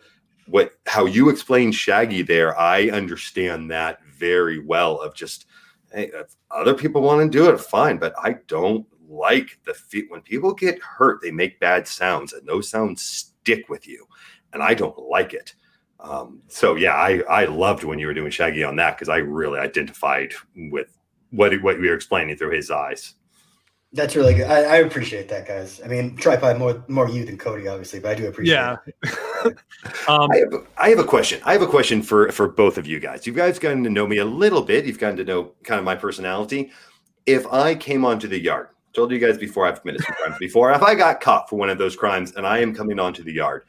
what 0.48 0.74
how 0.88 1.06
you 1.06 1.30
explain 1.30 1.72
Shaggy 1.72 2.24
there, 2.24 2.60
I 2.60 2.90
understand 2.90 3.70
that 3.70 4.04
very 4.06 4.58
well. 4.58 5.00
Of 5.02 5.14
just 5.14 5.46
hey, 5.94 6.12
other 6.50 6.74
people 6.74 7.04
want 7.04 7.32
to 7.32 7.38
do 7.38 7.50
it, 7.50 7.60
fine, 7.60 7.98
but 7.98 8.14
I 8.18 8.38
don't 8.48 8.88
like 9.10 9.60
the 9.66 9.74
feet 9.74 10.10
when 10.10 10.22
people 10.22 10.54
get 10.54 10.82
hurt 10.82 11.20
they 11.22 11.32
make 11.32 11.60
bad 11.60 11.88
sounds 11.88 12.34
and 12.34 12.48
those 12.48 12.70
sounds 12.70 13.02
stick 13.02 13.68
with 13.68 13.88
you 13.88 14.06
and 14.54 14.62
i 14.62 14.74
don't 14.74 14.98
like 15.10 15.34
it 15.34 15.56
um, 16.00 16.42
so 16.48 16.76
yeah 16.76 16.94
i 16.94 17.22
i 17.30 17.46
loved 17.46 17.84
when 17.84 18.00
you 18.00 18.08
were 18.08 18.14
doing 18.14 18.32
shaggy 18.32 18.64
on 18.64 18.76
that 18.76 18.96
because 18.96 19.10
i 19.10 19.18
really 19.18 19.60
identified 19.60 20.32
with 20.72 20.96
what 21.32 21.52
what 21.62 21.80
you 21.80 21.90
were 21.90 21.96
explaining 21.96 22.38
through 22.38 22.56
his 22.56 22.72
eyes 22.72 23.16
that's 23.92 24.16
really 24.16 24.36
good. 24.36 24.46
I, 24.46 24.62
I, 24.62 24.76
appreciate 24.78 25.30
that, 25.30 25.48
guys. 25.48 25.82
I 25.84 25.88
mean, 25.88 26.16
tripod 26.16 26.60
more 26.60 26.84
more 26.88 27.10
you 27.10 27.26
than 27.26 27.40
Cody, 27.40 27.68
obviously, 27.68 28.00
but 28.00 28.12
I 28.12 28.14
do 28.14 28.28
appreciate. 28.28 28.54
Yeah. 28.54 28.78
um, 30.08 30.30
I, 30.32 30.38
have, 30.38 30.68
I 30.78 30.90
have 30.90 31.00
a 31.00 31.04
question. 31.04 31.42
I 31.44 31.54
have 31.54 31.64
a 31.64 31.68
question 31.68 32.04
for 32.04 32.32
for 32.32 32.48
both 32.48 32.78
of 32.78 32.86
you 32.86 33.00
guys. 33.00 33.26
You 33.26 33.34
guys 33.34 33.58
gotten 33.58 33.84
to 33.86 33.90
know 33.90 34.06
me 34.06 34.18
a 34.18 34.26
little 34.26 34.62
bit. 34.62 34.86
You've 34.86 35.00
gotten 35.00 35.18
to 35.18 35.24
know 35.24 35.54
kind 35.64 35.80
of 35.80 35.86
my 35.86 35.96
personality. 35.96 36.72
If 37.26 37.48
I 37.48 37.74
came 37.74 38.06
onto 38.06 38.28
the 38.28 38.40
yard 38.40 38.68
told 38.94 39.12
you 39.12 39.20
guys 39.20 39.38
before 39.38 39.66
I've 39.66 39.82
committed 39.82 40.04
some 40.04 40.16
crimes 40.16 40.38
before. 40.40 40.72
If 40.72 40.82
I 40.82 40.96
got 40.96 41.22
caught 41.22 41.50
for 41.50 41.58
one 41.58 41.70
of 41.70 41.78
those 41.78 41.96
crimes 41.96 42.34
and 42.36 42.46
I 42.46 42.60
am 42.60 42.74
coming 42.74 43.00
onto 43.00 43.24
the 43.24 43.34
yard, 43.34 43.64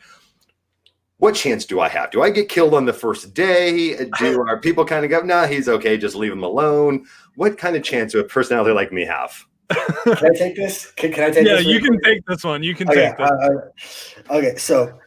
what 1.19 1.35
chance 1.35 1.67
do 1.67 1.81
I 1.81 1.89
have? 1.89 2.11
Do 2.11 2.23
I 2.23 2.31
get 2.31 2.49
killed 2.49 2.73
on 2.73 2.87
the 2.87 2.93
first 2.93 3.35
day? 3.35 4.09
Do 4.19 4.41
our 4.49 4.59
people 4.59 4.85
kind 4.85 5.05
of 5.05 5.11
go, 5.11 5.21
nah, 5.21 5.47
he's 5.47 5.69
okay, 5.69 5.99
just 5.99 6.17
leave 6.17 6.33
him 6.33 6.43
alone? 6.43 7.05
What 7.37 7.59
kind 7.59 7.77
of 7.77 7.83
chance 7.83 8.13
do 8.13 8.21
a 8.21 8.25
personality 8.25 8.73
like 8.73 8.93
me 8.93 9.05
have? 9.05 9.45
can 9.71 10.27
I 10.31 10.35
take 10.37 10.57
this? 10.57 10.91
Can, 10.93 11.13
can 11.13 11.25
I 11.25 11.31
take 11.31 11.47
yeah, 11.47 11.57
this? 11.57 11.67
Yeah, 11.67 11.73
you 11.73 11.81
can 11.81 12.01
take 12.01 12.25
this 12.27 12.43
one. 12.43 12.63
You 12.63 12.75
can 12.75 12.89
okay, 12.89 13.09
take 13.09 13.19
this. 13.19 14.15
Uh, 14.29 14.33
okay, 14.35 14.57
so 14.57 14.99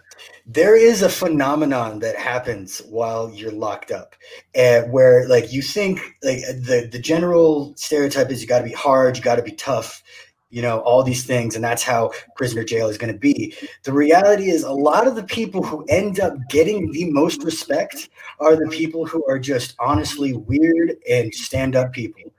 there 0.46 0.76
is 0.76 1.02
a 1.02 1.10
phenomenon 1.10 2.00
that 2.00 2.18
happens 2.18 2.80
while 2.90 3.32
you're 3.32 3.52
locked 3.52 3.92
up 3.92 4.16
uh, 4.58 4.82
where 4.84 5.28
like 5.28 5.54
you 5.54 5.62
think 5.62 6.00
like 6.22 6.40
the 6.40 6.90
the 6.92 7.00
general 7.00 7.74
stereotype 7.78 8.30
is 8.30 8.42
you 8.42 8.48
got 8.48 8.60
to 8.60 8.66
be 8.66 8.74
hard 8.74 9.16
you 9.16 9.24
got 9.24 9.38
to 9.38 9.42
be 9.42 9.54
tough 9.54 10.04
you 10.50 10.62
know 10.62 10.80
all 10.80 11.02
these 11.02 11.24
things 11.24 11.56
and 11.56 11.64
that's 11.64 11.82
how 11.82 12.12
prisoner 12.36 12.64
jail 12.64 12.90
is 12.90 12.98
going 12.98 13.12
to 13.12 13.18
be 13.18 13.56
the 13.84 13.94
reality 13.94 14.50
is 14.50 14.64
a 14.64 14.72
lot 14.72 15.08
of 15.08 15.16
the 15.16 15.24
people 15.24 15.64
who 15.64 15.86
end 15.88 16.20
up 16.20 16.34
getting 16.50 16.92
the 16.92 17.10
most 17.12 17.42
respect 17.44 18.10
are 18.40 18.58
the 18.58 18.68
people 18.70 19.06
who 19.06 19.26
are 19.30 19.40
just 19.40 19.76
honestly 19.80 20.34
weird 20.34 20.98
and 21.10 21.34
stand 21.34 21.76
up 21.76 21.94
people 21.94 22.34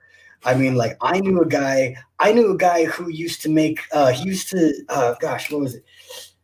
I 0.45 0.53
mean, 0.53 0.75
like 0.75 0.95
I 1.01 1.19
knew 1.19 1.41
a 1.41 1.47
guy. 1.47 1.95
I 2.19 2.31
knew 2.31 2.51
a 2.51 2.57
guy 2.57 2.85
who 2.85 3.09
used 3.09 3.41
to 3.41 3.49
make. 3.49 3.79
Uh, 3.91 4.11
he 4.11 4.25
used 4.25 4.49
to. 4.51 4.73
Uh, 4.89 5.15
gosh, 5.19 5.51
what 5.51 5.61
was 5.61 5.75
it? 5.75 5.83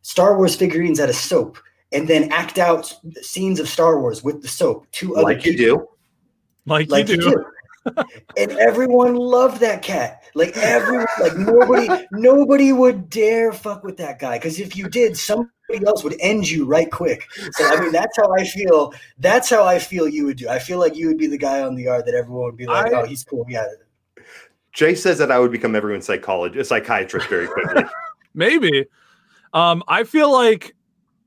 Star 0.02 0.38
Wars 0.38 0.56
figurines 0.56 1.00
out 1.00 1.10
of 1.10 1.16
soap 1.16 1.58
and 1.92 2.08
then 2.08 2.32
act 2.32 2.58
out 2.58 2.96
scenes 3.22 3.60
of 3.60 3.68
Star 3.68 4.00
Wars 4.00 4.24
with 4.24 4.42
the 4.42 4.48
soap 4.48 4.90
to 4.92 5.16
other 5.16 5.24
like 5.24 5.42
people. 5.42 5.52
you 5.52 5.58
do. 5.58 5.88
Like, 6.66 6.90
like 6.90 7.08
you 7.10 7.18
do. 7.18 7.24
You 7.24 7.32
do. 7.32 7.46
and 8.38 8.52
everyone 8.54 9.16
loved 9.16 9.60
that 9.62 9.82
cat. 9.82 10.24
Like 10.36 10.56
everyone, 10.56 11.08
like 11.20 11.36
nobody, 11.36 12.08
nobody 12.12 12.72
would 12.72 13.10
dare 13.10 13.52
fuck 13.52 13.84
with 13.84 13.98
that 13.98 14.20
guy 14.20 14.38
because 14.38 14.60
if 14.60 14.78
you 14.78 14.88
did, 14.88 15.18
somebody 15.18 15.52
else 15.86 16.04
would 16.04 16.16
end 16.20 16.50
you 16.50 16.66
right 16.66 16.90
quick. 16.90 17.28
So 17.54 17.66
I 17.66 17.82
mean, 17.82 17.92
that's 17.92 18.16
how 18.18 18.32
I 18.34 18.46
feel. 18.46 18.94
That's 19.18 19.50
how 19.50 19.66
I 19.66 19.80
feel 19.80 20.08
you 20.08 20.26
would 20.26 20.38
do. 20.38 20.48
I 20.48 20.60
feel 20.60 20.80
like 20.80 20.96
you 20.96 21.08
would 21.08 21.18
be 21.18 21.28
the 21.28 21.38
guy 21.38 21.62
on 21.62 21.76
the 21.76 21.84
yard 21.84 22.06
that 22.06 22.14
everyone 22.14 22.46
would 22.46 22.58
be 22.58 22.68
like, 22.68 22.94
I, 22.94 23.02
"Oh, 23.02 23.06
he's 23.06 23.24
cool." 23.24 23.46
Yeah. 23.50 23.66
Jay 24.74 24.96
says 24.96 25.18
that 25.18 25.32
I 25.32 25.40
would 25.40 25.52
become 25.52 25.76
everyone's 25.76 26.06
psychologist, 26.06 26.70
psychiatrist 26.70 27.28
very 27.28 27.48
quickly. 27.48 27.84
Maybe. 28.34 28.86
Um, 29.54 29.84
I 29.88 30.04
feel 30.04 30.32
like 30.32 30.74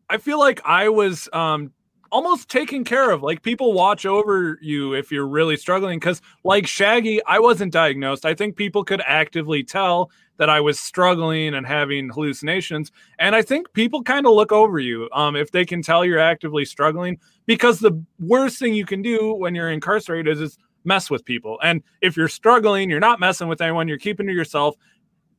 I 0.09 0.19
feel 0.19 0.39
like 0.39 0.61
I 0.65 0.89
was 0.89 1.29
um 1.33 1.73
almost 2.15 2.49
taken 2.49 2.85
care 2.85 3.11
of. 3.11 3.25
Like 3.25 3.43
people 3.43 3.73
watch 3.73 4.07
over 4.07 4.57
you 4.63 4.95
if 4.95 5.11
you're 5.11 5.27
really 5.27 5.57
struggling. 5.57 5.99
Cause 5.99 6.23
like 6.45 6.65
Shaggy, 6.65 7.21
I 7.25 7.41
wasn't 7.41 7.73
diagnosed. 7.73 8.25
I 8.25 8.35
think 8.35 8.55
people 8.55 8.85
could 8.85 9.03
actively 9.05 9.65
tell 9.65 10.13
that 10.37 10.49
I 10.49 10.61
was 10.61 10.79
struggling 10.79 11.55
and 11.55 11.67
having 11.67 12.09
hallucinations. 12.09 12.93
And 13.19 13.35
I 13.35 13.43
think 13.43 13.73
people 13.73 14.01
kind 14.01 14.27
of 14.27 14.33
look 14.33 14.53
over 14.53 14.79
you 14.79 15.09
um, 15.13 15.35
if 15.35 15.51
they 15.51 15.65
can 15.65 15.83
tell 15.83 16.05
you're 16.05 16.21
actively 16.21 16.65
struggling. 16.65 17.19
Because 17.47 17.81
the 17.81 18.01
worst 18.21 18.61
thing 18.61 18.75
you 18.75 18.87
can 18.87 19.03
do 19.03 19.35
when 19.35 19.57
you're 19.57 19.71
incarcerated 19.71 20.33
is, 20.33 20.41
is 20.41 20.59
mess 20.85 21.11
with 21.11 21.25
people. 21.25 21.59
And 21.65 21.83
if 22.01 22.17
you're 22.17 22.29
struggling, 22.29 22.91
you're 22.91 23.01
not 23.01 23.19
messing 23.19 23.49
with 23.49 23.61
anyone, 23.61 23.89
you're 23.89 23.99
keeping 23.99 24.29
to 24.29 24.33
yourself 24.33 24.77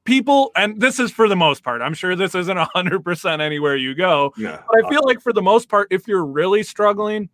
people 0.06 0.51
and 0.56 0.80
this 0.80 0.99
is 0.99 1.12
for 1.12 1.28
the 1.28 1.36
most 1.36 1.64
part 1.64 1.82
i'm 1.82 1.93
sure 1.93 2.16
this 2.16 2.36
isn't 2.36 2.58
100% 2.58 3.41
anywhere 3.41 3.76
you 3.76 3.93
go 3.93 4.32
yeah. 4.38 4.62
but 4.68 4.86
i 4.86 4.89
feel 4.89 5.01
like 5.03 5.20
for 5.20 5.34
the 5.34 5.41
most 5.41 5.68
part 5.68 5.88
if 5.91 6.08
you're 6.08 6.26
really 6.26 6.64
struggling 6.64 7.28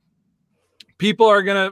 people 0.98 1.28
are 1.28 1.44
gonna 1.44 1.72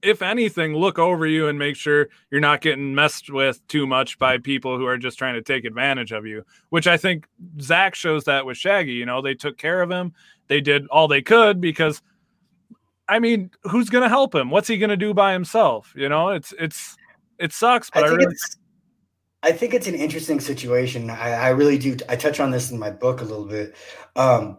if 0.00 0.22
anything 0.22 0.74
look 0.74 0.98
over 0.98 1.26
you 1.26 1.48
and 1.48 1.58
make 1.58 1.76
sure 1.76 2.08
you're 2.30 2.40
not 2.40 2.60
getting 2.60 2.94
messed 2.94 3.30
with 3.30 3.66
too 3.68 3.86
much 3.86 4.18
by 4.18 4.38
people 4.38 4.78
who 4.78 4.86
are 4.86 4.96
just 4.96 5.18
trying 5.18 5.34
to 5.34 5.42
take 5.42 5.64
advantage 5.64 6.12
of 6.12 6.26
you 6.26 6.42
which 6.70 6.86
i 6.86 6.96
think 6.96 7.26
zach 7.60 7.94
shows 7.94 8.24
that 8.24 8.46
with 8.46 8.56
shaggy 8.56 8.92
you 8.92 9.04
know 9.04 9.20
they 9.20 9.34
took 9.34 9.58
care 9.58 9.82
of 9.82 9.90
him 9.90 10.12
they 10.48 10.60
did 10.60 10.86
all 10.88 11.08
they 11.08 11.22
could 11.22 11.60
because 11.60 12.00
i 13.06 13.18
mean 13.18 13.50
who's 13.64 13.90
gonna 13.90 14.08
help 14.08 14.34
him 14.34 14.50
what's 14.50 14.68
he 14.68 14.78
gonna 14.78 14.96
do 14.96 15.12
by 15.12 15.32
himself 15.32 15.92
you 15.94 16.08
know 16.08 16.30
it's 16.30 16.54
it's 16.58 16.96
it 17.38 17.52
sucks, 17.52 17.88
but 17.90 18.04
I, 18.04 18.08
I 18.08 18.10
really. 18.10 18.34
I 19.42 19.52
think 19.52 19.72
it's 19.72 19.86
an 19.86 19.94
interesting 19.94 20.40
situation. 20.40 21.10
I, 21.10 21.32
I, 21.32 21.48
really 21.50 21.78
do. 21.78 21.96
I 22.08 22.16
touch 22.16 22.40
on 22.40 22.50
this 22.50 22.70
in 22.70 22.78
my 22.78 22.90
book 22.90 23.20
a 23.20 23.24
little 23.24 23.44
bit. 23.44 23.76
Um, 24.16 24.56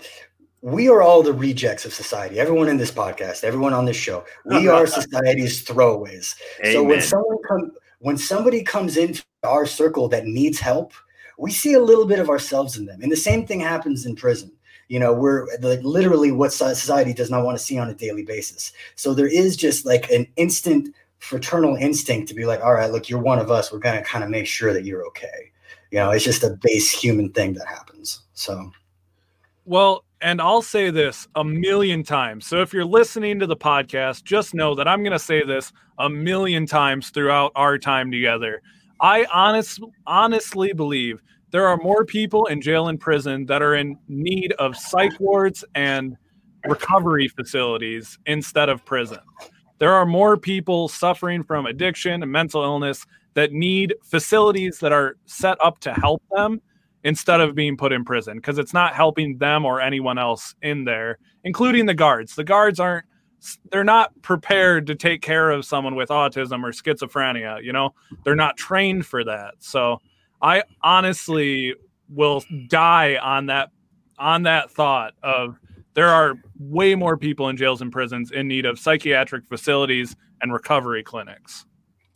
we 0.62 0.90
are 0.90 1.02
all 1.02 1.22
the 1.22 1.34
rejects 1.34 1.86
of 1.86 1.94
society. 1.94 2.40
Everyone 2.40 2.70
in 2.70 2.78
this 2.78 2.92
podcast, 2.92 3.44
everyone 3.44 3.74
on 3.74 3.86
this 3.86 3.98
show, 3.98 4.24
we 4.46 4.68
are 4.70 4.88
society's 4.88 5.66
throwaways. 5.66 6.36
Amen. 6.62 6.74
So 6.74 6.84
when 6.84 7.02
someone 7.02 7.38
come, 7.48 7.72
when 8.00 8.18
somebody 8.18 8.64
comes 8.64 8.96
into 8.96 9.24
our 9.44 9.66
circle 9.66 10.08
that 10.10 10.26
needs 10.26 10.60
help, 10.60 10.94
we 11.38 11.52
see 11.52 11.74
a 11.74 11.80
little 11.80 12.06
bit 12.06 12.20
of 12.20 12.30
ourselves 12.30 12.78
in 12.78 12.86
them. 12.86 13.02
And 13.02 13.12
the 13.12 13.18
same 13.18 13.46
thing 13.46 13.60
happens 13.60 14.06
in 14.06 14.16
prison. 14.16 14.52
You 14.88 15.00
know, 15.00 15.14
we're 15.14 15.46
like 15.62 15.82
literally 15.84 16.32
what 16.32 16.52
society 16.52 17.14
does 17.14 17.30
not 17.30 17.46
want 17.46 17.58
to 17.58 17.64
see 17.64 17.78
on 17.78 17.90
a 17.90 17.94
daily 17.94 18.24
basis. 18.24 18.74
So 18.96 19.14
there 19.14 19.28
is 19.28 19.56
just 19.56 19.86
like 19.86 20.10
an 20.10 20.26
instant 20.36 20.96
fraternal 21.20 21.76
instinct 21.76 22.28
to 22.30 22.34
be 22.34 22.46
like, 22.46 22.62
all 22.62 22.74
right, 22.74 22.92
look, 22.92 23.10
you're 23.10 23.22
one 23.22 23.40
of 23.40 23.52
us. 23.52 23.72
We're 23.72 23.80
to 23.80 24.02
kind 24.02 24.24
of 24.24 24.30
make 24.30 24.48
sure 24.48 24.74
that 24.74 24.86
you're 24.86 25.06
okay. 25.08 25.52
You 25.92 26.00
know, 26.00 26.12
it's 26.12 26.26
just 26.26 26.44
a 26.44 26.58
base 26.62 26.92
human 26.92 27.32
thing 27.32 27.54
that 27.54 27.68
happens. 27.68 28.22
So, 28.34 28.72
well, 29.66 30.06
and 30.22 30.42
I'll 30.42 30.62
say 30.62 30.90
this 30.90 31.28
a 31.36 31.44
million 31.44 32.04
times. 32.04 32.46
So 32.46 32.62
if 32.62 32.74
you're 32.74 32.86
listening 32.86 33.40
to 33.40 33.48
the 33.48 33.56
podcast, 33.56 34.24
just 34.24 34.54
know 34.54 34.76
that 34.76 34.88
I'm 34.88 35.02
to 35.12 35.20
say 35.20 35.44
this 35.44 35.72
a 35.98 36.10
million 36.10 36.66
times 36.66 37.10
throughout 37.10 37.52
our 37.56 37.78
time 37.78 38.12
together. 38.12 38.62
I 39.02 39.26
honest, 39.34 39.82
honestly 40.06 40.74
believe 40.74 41.22
there 41.52 41.68
are 41.68 41.78
more 41.78 42.06
people 42.06 42.46
in 42.48 42.62
jail 42.62 42.90
and 42.90 43.00
prison 43.00 43.46
that 43.48 43.62
are 43.62 43.76
in 43.76 43.98
need 44.08 44.52
of 44.54 44.76
psych 44.76 45.18
wards 45.20 45.64
and 45.76 46.18
recovery 46.66 47.28
facilities 47.28 48.20
instead 48.26 48.70
of 48.70 48.86
prison. 48.86 49.20
There 49.80 49.94
are 49.94 50.06
more 50.06 50.38
people 50.38 50.88
suffering 50.88 51.44
from 51.44 51.66
addiction 51.66 52.22
and 52.22 52.32
mental 52.32 52.64
illness 52.64 53.06
that 53.34 53.52
need 53.52 53.96
facilities 54.04 54.80
that 54.80 54.92
are 54.92 55.18
set 55.26 55.58
up 55.64 55.80
to 55.80 55.94
help 55.94 56.22
them 56.32 56.62
instead 57.04 57.40
of 57.40 57.56
being 57.56 57.78
put 57.78 57.94
in 57.94 58.04
prison 58.04 58.38
because 58.38 58.58
it's 58.58 58.74
not 58.74 58.94
helping 58.94 59.38
them 59.38 59.66
or 59.66 59.82
anyone 59.82 60.18
else 60.18 60.54
in 60.62 60.84
there, 60.84 61.18
including 61.44 61.86
the 61.86 61.94
guards. 61.94 62.36
The 62.36 62.44
guards 62.44 62.80
aren't 62.80 63.06
they're 63.72 63.86
not 63.86 64.12
prepared 64.22 64.88
to 64.88 64.96
take 64.96 65.22
care 65.22 65.50
of 65.50 65.64
someone 65.64 65.96
with 65.96 66.10
autism 66.10 66.62
or 66.62 66.72
schizophrenia, 66.72 67.64
you 67.64 67.72
know? 67.72 67.94
They're 68.26 68.36
not 68.36 68.58
trained 68.58 69.06
for 69.06 69.24
that. 69.24 69.54
So 69.60 70.02
I 70.42 70.64
honestly 70.82 71.74
will 72.10 72.44
die 72.68 73.18
on 73.18 73.46
that 73.46 73.70
on 74.18 74.44
that 74.44 74.70
thought 74.70 75.14
of 75.24 75.58
there 75.94 76.08
are 76.08 76.36
way 76.60 76.96
more 76.96 77.18
people 77.18 77.50
in 77.50 77.58
jails 77.58 77.82
and 77.82 77.92
prisons 77.92 78.32
in 78.32 78.48
need 78.48 78.66
of 78.66 78.80
psychiatric 78.80 79.48
facilities 79.48 80.16
and 80.42 80.54
recovery 80.54 81.04
clinics. 81.04 81.66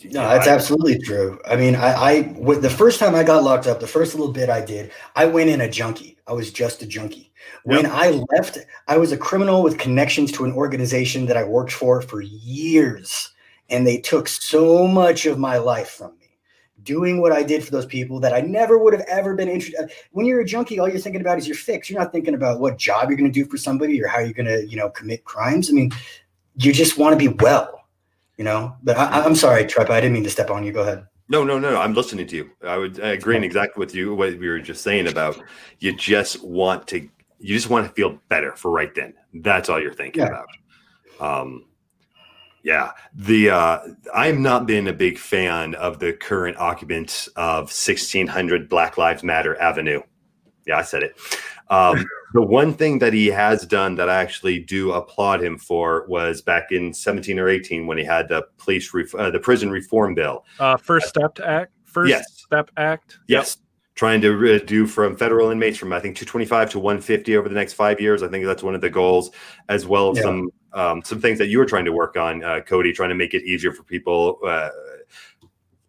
No, 0.05 0.21
that's 0.21 0.47
absolutely 0.47 0.99
true. 0.99 1.39
I 1.47 1.55
mean, 1.55 1.75
I, 1.75 1.93
I 1.93 2.21
the 2.55 2.69
first 2.69 2.99
time 2.99 3.15
I 3.15 3.23
got 3.23 3.43
locked 3.43 3.67
up, 3.67 3.79
the 3.79 3.87
first 3.87 4.15
little 4.15 4.33
bit 4.33 4.49
I 4.49 4.63
did, 4.63 4.91
I 5.15 5.25
went 5.25 5.49
in 5.49 5.61
a 5.61 5.69
junkie. 5.69 6.17
I 6.27 6.33
was 6.33 6.51
just 6.51 6.81
a 6.81 6.87
junkie. 6.87 7.31
When 7.63 7.83
yep. 7.83 7.91
I 7.93 8.23
left, 8.31 8.57
I 8.87 8.97
was 8.97 9.11
a 9.11 9.17
criminal 9.17 9.63
with 9.63 9.77
connections 9.77 10.31
to 10.33 10.45
an 10.45 10.51
organization 10.51 11.25
that 11.27 11.37
I 11.37 11.43
worked 11.43 11.71
for 11.71 12.01
for 12.01 12.21
years, 12.21 13.31
and 13.69 13.87
they 13.87 13.97
took 13.97 14.27
so 14.27 14.87
much 14.87 15.25
of 15.25 15.39
my 15.39 15.57
life 15.57 15.89
from 15.89 16.17
me. 16.19 16.22
Doing 16.83 17.21
what 17.21 17.31
I 17.31 17.43
did 17.43 17.63
for 17.63 17.71
those 17.71 17.85
people 17.85 18.19
that 18.19 18.33
I 18.33 18.41
never 18.41 18.77
would 18.77 18.93
have 18.93 19.05
ever 19.07 19.35
been 19.35 19.49
interested. 19.49 19.91
When 20.11 20.25
you're 20.25 20.41
a 20.41 20.45
junkie, 20.45 20.79
all 20.79 20.89
you're 20.89 20.99
thinking 20.99 21.21
about 21.21 21.37
is 21.37 21.47
your 21.47 21.57
fix. 21.57 21.89
You're 21.89 21.99
not 21.99 22.11
thinking 22.11 22.33
about 22.33 22.59
what 22.59 22.77
job 22.77 23.09
you're 23.09 23.17
going 23.17 23.31
to 23.31 23.43
do 23.43 23.49
for 23.49 23.57
somebody 23.57 24.01
or 24.03 24.07
how 24.07 24.19
you're 24.19 24.33
going 24.33 24.47
to, 24.47 24.65
you 24.67 24.77
know, 24.77 24.89
commit 24.89 25.23
crimes. 25.23 25.69
I 25.69 25.73
mean, 25.73 25.91
you 26.57 26.73
just 26.73 26.97
want 26.97 27.17
to 27.17 27.29
be 27.29 27.33
well 27.41 27.83
you 28.37 28.43
know. 28.43 28.75
But 28.83 28.97
I, 28.97 29.25
am 29.25 29.35
sorry, 29.35 29.65
Trep, 29.65 29.89
I 29.89 30.01
didn't 30.01 30.13
mean 30.13 30.23
to 30.23 30.29
step 30.29 30.49
on 30.49 30.63
you. 30.63 30.71
Go 30.71 30.81
ahead. 30.81 31.07
No, 31.29 31.43
no, 31.43 31.57
no. 31.57 31.79
I'm 31.79 31.93
listening 31.93 32.27
to 32.27 32.35
you. 32.35 32.49
I 32.63 32.77
would 32.77 32.99
agree 32.99 33.37
exactly 33.43 33.79
with 33.79 33.95
you 33.95 34.13
what 34.13 34.37
we 34.37 34.47
were 34.47 34.59
just 34.59 34.83
saying 34.83 35.07
about 35.07 35.41
you 35.79 35.95
just 35.95 36.43
want 36.43 36.87
to 36.87 37.07
you 37.39 37.55
just 37.55 37.69
want 37.69 37.87
to 37.87 37.93
feel 37.93 38.19
better 38.29 38.55
for 38.55 38.71
right 38.71 38.93
then. 38.95 39.13
That's 39.33 39.69
all 39.69 39.81
you're 39.81 39.93
thinking 39.93 40.23
yeah. 40.23 40.29
about. 40.29 41.41
Um, 41.41 41.65
yeah, 42.63 42.91
the 43.13 43.49
uh, 43.49 43.79
I'm 44.13 44.41
not 44.41 44.65
been 44.65 44.87
a 44.87 44.93
big 44.93 45.17
fan 45.17 45.75
of 45.75 45.99
the 45.99 46.13
current 46.13 46.57
occupants 46.57 47.27
of 47.35 47.63
1600 47.65 48.69
Black 48.69 48.97
Lives 48.97 49.21
Matter 49.21 49.59
Avenue. 49.59 50.01
Yeah, 50.65 50.77
I 50.77 50.83
said 50.83 51.03
it. 51.03 51.17
Um, 51.69 52.05
the 52.33 52.41
one 52.41 52.73
thing 52.73 52.99
that 52.99 53.11
he 53.11 53.27
has 53.27 53.65
done 53.65 53.95
that 53.95 54.09
I 54.09 54.21
actually 54.21 54.59
do 54.59 54.93
applaud 54.93 55.43
him 55.43 55.57
for 55.57 56.05
was 56.07 56.41
back 56.41 56.71
in 56.71 56.93
17 56.93 57.37
or 57.37 57.49
18 57.49 57.85
when 57.85 57.97
he 57.97 58.05
had 58.05 58.29
the 58.29 58.47
police, 58.57 58.93
ref- 58.93 59.13
uh, 59.13 59.29
the 59.29 59.39
prison 59.39 59.69
reform 59.69 60.15
bill. 60.15 60.45
Uh, 60.57 60.77
first 60.77 61.07
step 61.07 61.39
act. 61.45 61.73
First 61.83 62.09
yes. 62.09 62.25
step 62.33 62.71
act. 62.77 63.19
Yes. 63.27 63.57
Yep. 63.57 63.59
Trying 63.95 64.21
to 64.21 64.59
do 64.59 64.87
from 64.87 65.15
federal 65.15 65.51
inmates 65.51 65.77
from 65.77 65.93
I 65.93 65.99
think 65.99 66.15
225 66.15 66.71
to 66.71 66.79
150 66.79 67.37
over 67.37 67.47
the 67.47 67.53
next 67.53 67.73
five 67.73 68.01
years. 68.01 68.23
I 68.23 68.27
think 68.27 68.43
that's 68.43 68.63
one 68.63 68.73
of 68.73 68.81
the 68.81 68.89
goals, 68.89 69.29
as 69.69 69.85
well 69.85 70.09
as 70.09 70.17
yeah. 70.17 70.23
some 70.23 70.49
um, 70.73 71.03
some 71.03 71.21
things 71.21 71.37
that 71.39 71.47
you 71.47 71.59
were 71.59 71.65
trying 71.65 71.85
to 71.85 71.91
work 71.91 72.17
on, 72.17 72.43
uh, 72.43 72.61
Cody, 72.61 72.91
trying 72.91 73.09
to 73.09 73.15
make 73.15 73.33
it 73.33 73.43
easier 73.43 73.71
for 73.71 73.83
people 73.83 74.39
uh, 74.45 74.69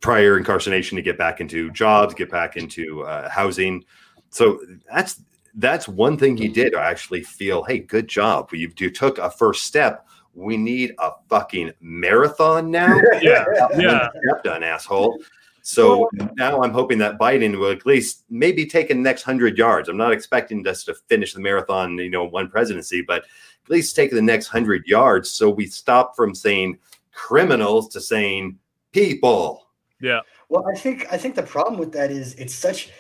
prior 0.01 0.37
incarceration 0.37 0.97
to 0.97 1.03
get 1.03 1.17
back 1.17 1.41
into 1.41 1.71
jobs, 1.71 2.15
get 2.15 2.31
back 2.31 2.57
into 2.57 3.03
uh, 3.05 3.29
housing. 3.31 3.85
So 4.31 4.61
that's 4.93 5.23
that's 5.55 5.89
one 5.89 6.19
thing 6.19 6.37
he 6.37 6.49
did. 6.49 6.75
I 6.75 6.91
actually 6.91 7.23
feel, 7.23 7.63
hey, 7.63 7.79
good 7.79 8.09
job. 8.09 8.53
You, 8.53 8.71
you 8.79 8.91
took 8.91 9.19
a 9.19 9.31
first 9.31 9.63
step. 9.63 10.07
We 10.35 10.57
need 10.57 10.95
a 10.99 11.13
fucking 11.29 11.73
marathon 11.81 12.71
now. 12.71 12.95
yeah, 13.23 13.45
yeah. 13.79 14.09
Step 14.09 14.45
done, 14.45 14.63
asshole. 14.63 15.19
So 15.67 16.11
now 16.37 16.61
I'm 16.63 16.73
hoping 16.73 16.99
that 16.99 17.19
Biden 17.19 17.59
will 17.59 17.71
at 17.71 17.87
least 17.87 18.25
maybe 18.29 18.67
take 18.67 18.89
the 18.89 18.95
next 18.95 19.23
hundred 19.23 19.57
yards. 19.57 19.89
I'm 19.89 19.97
not 19.97 20.13
expecting 20.13 20.67
us 20.69 20.85
to 20.85 20.95
finish 21.09 21.33
the 21.33 21.41
marathon, 21.41 21.97
you 21.97 22.11
know, 22.11 22.25
one 22.25 22.51
presidency, 22.51 23.01
but 23.01 23.23
at 23.23 23.71
least 23.71 23.97
take 23.97 24.11
the 24.11 24.21
next 24.21 24.49
hundred 24.49 24.87
yards 24.87 25.31
so 25.31 25.49
we 25.49 25.65
stop 25.65 26.15
from 26.15 26.35
saying 26.35 26.79
criminals 27.15 27.89
to 27.89 28.01
saying 28.03 28.59
people. 28.93 29.69
Yeah. 30.03 30.21
Well, 30.51 30.67
I 30.71 30.79
think 30.79 31.11
I 31.11 31.17
think 31.17 31.35
the 31.35 31.43
problem 31.43 31.79
with 31.79 31.93
that 31.93 32.11
is 32.11 32.35
it's 32.35 32.55
such 32.55 32.91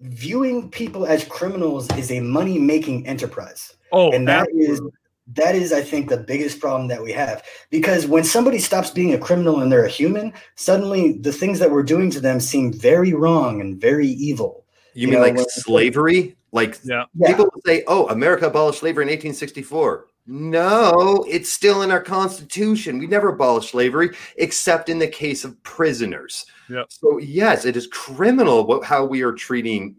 viewing 0.00 0.68
people 0.70 1.06
as 1.06 1.24
criminals 1.24 1.88
is 1.96 2.10
a 2.10 2.18
money 2.18 2.58
making 2.58 3.06
enterprise. 3.06 3.76
Oh, 3.92 4.10
and 4.10 4.26
that 4.26 4.48
is 4.52 4.80
that 5.28 5.54
is, 5.54 5.72
I 5.72 5.80
think, 5.80 6.08
the 6.08 6.18
biggest 6.18 6.60
problem 6.60 6.88
that 6.88 7.02
we 7.02 7.12
have. 7.12 7.44
Because 7.70 8.06
when 8.06 8.24
somebody 8.24 8.58
stops 8.58 8.90
being 8.90 9.14
a 9.14 9.18
criminal 9.18 9.60
and 9.60 9.72
they're 9.72 9.84
a 9.84 9.88
human, 9.88 10.32
suddenly 10.56 11.12
the 11.12 11.32
things 11.32 11.58
that 11.58 11.70
we're 11.70 11.82
doing 11.82 12.10
to 12.10 12.20
them 12.20 12.40
seem 12.40 12.72
very 12.72 13.14
wrong 13.14 13.60
and 13.60 13.80
very 13.80 14.08
evil. 14.08 14.64
You, 14.92 15.02
you 15.02 15.08
mean 15.08 15.34
know, 15.34 15.40
like 15.40 15.50
slavery? 15.50 16.36
Like 16.52 16.78
yeah. 16.84 17.04
people 17.26 17.52
say, 17.66 17.82
"Oh, 17.88 18.06
America 18.08 18.46
abolished 18.46 18.80
slavery 18.80 19.02
in 19.02 19.08
1864." 19.08 20.06
No, 20.26 21.24
it's 21.28 21.52
still 21.52 21.82
in 21.82 21.90
our 21.90 22.00
Constitution. 22.00 22.98
We 22.98 23.06
never 23.06 23.30
abolished 23.30 23.70
slavery, 23.70 24.10
except 24.36 24.88
in 24.88 24.98
the 24.98 25.08
case 25.08 25.44
of 25.44 25.60
prisoners. 25.64 26.46
Yep. 26.70 26.86
So 26.90 27.18
yes, 27.18 27.64
it 27.64 27.76
is 27.76 27.88
criminal 27.88 28.82
how 28.84 29.04
we 29.04 29.22
are 29.22 29.32
treating 29.32 29.96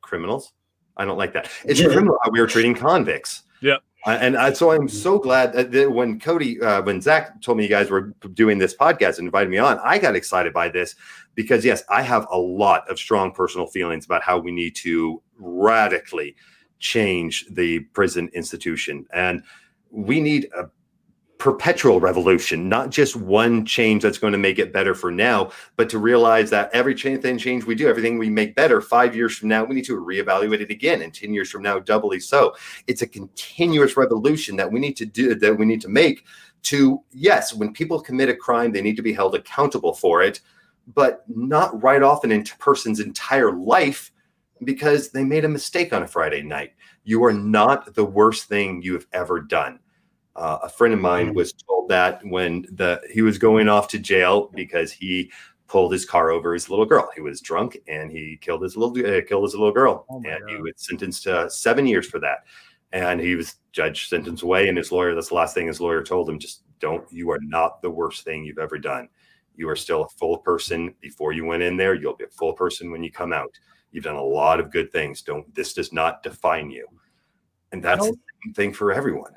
criminals. 0.00 0.52
I 0.96 1.04
don't 1.04 1.18
like 1.18 1.34
that. 1.34 1.50
It's 1.64 1.80
yeah. 1.80 1.88
criminal 1.88 2.18
how 2.22 2.30
we 2.30 2.40
are 2.40 2.46
treating 2.46 2.74
convicts. 2.74 3.42
Yeah. 3.60 3.76
And 4.04 4.34
uh, 4.36 4.52
so 4.52 4.72
I'm 4.72 4.88
so 4.88 5.18
glad 5.18 5.52
that, 5.52 5.70
that 5.72 5.92
when 5.92 6.18
Cody, 6.18 6.60
uh, 6.60 6.82
when 6.82 7.00
Zach 7.00 7.40
told 7.40 7.58
me 7.58 7.64
you 7.64 7.70
guys 7.70 7.88
were 7.88 8.12
doing 8.34 8.58
this 8.58 8.74
podcast 8.74 9.18
and 9.18 9.26
invited 9.26 9.48
me 9.48 9.58
on, 9.58 9.78
I 9.78 9.98
got 9.98 10.16
excited 10.16 10.52
by 10.52 10.70
this 10.70 10.96
because 11.36 11.64
yes, 11.64 11.84
I 11.88 12.02
have 12.02 12.26
a 12.30 12.38
lot 12.38 12.88
of 12.90 12.98
strong 12.98 13.30
personal 13.32 13.68
feelings 13.68 14.04
about 14.04 14.22
how 14.22 14.38
we 14.38 14.50
need 14.50 14.74
to 14.76 15.22
radically 15.38 16.34
change 16.80 17.46
the 17.48 17.80
prison 17.94 18.28
institution. 18.34 19.06
And 19.12 19.44
we 19.92 20.20
need 20.20 20.48
a 20.56 20.68
perpetual 21.42 21.98
revolution, 21.98 22.68
not 22.68 22.88
just 22.88 23.16
one 23.16 23.66
change 23.66 24.00
that's 24.00 24.16
going 24.16 24.32
to 24.32 24.38
make 24.38 24.60
it 24.60 24.72
better 24.72 24.94
for 24.94 25.10
now, 25.10 25.50
but 25.74 25.90
to 25.90 25.98
realize 25.98 26.50
that 26.50 26.70
every 26.72 26.94
change, 26.94 27.42
change 27.42 27.64
we 27.64 27.74
do, 27.74 27.88
everything 27.88 28.16
we 28.16 28.30
make 28.30 28.54
better, 28.54 28.80
five 28.80 29.16
years 29.16 29.36
from 29.36 29.48
now, 29.48 29.64
we 29.64 29.74
need 29.74 29.84
to 29.84 29.96
reevaluate 29.96 30.60
it 30.60 30.70
again, 30.70 31.02
and 31.02 31.12
ten 31.12 31.34
years 31.34 31.50
from 31.50 31.60
now, 31.60 31.80
doubly 31.80 32.20
so. 32.20 32.54
It's 32.86 33.02
a 33.02 33.08
continuous 33.08 33.96
revolution 33.96 34.54
that 34.54 34.70
we 34.70 34.78
need 34.78 34.96
to 34.98 35.04
do, 35.04 35.34
that 35.34 35.58
we 35.58 35.66
need 35.66 35.80
to 35.80 35.88
make. 35.88 36.26
To 36.62 37.02
yes, 37.10 37.52
when 37.52 37.72
people 37.72 38.00
commit 38.00 38.28
a 38.28 38.36
crime, 38.36 38.70
they 38.70 38.80
need 38.80 38.94
to 38.94 39.02
be 39.02 39.12
held 39.12 39.34
accountable 39.34 39.94
for 39.94 40.22
it, 40.22 40.42
but 40.94 41.24
not 41.26 41.82
write 41.82 42.04
off 42.04 42.22
an 42.22 42.44
person's 42.60 43.00
entire 43.00 43.50
life 43.50 44.12
because 44.62 45.10
they 45.10 45.24
made 45.24 45.44
a 45.44 45.48
mistake 45.48 45.92
on 45.92 46.04
a 46.04 46.06
Friday 46.06 46.42
night. 46.42 46.74
You 47.02 47.24
are 47.24 47.32
not 47.32 47.96
the 47.96 48.04
worst 48.04 48.44
thing 48.44 48.80
you 48.80 48.92
have 48.92 49.08
ever 49.12 49.40
done. 49.40 49.80
Uh, 50.34 50.58
a 50.62 50.68
friend 50.68 50.94
of 50.94 51.00
mine 51.00 51.26
mm-hmm. 51.26 51.36
was 51.36 51.52
told 51.52 51.88
that 51.88 52.24
when 52.24 52.62
the 52.72 53.00
he 53.12 53.22
was 53.22 53.38
going 53.38 53.68
off 53.68 53.88
to 53.88 53.98
jail 53.98 54.50
because 54.54 54.90
he 54.90 55.30
pulled 55.72 55.92
his 55.92 56.04
car 56.04 56.30
over 56.30 56.52
his 56.52 56.68
little 56.68 56.84
girl. 56.84 57.08
He 57.14 57.22
was 57.22 57.40
drunk 57.40 57.78
and 57.88 58.10
he 58.10 58.38
killed 58.40 58.62
his 58.62 58.76
little 58.76 58.94
uh, 58.98 59.22
killed 59.26 59.44
his 59.44 59.54
little 59.54 59.72
girl, 59.72 60.04
oh 60.10 60.16
and 60.16 60.40
God. 60.40 60.50
he 60.50 60.56
was 60.56 60.72
sentenced 60.76 61.22
to 61.24 61.48
seven 61.50 61.86
years 61.86 62.06
for 62.06 62.18
that. 62.20 62.44
And 62.92 63.18
he 63.18 63.36
was 63.36 63.56
judge 63.72 64.08
sentenced 64.08 64.42
away, 64.42 64.68
and 64.68 64.76
his 64.76 64.92
lawyer. 64.92 65.14
That's 65.14 65.28
the 65.28 65.34
last 65.34 65.54
thing 65.54 65.66
his 65.66 65.80
lawyer 65.80 66.02
told 66.02 66.28
him: 66.28 66.38
just 66.38 66.62
don't. 66.78 67.10
You 67.10 67.30
are 67.30 67.40
not 67.40 67.80
the 67.80 67.90
worst 67.90 68.24
thing 68.24 68.44
you've 68.44 68.58
ever 68.58 68.76
done. 68.76 69.08
You 69.56 69.68
are 69.68 69.76
still 69.76 70.04
a 70.04 70.08
full 70.08 70.38
person 70.38 70.94
before 71.00 71.32
you 71.32 71.46
went 71.46 71.62
in 71.62 71.78
there. 71.78 71.94
You'll 71.94 72.16
be 72.16 72.24
a 72.24 72.28
full 72.28 72.52
person 72.52 72.90
when 72.90 73.02
you 73.02 73.10
come 73.10 73.32
out. 73.32 73.58
You've 73.92 74.04
done 74.04 74.16
a 74.16 74.22
lot 74.22 74.60
of 74.60 74.70
good 74.70 74.92
things. 74.92 75.22
Don't 75.22 75.54
this 75.54 75.72
does 75.72 75.90
not 75.90 76.22
define 76.22 76.70
you. 76.70 76.86
And 77.72 77.82
that's 77.82 78.06
the 78.06 78.16
same 78.44 78.52
thing 78.52 78.72
for 78.74 78.92
everyone. 78.92 79.32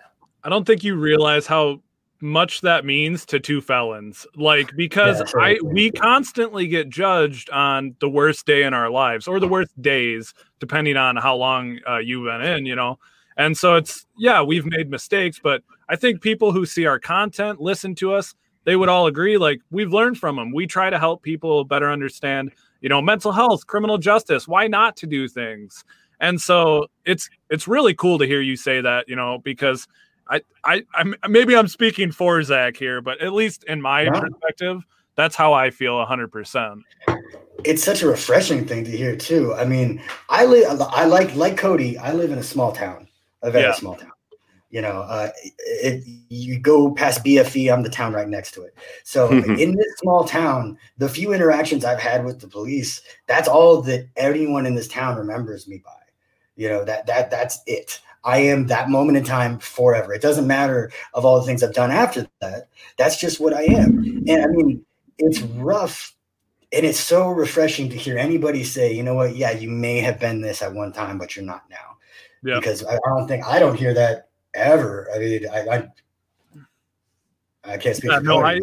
I 0.46 0.50
don't 0.50 0.66
think 0.66 0.84
you 0.84 0.96
realize 0.96 1.48
how 1.48 1.82
much 2.22 2.62
that 2.62 2.86
means 2.86 3.26
to 3.26 3.40
two 3.40 3.62
felons. 3.62 4.26
Like 4.36 4.72
because 4.78 5.20
Yeah, 5.20 5.42
I 5.42 5.58
we 5.64 5.92
constantly 5.92 6.68
get 6.68 6.88
judged 6.88 7.50
on 7.50 7.96
the 8.00 8.08
worst 8.08 8.46
day 8.46 8.64
in 8.64 8.74
our 8.74 8.90
lives 8.90 9.28
or 9.28 9.40
the 9.40 9.48
worst 9.48 9.80
days, 9.82 10.34
depending 10.60 10.98
on 10.98 11.18
how 11.18 11.36
long 11.36 11.80
uh, 11.90 11.98
you've 11.98 12.26
been 12.26 12.42
in, 12.42 12.66
you 12.66 12.76
know. 12.76 13.00
And 13.38 13.58
so 13.58 13.76
it's 13.76 14.06
yeah, 14.18 14.42
we've 14.44 14.66
made 14.66 14.90
mistakes, 14.90 15.40
but 15.44 15.64
I 15.90 15.96
think 15.96 16.22
people 16.22 16.52
who 16.52 16.66
see 16.66 16.86
our 16.86 17.00
content, 17.00 17.60
listen 17.60 17.96
to 17.96 18.14
us, 18.14 18.36
they 18.66 18.76
would 18.76 18.88
all 18.90 19.08
agree 19.08 19.38
like 19.38 19.62
we've 19.72 19.92
learned 19.92 20.20
from 20.20 20.36
them. 20.36 20.54
We 20.54 20.68
try 20.68 20.90
to 20.92 21.00
help 21.00 21.24
people 21.24 21.64
better 21.66 21.92
understand, 21.92 22.52
you 22.82 22.90
know, 22.90 23.02
mental 23.02 23.32
health, 23.32 23.66
criminal 23.66 23.98
justice, 23.98 24.48
why 24.48 24.68
not 24.68 24.96
to 24.98 25.08
do 25.08 25.28
things. 25.28 25.84
And 26.20 26.40
so 26.40 26.88
it's 27.04 27.30
it's 27.50 27.68
really 27.68 27.94
cool 27.94 28.20
to 28.20 28.26
hear 28.26 28.42
you 28.42 28.56
say 28.56 28.80
that, 28.82 29.10
you 29.10 29.16
know, 29.16 29.40
because 29.44 29.88
I, 30.30 30.42
I, 30.64 30.84
I'm 30.94 31.16
maybe 31.30 31.56
I'm 31.56 31.68
speaking 31.68 32.12
for 32.12 32.42
Zach 32.44 32.78
here, 32.78 33.02
but 33.02 33.22
at 33.22 33.34
least 33.34 33.64
in 33.66 33.82
my 33.82 34.04
Yeah. 34.04 34.20
perspective, 34.20 34.82
that's 35.16 35.36
how 35.36 35.54
I 35.54 35.70
feel 35.70 36.04
hundred 36.06 36.32
percent. 36.32 36.82
it's 37.66 37.84
such 37.84 38.04
a 38.04 38.08
refreshing 38.08 38.66
thing 38.68 38.84
to 38.86 38.92
hear 38.92 39.16
too. 39.16 39.54
I 39.56 39.66
mean, 39.66 40.02
I 40.30 40.46
live, 40.46 40.80
I 40.82 41.06
like, 41.06 41.36
like 41.36 41.58
Cody, 41.58 41.98
I 41.98 42.14
live 42.14 42.32
in 42.32 42.38
a 42.38 42.44
small 42.44 42.72
town, 42.72 43.08
a 43.42 43.50
very 43.50 43.66
Yeah. 43.66 43.74
small 43.74 43.96
town. 43.96 44.12
You 44.70 44.82
know, 44.82 45.02
uh, 45.02 45.30
it, 45.60 46.04
you 46.30 46.60
go 46.60 46.92
past 46.94 47.24
BFE, 47.24 47.72
I'm 47.74 47.82
the 47.82 47.90
town 47.90 48.14
right 48.14 48.28
next 48.28 48.52
to 48.56 48.64
it. 48.64 48.78
So 49.04 49.30
in 49.58 49.76
this 49.76 49.98
small 50.00 50.26
town, 50.26 50.78
the 50.98 51.10
few 51.10 51.34
interactions 51.34 51.86
I've 51.86 52.00
had 52.00 52.26
with 52.26 52.40
the 52.40 52.48
police, 52.48 53.02
that's 53.26 53.48
all 53.48 53.82
that 53.84 54.10
anyone 54.16 54.66
in 54.66 54.76
this 54.76 54.88
town 54.88 55.18
remembers 55.18 55.68
me 55.68 55.82
by. 55.84 55.92
You 56.56 56.70
know, 56.70 56.86
that 56.86 57.06
that 57.08 57.32
that's 57.32 57.60
it. 57.66 58.00
I 58.26 58.40
am 58.40 58.68
that 58.68 58.90
moment 58.90 59.18
in 59.18 59.24
time 59.24 59.60
forever. 59.60 60.14
It 60.14 60.22
doesn't 60.22 60.48
matter 60.48 60.92
of 61.14 61.24
all 61.26 61.40
the 61.40 61.46
things 61.46 61.62
I've 61.64 61.74
done 61.74 61.92
after 61.92 62.28
that. 62.42 62.70
That's 62.98 63.20
just 63.20 63.40
what 63.40 63.54
I 63.54 63.64
am. 63.64 64.24
And 64.28 64.44
I 64.44 64.48
mean, 64.48 64.84
it's 65.20 65.42
rough 65.42 66.16
and 66.74 66.86
it's 66.86 67.00
so 67.00 67.30
refreshing 67.30 67.88
to 67.90 67.96
hear 67.96 68.18
anybody 68.18 68.64
say, 68.64 68.92
you 68.92 69.04
know 69.04 69.14
what, 69.14 69.36
yeah, 69.36 69.52
you 69.52 69.70
may 69.70 70.00
have 70.00 70.20
been 70.20 70.42
this 70.42 70.62
at 70.62 70.74
one 70.74 70.92
time, 70.92 71.18
but 71.18 71.36
you're 71.36 71.46
not 71.46 71.64
now. 71.70 71.98
Yeah. 72.44 72.56
Because 72.56 72.84
I, 72.84 72.96
I 72.96 73.00
don't 73.06 73.28
think 73.28 73.46
I 73.46 73.60
don't 73.60 73.78
hear 73.78 73.94
that 73.94 74.30
ever. 74.54 75.08
I 75.16 75.20
mean, 75.20 75.48
I 75.48 75.60
I, 75.68 75.88
I 77.74 77.78
can't 77.78 77.96
speak 77.96 78.12
Yeah, 78.12 78.18
for 78.20 78.24
no, 78.24 78.42
but- 78.42 78.62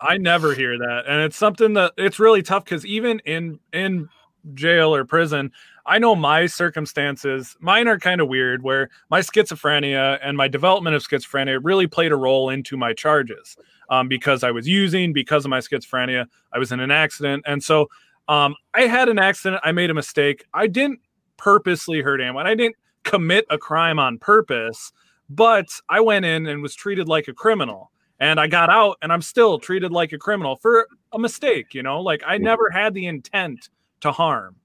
I 0.00 0.18
never 0.18 0.54
hear 0.54 0.76
that, 0.78 1.04
and 1.08 1.22
it's 1.22 1.36
something 1.36 1.72
that 1.74 1.92
it's 1.96 2.18
really 2.18 2.42
tough 2.42 2.64
because 2.64 2.84
even 2.84 3.18
in 3.20 3.58
in 3.72 4.08
jail 4.54 4.94
or 4.94 5.04
prison, 5.04 5.50
I 5.86 5.98
know 5.98 6.16
my 6.16 6.46
circumstances. 6.46 7.56
Mine 7.60 7.88
are 7.88 7.98
kind 7.98 8.20
of 8.20 8.28
weird, 8.28 8.62
where 8.62 8.90
my 9.10 9.20
schizophrenia 9.20 10.18
and 10.22 10.36
my 10.36 10.48
development 10.48 10.96
of 10.96 11.06
schizophrenia 11.06 11.60
really 11.62 11.86
played 11.86 12.12
a 12.12 12.16
role 12.16 12.50
into 12.50 12.76
my 12.76 12.92
charges. 12.92 13.56
Um, 13.88 14.08
because 14.08 14.42
I 14.42 14.50
was 14.50 14.66
using, 14.66 15.12
because 15.12 15.44
of 15.44 15.50
my 15.50 15.60
schizophrenia, 15.60 16.26
I 16.52 16.58
was 16.58 16.72
in 16.72 16.80
an 16.80 16.90
accident, 16.90 17.44
and 17.46 17.62
so 17.62 17.88
um, 18.28 18.56
I 18.74 18.82
had 18.82 19.08
an 19.08 19.20
accident. 19.20 19.62
I 19.64 19.70
made 19.70 19.90
a 19.90 19.94
mistake. 19.94 20.44
I 20.52 20.66
didn't 20.66 20.98
purposely 21.36 22.00
hurt 22.00 22.20
anyone. 22.20 22.46
I 22.46 22.56
didn't 22.56 22.76
commit 23.04 23.46
a 23.48 23.58
crime 23.58 23.98
on 23.98 24.18
purpose, 24.18 24.92
but 25.30 25.68
I 25.88 26.00
went 26.00 26.24
in 26.24 26.46
and 26.46 26.62
was 26.62 26.74
treated 26.74 27.08
like 27.08 27.28
a 27.28 27.32
criminal 27.32 27.92
and 28.18 28.40
I 28.40 28.46
got 28.46 28.70
out 28.70 28.96
and 29.02 29.12
I'm 29.12 29.22
still 29.22 29.58
treated 29.58 29.92
like 29.92 30.12
a 30.12 30.18
criminal 30.18 30.56
for 30.56 30.88
a 31.12 31.18
mistake, 31.18 31.74
you 31.74 31.82
know? 31.82 32.00
Like 32.00 32.22
I 32.26 32.38
never 32.38 32.70
had 32.70 32.94
the 32.94 33.06
intent 33.06 33.68
to 34.00 34.12
harm. 34.12 34.56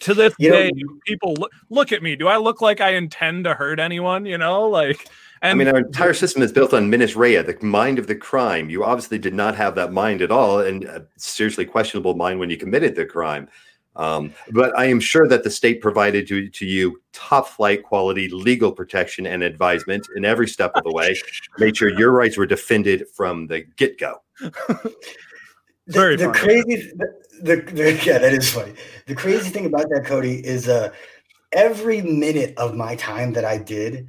To 0.00 0.14
this 0.14 0.34
You 0.38 0.50
know- 0.50 0.56
day, 0.56 0.70
people 1.06 1.34
look, 1.34 1.52
look 1.70 1.92
at 1.92 2.02
me. 2.02 2.16
Do 2.16 2.28
I 2.28 2.36
look 2.36 2.60
like 2.60 2.80
I 2.80 2.94
intend 2.94 3.44
to 3.44 3.54
hurt 3.54 3.80
anyone, 3.80 4.26
you 4.26 4.38
know? 4.38 4.68
Like 4.68 5.08
and 5.42 5.52
I 5.52 5.54
mean, 5.54 5.68
our 5.68 5.78
entire 5.78 6.14
system 6.14 6.42
is 6.42 6.52
built 6.52 6.74
on 6.74 6.90
mens 6.90 7.14
rea, 7.14 7.42
the 7.42 7.56
mind 7.64 7.98
of 7.98 8.06
the 8.06 8.16
crime. 8.16 8.70
You 8.70 8.84
obviously 8.84 9.18
did 9.18 9.34
not 9.34 9.54
have 9.54 9.74
that 9.76 9.92
mind 9.92 10.20
at 10.20 10.30
all, 10.30 10.60
and 10.60 10.84
a 10.84 11.06
seriously 11.16 11.64
questionable 11.64 12.14
mind 12.14 12.40
when 12.40 12.50
you 12.50 12.56
committed 12.56 12.96
the 12.96 13.06
crime. 13.06 13.48
Um, 13.94 14.32
but 14.52 14.76
I 14.78 14.84
am 14.86 15.00
sure 15.00 15.26
that 15.26 15.42
the 15.42 15.50
state 15.50 15.80
provided 15.80 16.28
to, 16.28 16.48
to 16.48 16.66
you 16.66 17.00
top 17.12 17.48
flight 17.48 17.82
quality 17.82 18.28
legal 18.28 18.70
protection 18.70 19.26
and 19.26 19.42
advisement 19.42 20.06
in 20.14 20.24
every 20.24 20.46
step 20.46 20.70
of 20.76 20.84
the 20.84 20.92
way, 20.92 21.16
made 21.58 21.76
sure 21.76 21.88
your 21.88 22.12
rights 22.12 22.36
were 22.36 22.46
defended 22.46 23.06
from 23.14 23.48
the 23.48 23.62
get 23.76 23.98
go. 23.98 24.22
The, 25.88 25.92
Very 25.92 26.16
the 26.16 26.28
crazy 26.30 26.92
the, 26.96 27.06
the, 27.42 27.56
the 27.72 27.92
yeah 28.06 28.18
that 28.18 28.32
is 28.32 28.50
funny. 28.50 28.74
The 29.06 29.14
crazy 29.14 29.50
thing 29.50 29.66
about 29.66 29.88
that 29.90 30.04
cody 30.06 30.44
is 30.46 30.68
uh 30.68 30.92
every 31.52 32.02
minute 32.02 32.54
of 32.58 32.74
my 32.74 32.94
time 32.96 33.32
that 33.32 33.44
i 33.44 33.56
did 33.58 34.06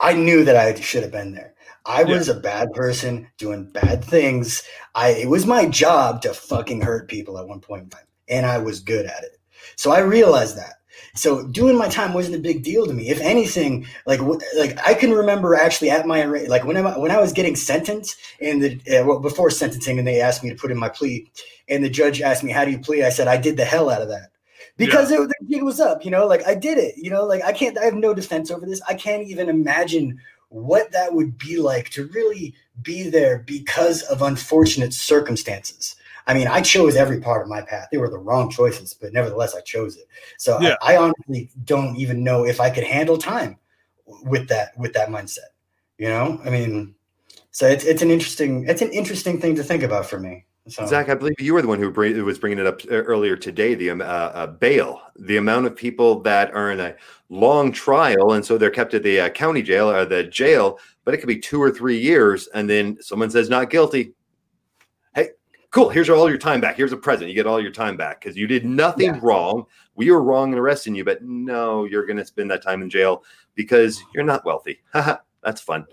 i 0.00 0.12
knew 0.12 0.44
that 0.44 0.56
i 0.56 0.74
should 0.80 1.02
have 1.02 1.12
been 1.12 1.32
there. 1.34 1.54
I 1.86 2.02
Yeah. 2.02 2.16
was 2.16 2.28
a 2.28 2.34
bad 2.40 2.72
person 2.72 3.28
doing 3.38 3.70
bad 3.70 4.04
things. 4.04 4.62
I 4.94 5.10
it 5.10 5.28
was 5.28 5.46
my 5.46 5.66
job 5.66 6.22
to 6.22 6.34
fucking 6.34 6.80
hurt 6.80 7.08
people 7.08 7.38
at 7.38 7.46
one 7.48 7.60
point 7.60 7.84
in 7.84 7.90
time 7.90 8.06
and 8.28 8.46
i 8.46 8.58
was 8.58 8.80
good 8.80 9.06
at 9.06 9.22
it. 9.24 9.38
So 9.76 9.92
i 9.92 10.00
realized 10.00 10.56
that 10.58 10.74
so 11.14 11.46
doing 11.46 11.76
my 11.76 11.88
time 11.88 12.14
wasn't 12.14 12.36
a 12.36 12.40
big 12.40 12.62
deal 12.62 12.86
to 12.86 12.92
me. 12.92 13.08
If 13.08 13.20
anything, 13.20 13.86
like 14.06 14.20
like 14.56 14.78
I 14.86 14.94
can 14.94 15.12
remember 15.12 15.54
actually 15.54 15.90
at 15.90 16.06
my 16.06 16.24
like 16.24 16.64
when 16.64 16.76
I 16.76 16.98
when 16.98 17.10
I 17.10 17.20
was 17.20 17.32
getting 17.32 17.56
sentenced 17.56 18.18
and 18.40 18.62
the 18.62 19.00
uh, 19.00 19.04
well, 19.04 19.20
before 19.20 19.50
sentencing 19.50 19.98
and 19.98 20.06
they 20.06 20.20
asked 20.20 20.42
me 20.42 20.50
to 20.50 20.56
put 20.56 20.70
in 20.70 20.78
my 20.78 20.88
plea 20.88 21.30
and 21.68 21.84
the 21.84 21.90
judge 21.90 22.22
asked 22.22 22.44
me 22.44 22.52
how 22.52 22.64
do 22.64 22.70
you 22.70 22.78
plea? 22.78 23.04
I 23.04 23.10
said 23.10 23.28
I 23.28 23.36
did 23.36 23.56
the 23.56 23.64
hell 23.64 23.90
out 23.90 24.02
of 24.02 24.08
that 24.08 24.30
because 24.76 25.10
it, 25.10 25.18
the 25.20 25.46
gig 25.46 25.62
was 25.62 25.80
up. 25.80 26.04
You 26.04 26.10
know, 26.10 26.26
like 26.26 26.46
I 26.46 26.54
did 26.54 26.78
it. 26.78 26.96
You 26.96 27.10
know, 27.10 27.24
like 27.24 27.42
I 27.44 27.52
can't. 27.52 27.78
I 27.78 27.84
have 27.84 27.94
no 27.94 28.14
defense 28.14 28.50
over 28.50 28.66
this. 28.66 28.80
I 28.88 28.94
can't 28.94 29.26
even 29.26 29.48
imagine 29.48 30.18
what 30.48 30.92
that 30.92 31.14
would 31.14 31.38
be 31.38 31.56
like 31.56 31.90
to 31.90 32.06
really 32.08 32.54
be 32.82 33.08
there 33.08 33.38
because 33.38 34.02
of 34.02 34.22
unfortunate 34.22 34.92
circumstances. 34.92 35.96
I 36.26 36.34
mean, 36.34 36.46
I 36.46 36.60
chose 36.60 36.96
every 36.96 37.20
part 37.20 37.42
of 37.42 37.48
my 37.48 37.62
path. 37.62 37.88
They 37.90 37.98
were 37.98 38.10
the 38.10 38.18
wrong 38.18 38.50
choices, 38.50 38.94
but 38.94 39.12
nevertheless, 39.12 39.54
I 39.54 39.60
chose 39.60 39.96
it. 39.96 40.06
So 40.38 40.60
Yeah. 40.60 40.76
I, 40.82 40.94
I 40.94 40.96
honestly 40.98 41.50
don't 41.64 41.96
even 41.96 42.22
know 42.22 42.44
if 42.44 42.60
I 42.60 42.70
could 42.70 42.84
handle 42.84 43.18
time 43.18 43.58
with 44.24 44.48
that 44.48 44.76
with 44.78 44.92
that 44.94 45.08
mindset. 45.08 45.50
You 45.98 46.08
know, 46.08 46.40
I 46.44 46.50
mean, 46.50 46.94
so 47.50 47.66
it's 47.66 47.84
it's 47.84 48.02
an 48.02 48.10
interesting 48.10 48.68
it's 48.68 48.82
an 48.82 48.90
interesting 48.90 49.40
thing 49.40 49.54
to 49.56 49.62
think 49.62 49.82
about 49.82 50.06
for 50.06 50.18
me. 50.18 50.46
So 50.68 50.86
Zach, 50.86 51.08
I 51.08 51.14
believe 51.14 51.40
you 51.40 51.54
were 51.54 51.62
the 51.62 51.66
one 51.66 51.80
who, 51.80 51.90
bring, 51.90 52.24
was 52.24 52.38
bringing 52.38 52.60
it 52.60 52.66
up 52.66 52.82
uh, 52.84 52.94
earlier 52.94 53.36
today. 53.36 53.74
The 53.74 53.90
um, 53.90 54.00
uh, 54.00 54.04
uh, 54.04 54.46
bail, 54.46 55.02
the 55.16 55.36
amount 55.36 55.66
of 55.66 55.74
people 55.74 56.20
that 56.20 56.54
are 56.54 56.70
in 56.70 56.78
a 56.78 56.94
long 57.30 57.72
trial, 57.72 58.34
and 58.34 58.44
so 58.44 58.56
they're 58.56 58.70
kept 58.70 58.94
at 58.94 59.02
the 59.02 59.22
uh, 59.22 59.28
county 59.30 59.60
jail 59.62 59.90
or 59.90 60.04
the 60.04 60.22
jail, 60.22 60.78
but 61.04 61.14
it 61.14 61.16
could 61.16 61.26
be 61.26 61.40
two 61.40 61.60
or 61.60 61.72
three 61.72 61.98
years, 61.98 62.46
and 62.54 62.70
then 62.70 62.96
someone 63.00 63.28
says 63.28 63.50
not 63.50 63.70
guilty. 63.70 64.12
Cool. 65.72 65.88
Here's 65.88 66.10
all 66.10 66.28
your 66.28 66.38
time 66.38 66.60
back. 66.60 66.76
Here's 66.76 66.92
a 66.92 66.96
present. 66.98 67.28
You 67.30 67.34
get 67.34 67.46
all 67.46 67.60
your 67.60 67.72
time 67.72 67.96
back 67.96 68.20
because 68.20 68.36
you 68.36 68.46
did 68.46 68.64
nothing 68.64 69.06
Yeah. 69.14 69.20
wrong. 69.22 69.64
We 69.94 70.10
were 70.10 70.22
wrong 70.22 70.52
in 70.52 70.58
arresting 70.58 70.94
you, 70.94 71.02
but 71.04 71.22
no, 71.22 71.84
you're 71.86 72.04
going 72.06 72.18
to 72.18 72.24
spend 72.26 72.50
that 72.50 72.62
time 72.62 72.82
in 72.82 72.90
jail 72.90 73.24
because 73.54 74.02
you're 74.14 74.22
not 74.24 74.44
wealthy. 74.44 74.80
Haha, 74.92 75.16
That's 75.42 75.60
fun. 75.62 75.86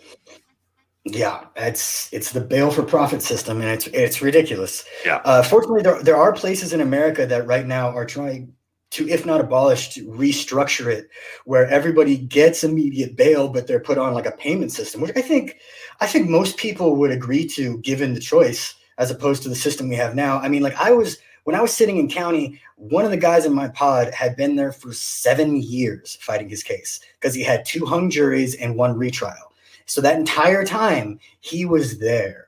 Yeah, 1.06 1.46
it's 1.56 2.12
it's 2.14 2.34
the 2.34 2.42
bail 2.42 2.70
for 2.72 2.84
profit 2.84 3.22
system, 3.22 3.62
and 3.62 3.70
it's 3.70 3.88
it's 3.88 4.22
ridiculous. 4.22 4.84
Yeah. 5.06 5.22
Uh, 5.24 5.42
fortunately, 5.42 5.82
there 5.82 6.04
there 6.04 6.18
are 6.18 6.34
places 6.34 6.74
in 6.74 6.82
America 6.82 7.26
that 7.26 7.48
right 7.48 7.66
now 7.66 7.90
are 7.96 8.06
trying 8.06 8.54
to, 8.92 9.08
if 9.08 9.26
not 9.26 9.40
abolish, 9.40 9.94
to 9.94 10.06
restructure 10.08 10.88
it, 10.92 11.08
where 11.46 11.66
everybody 11.68 12.18
gets 12.18 12.66
immediate 12.66 13.16
bail, 13.16 13.48
but 13.48 13.66
they're 13.66 13.80
put 13.80 13.98
on 13.98 14.14
like 14.14 14.26
a 14.26 14.32
payment 14.34 14.74
system, 14.74 15.00
which 15.00 15.16
I 15.16 15.22
think 15.22 15.58
I 16.02 16.06
think 16.06 16.30
most 16.30 16.58
people 16.58 16.98
would 16.98 17.12
agree 17.12 17.48
to, 17.48 17.78
given 17.80 18.14
the 18.14 18.20
choice, 18.20 18.76
as 19.00 19.10
opposed 19.10 19.42
to 19.42 19.50
the 19.50 19.56
system 19.56 19.90
we 19.90 19.96
have 19.96 20.14
now. 20.14 20.38
I 20.38 20.50
mean, 20.50 20.62
like 20.62 20.76
I 20.76 20.92
was 20.92 21.18
when 21.46 21.56
I 21.56 21.62
was 21.62 21.74
sitting 21.74 21.98
in 21.98 22.08
county, 22.08 22.62
one 22.76 23.06
of 23.06 23.12
the 23.12 23.18
guys 23.18 23.46
in 23.46 23.54
my 23.54 23.70
pod 23.70 24.14
had 24.14 24.36
been 24.36 24.56
there 24.56 24.72
for 24.72 24.94
seven 24.94 25.56
years 25.56 26.20
fighting 26.22 26.50
his 26.50 26.62
case 26.62 27.00
because 27.20 27.34
he 27.34 27.42
had 27.42 27.66
two 27.66 27.86
hung 27.86 28.12
juries 28.12 28.54
and 28.56 28.76
one 28.76 28.96
retrial. 28.96 29.54
So 29.88 30.02
that 30.02 30.20
entire 30.20 30.64
time 30.64 31.20
he 31.40 31.66
was 31.66 31.98
there. 31.98 32.46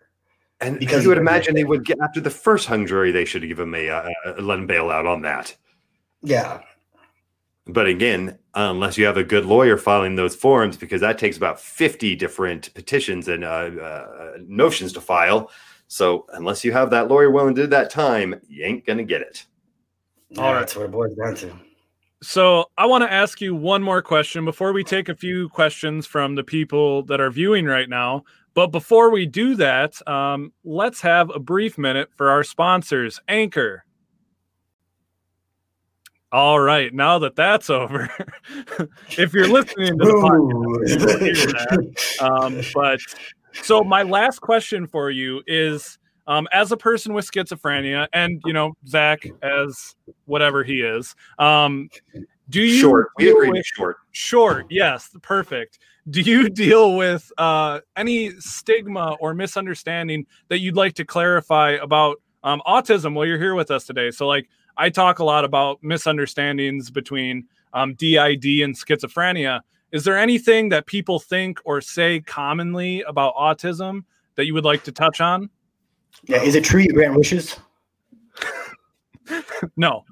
And 0.60 0.78
Because 0.78 1.02
you 1.02 1.10
would 1.10 1.18
imagine 1.18 1.56
they 1.56 1.64
would 1.64 1.86
get 1.86 1.98
after 2.00 2.22
the 2.22 2.30
first 2.30 2.68
hung 2.68 2.86
jury, 2.86 3.12
they 3.12 3.26
should 3.26 3.42
give 3.48 3.60
him 3.60 3.74
a 3.74 3.90
uh, 3.90 4.10
uh, 4.28 4.42
let 4.42 4.60
him 4.60 4.68
bail 4.68 4.92
out 4.92 5.08
on 5.08 5.24
that. 5.24 5.56
Yeah. 6.22 6.62
But 7.66 7.88
again, 7.88 8.38
unless 8.54 8.98
you 8.98 9.06
have 9.06 9.18
a 9.18 9.24
good 9.24 9.46
lawyer 9.46 9.78
filing 9.78 10.16
those 10.16 10.36
forms, 10.36 10.78
because 10.78 11.02
that 11.02 11.18
takes 11.18 11.38
about 11.38 11.60
fifty 11.60 12.16
different 12.16 12.72
petitions 12.76 13.28
and 13.28 13.44
uh, 13.44 13.48
uh, 13.48 14.34
notions 14.46 14.94
to 14.94 15.02
file. 15.02 15.50
So 15.92 16.26
unless 16.32 16.64
you 16.64 16.72
have 16.72 16.90
that 16.92 17.10
lawyer 17.10 17.30
willing 17.30 17.54
to 17.54 17.64
do 17.64 17.68
that 17.68 17.90
time, 17.90 18.40
you 18.48 18.64
ain't 18.64 18.86
gonna 18.86 19.04
get 19.04 19.20
it. 19.20 19.46
yeah 20.30 20.42
All 20.42 20.54
right. 20.54 20.62
That's 20.62 20.74
what 20.78 20.86
it 20.86 20.92
boils 20.92 21.14
down 21.16 21.36
to. 21.36 21.52
So 22.24 22.68
I 22.78 22.86
want 22.86 23.04
to 23.04 23.12
ask 23.12 23.42
you 23.42 23.54
one 23.54 23.84
more 23.84 24.02
question 24.02 24.46
before 24.46 24.72
we 24.72 24.86
take 24.86 25.10
a 25.10 25.16
few 25.16 25.50
questions 25.50 26.08
from 26.08 26.36
the 26.36 26.46
people 26.46 27.04
that 27.08 27.20
are 27.20 27.30
viewing 27.30 27.66
right 27.66 27.90
now. 27.90 28.24
But 28.54 28.68
before 28.68 29.12
we 29.12 29.26
do 29.26 29.56
that, 29.56 30.08
um, 30.08 30.54
let's 30.64 31.02
have 31.02 31.30
a 31.30 31.40
brief 31.40 31.78
minute 31.78 32.10
for 32.16 32.30
our 32.30 32.46
sponsors, 32.46 33.20
Anchor. 33.28 33.84
All 36.32 36.62
right, 36.62 36.94
now 36.94 37.20
that 37.20 37.36
that's 37.36 37.70
over, 37.70 38.10
if 39.18 39.34
you're 39.34 39.50
listening 39.50 40.00
to 40.00 40.06
the 40.06 40.14
podcast, 40.88 42.22
um, 42.22 42.62
but 42.74 43.02
so 43.64 43.84
my 43.84 44.04
last 44.04 44.40
question 44.40 44.88
for 44.88 45.10
you 45.10 45.42
is 45.48 45.98
um, 46.28 46.48
as 46.52 46.72
a 46.72 46.78
person 46.78 47.14
with 47.14 47.30
schizophrenia 47.30 48.08
and 48.14 48.42
you 48.46 48.54
know 48.54 48.74
zach 48.88 49.26
as 49.42 49.96
whatever 50.26 50.64
he 50.64 50.82
is 50.82 51.16
um, 51.40 51.90
do 52.50 52.62
you 52.62 52.80
short. 52.80 53.10
We 53.18 53.32
agree 53.32 53.50
with, 53.50 53.66
short. 53.66 53.98
short 54.12 54.66
yes 54.70 55.10
perfect. 55.22 55.80
Do 56.10 56.22
you 56.22 56.50
deal 56.50 56.98
with 56.98 57.32
uh, 57.38 57.80
any 57.96 58.32
stigma 58.40 59.16
or 59.20 59.34
misunderstanding 59.34 60.26
that 60.50 60.60
you'd 60.60 60.76
like 60.76 60.96
to 60.96 61.06
clarify 61.06 61.72
about 61.82 62.22
um, 62.44 62.62
autism 62.68 63.14
while 63.14 63.26
you're 63.26 63.38
here 63.38 63.56
with 63.56 63.72
us 63.72 63.86
today? 63.86 64.12
So 64.12 64.28
like 64.28 64.50
i 64.78 64.90
talk 64.90 65.20
a 65.20 65.24
lot 65.24 65.46
about 65.46 65.80
misunderstandings 65.82 66.90
between 66.90 67.46
um, 67.74 67.94
did 67.96 68.18
and 68.18 68.76
schizophrenia 68.76 69.62
is 69.92 70.04
there 70.04 70.18
anything 70.18 70.70
that 70.70 70.86
people 70.86 71.20
think 71.20 71.60
or 71.66 71.82
say 71.82 72.20
commonly 72.20 73.02
about 73.02 73.36
autism 73.36 74.04
that 74.36 74.46
you 74.46 74.54
would 74.54 74.66
like 74.66 74.84
to 74.84 74.92
touch 74.92 75.22
on? 75.22 75.50
Yeah, 76.26 76.42
is 76.42 76.56
it 76.56 76.64
true 76.64 76.82
you 76.82 76.90
grant 76.90 77.16
wishes? 77.16 77.58
no. 79.76 80.06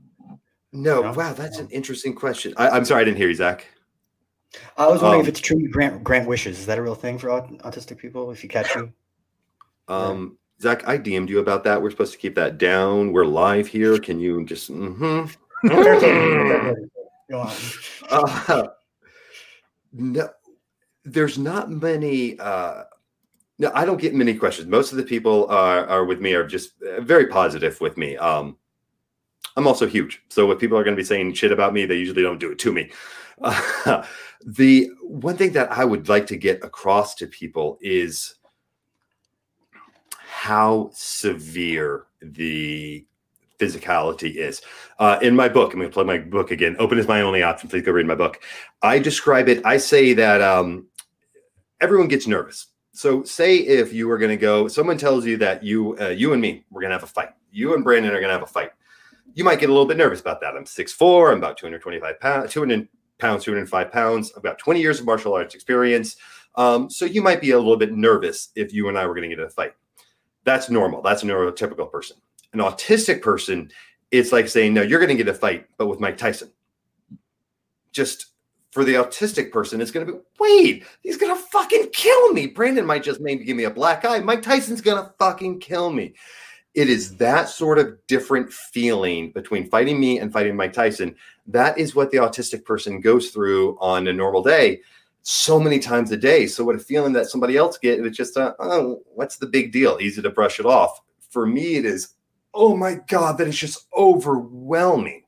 No. 0.71 1.11
Wow, 1.11 1.33
that's 1.33 1.59
an 1.59 1.69
interesting 1.69 2.13
question. 2.13 2.53
I, 2.57 2.75
am 2.77 2.85
sorry, 2.85 3.01
I 3.01 3.05
didn't 3.05 3.17
hear 3.17 3.29
you, 3.29 3.35
Zach. 3.35 3.65
I 4.77 4.87
was 4.87 5.01
wondering 5.01 5.21
um, 5.21 5.25
if 5.25 5.29
it's 5.29 5.39
true 5.39 5.59
you 5.59 5.69
grant 5.69 6.03
grant 6.03 6.27
wishes. 6.27 6.59
Is 6.59 6.65
that 6.65 6.77
a 6.77 6.81
real 6.81 6.95
thing 6.95 7.17
for 7.17 7.29
autistic 7.29 7.97
people? 7.97 8.31
If 8.31 8.43
you 8.43 8.49
catch 8.49 8.73
you. 8.75 8.91
Um, 9.87 10.37
Zach, 10.61 10.87
I 10.87 10.99
DM'd 10.99 11.31
you 11.31 11.39
about 11.39 11.63
that. 11.63 11.81
We're 11.81 11.89
supposed 11.89 12.11
to 12.11 12.19
keep 12.19 12.35
that 12.35 12.59
down. 12.59 13.11
We're 13.11 13.25
live 13.25 13.65
here. 13.65 13.97
Can 13.97 14.19
you 14.19 14.45
just? 14.45 14.71
Mm-hmm. 14.71 15.67
Go 17.31 17.39
on. 17.39 17.51
Uh, 18.11 18.67
no, 19.93 20.29
there's 21.03 21.37
not 21.37 21.69
many. 21.69 22.39
Uh, 22.39 22.83
no, 23.57 23.71
I 23.73 23.85
don't 23.85 23.99
get 23.99 24.13
many 24.13 24.33
questions. 24.35 24.67
Most 24.67 24.91
of 24.91 24.97
the 24.97 25.03
people 25.03 25.47
are, 25.49 25.85
are 25.87 26.05
with 26.05 26.21
me 26.21 26.33
are 26.33 26.47
just 26.47 26.81
uh, 26.81 27.01
very 27.01 27.27
positive 27.27 27.79
with 27.81 27.97
me. 27.97 28.15
Um, 28.17 28.57
I'm 29.57 29.67
also 29.67 29.87
huge, 29.87 30.21
so 30.29 30.49
if 30.51 30.59
people 30.59 30.77
are 30.77 30.83
going 30.83 30.95
to 30.95 31.01
be 31.01 31.05
saying 31.05 31.33
shit 31.33 31.51
about 31.51 31.73
me, 31.73 31.85
they 31.85 31.95
usually 31.95 32.21
don't 32.21 32.39
do 32.39 32.51
it 32.51 32.59
to 32.59 32.71
me. 32.71 32.91
Uh, 33.41 34.03
the 34.45 34.89
one 35.01 35.35
thing 35.35 35.51
that 35.53 35.71
I 35.71 35.83
would 35.83 36.07
like 36.07 36.27
to 36.27 36.37
get 36.37 36.63
across 36.63 37.15
to 37.15 37.27
people 37.27 37.77
is 37.81 38.35
how 40.13 40.89
severe 40.93 42.05
the 42.21 43.05
physicality 43.59 44.35
is. 44.35 44.61
Uh, 44.97 45.19
in 45.21 45.35
my 45.35 45.47
book, 45.47 45.73
I'm 45.73 45.79
going 45.79 45.89
to 45.89 45.93
plug 45.93 46.07
my 46.07 46.17
book 46.17 46.51
again. 46.51 46.75
Open 46.79 46.97
is 46.97 47.07
my 47.07 47.21
only 47.21 47.43
option. 47.43 47.69
Please 47.69 47.83
go 47.83 47.91
read 47.91 48.07
my 48.07 48.15
book. 48.15 48.41
I 48.81 48.97
describe 48.97 49.47
it. 49.47 49.63
I 49.65 49.77
say 49.77 50.13
that 50.13 50.41
um, 50.41 50.87
everyone 51.79 52.07
gets 52.07 52.25
nervous. 52.25 52.67
So, 52.93 53.23
say 53.23 53.57
if 53.57 53.93
you 53.93 54.07
were 54.07 54.17
going 54.17 54.31
to 54.31 54.37
go, 54.37 54.67
someone 54.67 54.97
tells 54.97 55.25
you 55.25 55.37
that 55.37 55.63
you, 55.63 55.97
uh, 55.99 56.07
you 56.07 56.33
and 56.33 56.41
me, 56.41 56.65
we're 56.71 56.81
going 56.81 56.89
to 56.89 56.95
have 56.95 57.03
a 57.03 57.07
fight. 57.07 57.29
You 57.51 57.75
and 57.75 57.83
Brandon 57.83 58.11
are 58.11 58.19
going 58.19 58.29
to 58.29 58.33
have 58.33 58.43
a 58.43 58.47
fight. 58.47 58.71
You 59.35 59.43
might 59.43 59.59
get 59.59 59.69
a 59.69 59.71
little 59.71 59.87
bit 59.87 59.97
nervous 59.97 60.19
about 60.19 60.41
that. 60.41 60.55
I'm 60.55 60.65
6'4", 60.65 61.31
I'm 61.31 61.37
about 61.37 61.57
225 61.57 62.19
pounds, 62.19 62.51
200 62.51 62.87
pounds, 63.19 63.43
205 63.43 63.91
pounds. 63.91 64.31
Got 64.41 64.57
20 64.57 64.81
years 64.81 64.99
of 64.99 65.05
martial 65.05 65.33
arts 65.33 65.53
experience. 65.53 66.17
Um, 66.55 66.89
so 66.89 67.05
you 67.05 67.21
might 67.21 67.41
be 67.41 67.51
a 67.51 67.57
little 67.57 67.77
bit 67.77 67.93
nervous 67.93 68.49
if 68.55 68.73
you 68.73 68.89
and 68.89 68.97
I 68.97 69.05
were 69.05 69.13
going 69.13 69.29
to 69.29 69.35
get 69.35 69.41
in 69.41 69.47
a 69.47 69.51
fight. 69.51 69.73
That's 70.45 70.69
normal. 70.69 71.01
That's 71.01 71.21
a 71.21 71.27
neurotypical 71.27 71.91
person 71.91 72.17
an 72.53 72.59
autistic 72.59 73.21
person, 73.21 73.71
it's 74.11 74.31
like 74.31 74.47
saying, 74.47 74.73
no, 74.73 74.81
you're 74.81 74.99
going 74.99 75.15
to 75.15 75.23
get 75.23 75.33
a 75.33 75.37
fight, 75.37 75.67
but 75.77 75.87
with 75.87 75.99
Mike 75.99 76.17
Tyson. 76.17 76.51
Just 77.91 78.27
for 78.71 78.83
the 78.83 78.93
autistic 78.93 79.51
person, 79.51 79.81
it's 79.81 79.91
going 79.91 80.05
to 80.05 80.13
be, 80.13 80.19
wait, 80.39 80.85
he's 81.01 81.17
going 81.17 81.35
to 81.35 81.43
fucking 81.45 81.89
kill 81.91 82.33
me. 82.33 82.47
Brandon 82.47 82.85
might 82.85 83.03
just 83.03 83.19
maybe 83.19 83.43
give 83.43 83.57
me 83.57 83.63
a 83.63 83.69
black 83.69 84.05
eye. 84.05 84.19
Mike 84.19 84.41
Tyson's 84.41 84.81
going 84.81 85.03
to 85.03 85.11
fucking 85.17 85.59
kill 85.59 85.91
me. 85.91 86.13
It 86.75 86.87
is 86.87 87.17
that 87.17 87.49
sort 87.49 87.79
of 87.79 87.97
different 88.07 88.53
feeling 88.53 89.31
between 89.31 89.69
fighting 89.69 89.99
me 89.99 90.19
and 90.19 90.31
fighting 90.31 90.55
Mike 90.55 90.73
Tyson. 90.73 91.15
That 91.47 91.77
is 91.79 91.95
what 91.95 92.11
the 92.11 92.17
autistic 92.17 92.63
person 92.63 93.01
goes 93.01 93.31
through 93.31 93.75
on 93.79 94.07
a 94.07 94.13
normal 94.13 94.43
day 94.43 94.81
so 95.23 95.59
many 95.59 95.79
times 95.79 96.11
a 96.11 96.17
day. 96.17 96.45
So 96.45 96.63
what 96.63 96.75
a 96.75 96.79
feeling 96.79 97.11
that 97.13 97.25
somebody 97.25 97.57
else 97.57 97.77
get, 97.79 97.99
it's 97.99 98.15
just, 98.15 98.37
a, 98.37 98.55
oh, 98.59 99.01
what's 99.15 99.37
the 99.37 99.47
big 99.47 99.71
deal? 99.71 99.97
Easy 99.99 100.21
to 100.21 100.29
brush 100.29 100.59
it 100.59 100.65
off. 100.65 101.01
For 101.31 101.47
me, 101.47 101.75
it 101.75 101.85
is 101.85 102.13
oh 102.53 102.75
my 102.75 102.99
God, 103.07 103.37
that 103.37 103.47
is 103.47 103.57
just 103.57 103.87
overwhelming. 103.95 105.23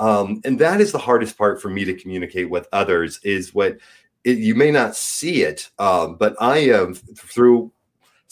Um, 0.00 0.40
and 0.44 0.58
that 0.58 0.80
is 0.80 0.92
the 0.92 0.98
hardest 0.98 1.38
part 1.38 1.62
for 1.62 1.68
me 1.68 1.84
to 1.84 1.94
communicate 1.94 2.50
with 2.50 2.66
others 2.72 3.20
is 3.22 3.54
what 3.54 3.78
it, 4.24 4.38
you 4.38 4.54
may 4.54 4.70
not 4.70 4.96
see 4.96 5.42
it, 5.42 5.70
um, 5.78 6.16
but 6.16 6.34
I 6.40 6.58
am 6.58 6.94
through 6.94 7.72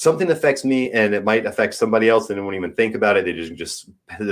something 0.00 0.30
affects 0.30 0.64
me 0.64 0.90
and 0.92 1.14
it 1.14 1.24
might 1.24 1.44
affect 1.44 1.74
somebody 1.74 2.08
else 2.08 2.30
and 2.30 2.38
they 2.38 2.42
won't 2.42 2.56
even 2.56 2.72
think 2.72 2.94
about 2.94 3.16
it. 3.16 3.24
They 3.24 3.34
just 3.34 3.54
just 3.54 3.90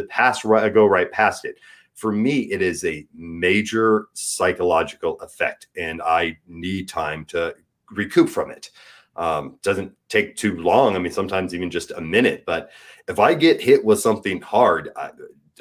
pass 0.09 0.45
right, 0.45 0.73
go 0.73 0.87
right 0.87 1.13
past 1.13 1.45
it. 1.45 1.57
For 1.95 2.11
me, 2.11 2.43
it 2.53 2.63
is 2.63 2.85
a 2.85 3.07
major 3.13 4.07
psychological 4.15 5.21
effect, 5.21 5.67
and 5.77 6.01
I 6.01 6.39
need 6.47 6.89
time 6.89 7.25
to 7.27 7.55
recoup 7.91 8.29
from 8.29 8.51
it. 8.51 8.71
Um, 9.19 9.59
doesn't 9.63 9.93
take 10.09 10.37
too 10.37 10.57
long. 10.59 10.95
I 10.95 11.01
mean, 11.01 11.13
sometimes 11.13 11.53
even 11.53 11.71
just 11.71 11.91
a 11.91 12.01
minute. 12.01 12.45
But 12.47 12.71
if 13.09 13.19
I 13.19 13.35
get 13.35 13.61
hit 13.61 13.85
with 13.85 13.99
something 13.99 14.41
hard, 14.41 14.91
I, 14.97 15.11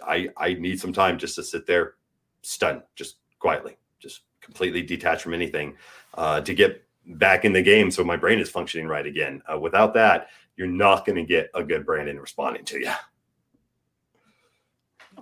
I, 0.05 0.29
I 0.37 0.53
need 0.53 0.79
some 0.79 0.93
time 0.93 1.17
just 1.17 1.35
to 1.35 1.43
sit 1.43 1.65
there, 1.65 1.95
stunned, 2.43 2.83
just 2.95 3.15
quietly, 3.39 3.77
just 3.99 4.21
completely 4.41 4.83
detached 4.83 5.23
from 5.23 5.33
anything, 5.33 5.75
uh, 6.13 6.39
to 6.41 6.53
get 6.53 6.83
back 7.07 7.45
in 7.45 7.51
the 7.51 7.61
game 7.61 7.89
so 7.89 8.03
my 8.03 8.15
brain 8.15 8.37
is 8.37 8.49
functioning 8.49 8.87
right 8.87 9.07
again. 9.07 9.41
Uh, 9.51 9.59
without 9.59 9.91
that, 9.95 10.29
you're 10.55 10.67
not 10.67 11.03
going 11.03 11.15
to 11.15 11.23
get 11.23 11.49
a 11.55 11.63
good 11.63 11.83
Brandon 11.83 12.19
responding 12.19 12.63
to 12.65 12.79
you. 12.79 12.91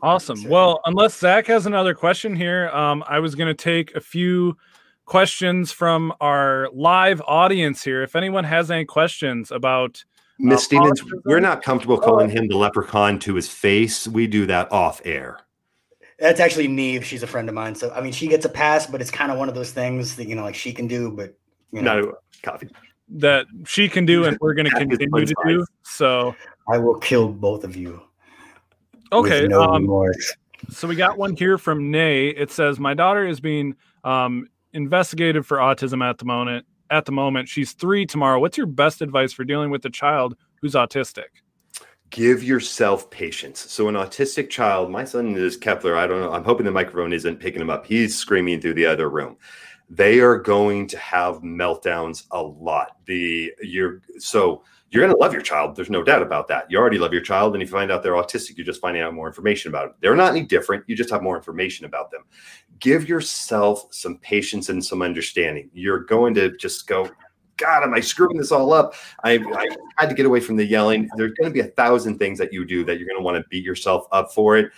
Awesome. 0.02 0.44
Well, 0.44 0.82
unless 0.86 1.18
Zach 1.18 1.48
has 1.48 1.66
another 1.68 1.94
question 1.94 2.36
here, 2.36 2.68
um, 2.70 3.02
I 3.08 3.20
was 3.20 3.34
going 3.34 3.48
to 3.48 3.54
take 3.54 3.96
a 3.96 4.02
few 4.02 4.58
questions 5.06 5.72
from 5.72 6.14
our 6.20 6.70
live 6.74 7.22
audience 7.28 7.84
here. 7.84 8.04
If 8.04 8.16
anyone 8.16 8.44
has 8.44 8.70
any 8.70 8.86
questions 8.86 9.52
about 9.52 10.04
uh, 10.06 10.34
Miss 10.40 10.62
uh, 10.62 10.64
Stevens, 10.64 11.02
autism, 11.02 11.22
we're 11.26 11.40
not 11.40 11.64
comfortable 11.64 11.98
calling 11.98 12.30
him 12.30 12.48
the 12.48 12.58
leprechaun 12.58 13.20
to 13.20 13.36
his 13.36 13.48
face. 13.48 14.08
We 14.08 14.28
do 14.28 14.46
that 14.48 14.72
off 14.72 15.02
air. 15.06 15.40
That's 16.20 16.40
actually 16.40 16.68
Neve. 16.68 17.04
She's 17.04 17.24
a 17.24 17.28
friend 17.28 17.50
of 17.50 17.56
mine. 17.56 17.76
So 17.76 17.92
I 17.92 18.02
mean, 18.02 18.14
she 18.14 18.28
gets 18.28 18.46
a 18.46 18.50
pass, 18.50 18.88
but 18.88 19.02
it's 19.02 19.12
kind 19.12 19.32
of 19.32 19.38
one 19.38 19.50
of 19.50 19.56
those 19.56 19.72
things 19.72 20.16
that 20.16 20.28
you 20.28 20.36
know, 20.36 20.44
like 20.44 20.56
she 20.56 20.74
can 20.74 20.88
do, 20.88 21.12
but 21.12 21.38
you 21.72 21.82
know, 21.82 22.00
no 22.00 22.14
coffee 22.42 22.70
that 23.10 23.46
she 23.66 23.88
can 23.90 24.06
do, 24.06 24.26
and 24.26 24.38
we're 24.40 24.54
going 24.54 24.66
to 24.70 24.76
continue 24.76 25.26
to 25.26 25.36
do. 25.46 25.66
So 25.84 26.36
I 26.72 26.78
will 26.78 27.00
kill 27.00 27.30
both 27.30 27.64
of 27.64 27.76
you. 27.76 28.02
Okay. 29.12 29.48
No 29.48 29.62
um, 29.62 29.90
so 30.70 30.88
we 30.88 30.96
got 30.96 31.18
one 31.18 31.36
here 31.36 31.58
from 31.58 31.92
Nay. 31.92 32.30
It 32.30 32.52
says, 32.52 32.80
"My 32.80 32.94
daughter 32.94 33.26
is 33.26 33.40
being 33.40 33.76
um, 34.04 34.48
investigated 34.76 35.46
for 35.46 35.58
autism 35.58 36.08
at 36.08 36.20
the 36.20 36.26
moment. 36.26 36.66
At 36.92 37.06
the 37.06 37.12
moment, 37.12 37.50
she's 37.50 37.72
three 37.72 38.06
tomorrow. 38.06 38.40
What's 38.40 38.58
your 38.58 38.68
best 38.68 39.02
advice 39.02 39.34
for 39.34 39.44
dealing 39.44 39.72
with 39.72 39.84
a 39.86 39.90
child 39.90 40.36
who's 40.62 40.74
autistic? 40.74 41.42
Give 42.12 42.44
yourself 42.44 43.10
patience. 43.10 43.60
So, 43.60 43.88
an 43.88 43.96
autistic 43.96 44.52
child, 44.52 44.92
my 44.92 45.04
son 45.04 45.36
is 45.36 45.58
Kepler. 45.58 45.98
I 45.98 46.06
don't 46.06 46.22
know. 46.22 46.32
I'm 46.32 46.44
hoping 46.44 46.66
the 46.66 46.72
microphone 46.72 47.14
isn't 47.14 47.40
picking 47.40 47.62
him 47.62 47.72
up. 47.72 47.88
He's 47.88 48.16
screaming 48.16 48.62
through 48.62 48.76
the 48.76 48.86
other 48.86 49.10
room. 49.10 49.38
They 49.90 50.20
are 50.20 50.38
going 50.38 50.88
to 50.88 50.98
have 51.00 51.38
meltdowns 51.38 52.26
a 52.32 52.42
lot. 52.42 52.98
The 53.06 53.52
you're 53.62 54.02
so 54.20 54.64
you're 54.96 55.04
going 55.04 55.14
to 55.14 55.20
love 55.20 55.34
your 55.34 55.42
child. 55.42 55.76
There's 55.76 55.90
no 55.90 56.04
doubt 56.04 56.22
about 56.22 56.48
that. 56.48 56.70
You 56.70 56.78
already 56.78 56.98
love 56.98 57.12
your 57.12 57.22
child. 57.22 57.54
And 57.54 57.62
if 57.62 57.70
you 57.70 57.74
find 57.74 57.92
out 57.92 58.02
they're 58.02 58.14
autistic, 58.14 58.56
you're 58.56 58.66
just 58.66 58.80
finding 58.80 59.04
out 59.04 59.14
more 59.14 59.28
information 59.28 59.70
about 59.70 59.88
them. 59.88 59.96
They're 60.00 60.16
not 60.16 60.32
any 60.32 60.44
different. 60.44 60.86
You 60.88 60.96
just 60.96 61.10
have 61.10 61.22
more 61.22 61.36
information 61.36 61.86
about 61.86 62.12
them. 62.12 62.22
Give 62.80 63.08
yourself 63.08 63.88
some 63.92 64.18
patience 64.18 64.70
and 64.70 64.84
some 64.84 65.02
understanding. 65.02 65.70
You're 65.74 66.04
going 66.04 66.34
to 66.36 66.56
just 66.58 66.88
go, 66.88 67.10
God, 67.58 67.84
am 67.84 67.94
I 67.94 68.02
screwing 68.02 68.38
this 68.38 68.52
all 68.52 68.74
up? 68.74 68.96
I, 69.24 69.34
I 69.34 69.68
had 69.98 70.10
to 70.10 70.16
get 70.16 70.26
away 70.26 70.42
from 70.42 70.58
the 70.58 70.66
yelling. 70.66 71.10
There's 71.16 71.34
going 71.34 71.50
to 71.50 71.54
be 71.54 71.62
a 71.62 71.72
thousand 71.72 72.18
things 72.18 72.38
that 72.40 72.52
you 72.52 72.66
do 72.66 72.84
that 72.84 73.00
you're 73.00 73.08
going 73.08 73.20
to 73.20 73.24
want 73.24 73.38
to 73.38 73.48
beat 73.50 73.64
yourself 73.64 74.08
up 74.12 74.34
for 74.34 74.58
it. 74.58 74.72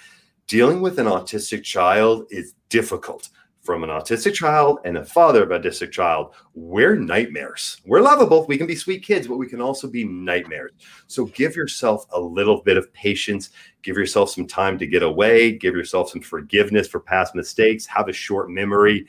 Dealing 0.46 0.82
with 0.82 1.00
an 1.00 1.08
autistic 1.08 1.64
child 1.64 2.26
is 2.30 2.54
difficult 2.70 3.30
from 3.68 3.84
an 3.84 3.90
autistic 3.90 4.34
child 4.34 4.80
and 4.86 4.98
a 4.98 5.04
father 5.04 5.44
of 5.44 5.52
an 5.52 5.62
autistic 5.62 5.92
child, 5.92 6.34
we're 6.54 6.96
nightmares. 6.96 7.82
We're 7.86 8.00
lovable. 8.00 8.46
We 8.48 8.58
can 8.58 8.66
be 8.66 8.78
sweet 8.78 9.04
kids, 9.04 9.28
but 9.28 9.36
we 9.36 9.46
can 9.46 9.60
also 9.60 9.90
be 9.90 10.06
nightmares. 10.06 10.72
So 11.08 11.26
give 11.26 11.54
yourself 11.54 12.06
a 12.14 12.20
little 12.20 12.62
bit 12.62 12.78
of 12.78 12.94
patience. 12.94 13.50
Give 13.84 13.98
yourself 13.98 14.30
some 14.30 14.48
time 14.48 14.80
to 14.80 14.88
get 14.88 15.04
away. 15.04 15.52
Give 15.52 15.76
yourself 15.76 16.12
some 16.12 16.22
forgiveness 16.22 16.88
for 16.88 17.02
past 17.02 17.36
mistakes. 17.36 17.86
Have 17.88 18.08
a 18.08 18.14
short 18.14 18.50
memory. 18.50 19.06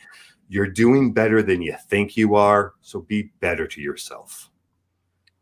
You're 0.49 0.67
doing 0.67 1.13
better 1.13 1.41
than 1.41 1.63
you 1.63 1.77
think 1.89 2.17
you 2.17 2.35
are. 2.35 2.75
So 2.81 3.03
be 3.03 3.31
better 3.39 3.69
to 3.69 3.81
yourself. 3.81 4.51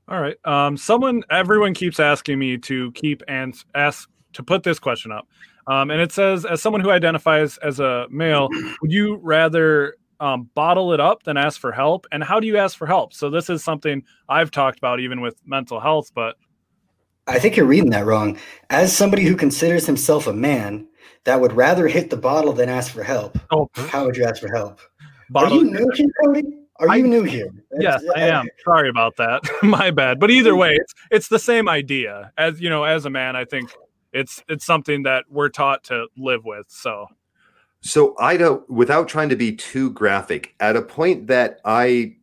All 0.09 0.21
right. 0.21 0.37
Um, 0.45 0.77
someone, 0.77 1.23
everyone 1.31 1.73
keeps 1.73 2.01
asking 2.01 2.39
me 2.39 2.59
to 2.59 2.93
keep 2.93 3.23
and 3.29 3.57
ask 3.75 4.11
to 4.35 4.43
put 4.43 4.63
this 4.63 4.79
question 4.79 5.11
up. 5.11 5.27
Um, 5.69 5.91
and 5.91 6.01
it 6.01 6.13
says, 6.13 6.45
as 6.45 6.63
someone 6.63 6.81
who 6.81 6.91
identifies 6.91 7.59
as 7.59 7.81
a 7.81 8.07
male, 8.11 8.49
would 8.83 8.93
you 8.93 9.17
rather 9.23 9.97
um, 10.21 10.49
bottle 10.55 10.93
it 10.93 11.01
up 11.01 11.25
than 11.25 11.37
ask 11.37 11.61
for 11.61 11.73
help? 11.73 12.07
And 12.13 12.23
how 12.23 12.39
do 12.41 12.47
you 12.47 12.57
ask 12.57 12.77
for 12.79 12.87
help? 12.87 13.13
So 13.13 13.31
this 13.31 13.51
is 13.51 13.65
something 13.65 14.03
I've 14.29 14.51
talked 14.51 14.79
about 14.79 15.01
even 15.01 15.21
with 15.21 15.37
mental 15.45 15.81
health, 15.81 16.13
but 16.15 16.37
I 17.27 17.39
think 17.41 17.57
you're 17.57 17.67
reading 17.67 17.91
that 17.91 18.07
wrong. 18.07 18.39
As 18.71 18.97
somebody 18.97 19.25
who 19.25 19.35
considers 19.35 19.85
himself 19.87 20.29
a 20.29 20.33
man 20.33 20.87
that 21.25 21.41
would 21.41 21.53
rather 21.53 21.89
hit 21.89 22.11
the 22.11 22.17
bottle 22.17 22.53
than 22.53 22.69
ask 22.69 22.93
for 22.93 23.03
help, 23.03 23.37
oh, 23.51 23.69
how 23.75 24.05
would 24.07 24.17
you 24.17 24.25
ask 24.25 24.41
for 24.41 24.55
help? 24.55 24.79
bottle- 25.31 25.59
Are 25.59 25.65
you 25.65 25.71
new 25.73 25.91
here, 25.95 26.07
Cody? 26.25 26.43
Are 26.79 26.89
I- 26.91 26.97
you 26.97 27.07
new 27.09 27.25
here? 27.25 27.49
yes, 27.81 28.05
I 28.15 28.29
am. 28.29 28.47
Sorry 28.65 28.89
about 28.89 29.17
that. 29.17 29.43
My 29.65 29.91
bad. 29.91 30.21
But 30.21 30.31
either 30.31 30.55
way, 30.55 30.75
it's 30.77 30.95
it's 31.11 31.29
the 31.29 31.39
same 31.41 31.69
idea. 31.69 32.33
As 32.39 32.61
you 32.61 32.71
know, 32.71 32.85
as 32.85 33.07
a 33.07 33.11
man, 33.11 33.35
I 33.35 33.45
think 33.45 33.71
it's 34.13 34.43
it's 34.49 34.65
something 34.65 35.03
that 35.05 35.25
we're 35.31 35.49
taught 35.49 35.85
to 35.85 36.07
live 36.17 36.45
with. 36.45 36.67
So 36.69 37.07
So 37.81 38.17
I 38.19 38.37
don't, 38.37 38.69
without 38.69 39.07
trying 39.07 39.29
to 39.29 39.37
be 39.37 39.55
too 39.55 39.91
graphic, 39.93 40.55
at 40.59 40.77
a 40.77 40.83
point 40.83 41.29
that 41.29 41.61
I 41.65 42.17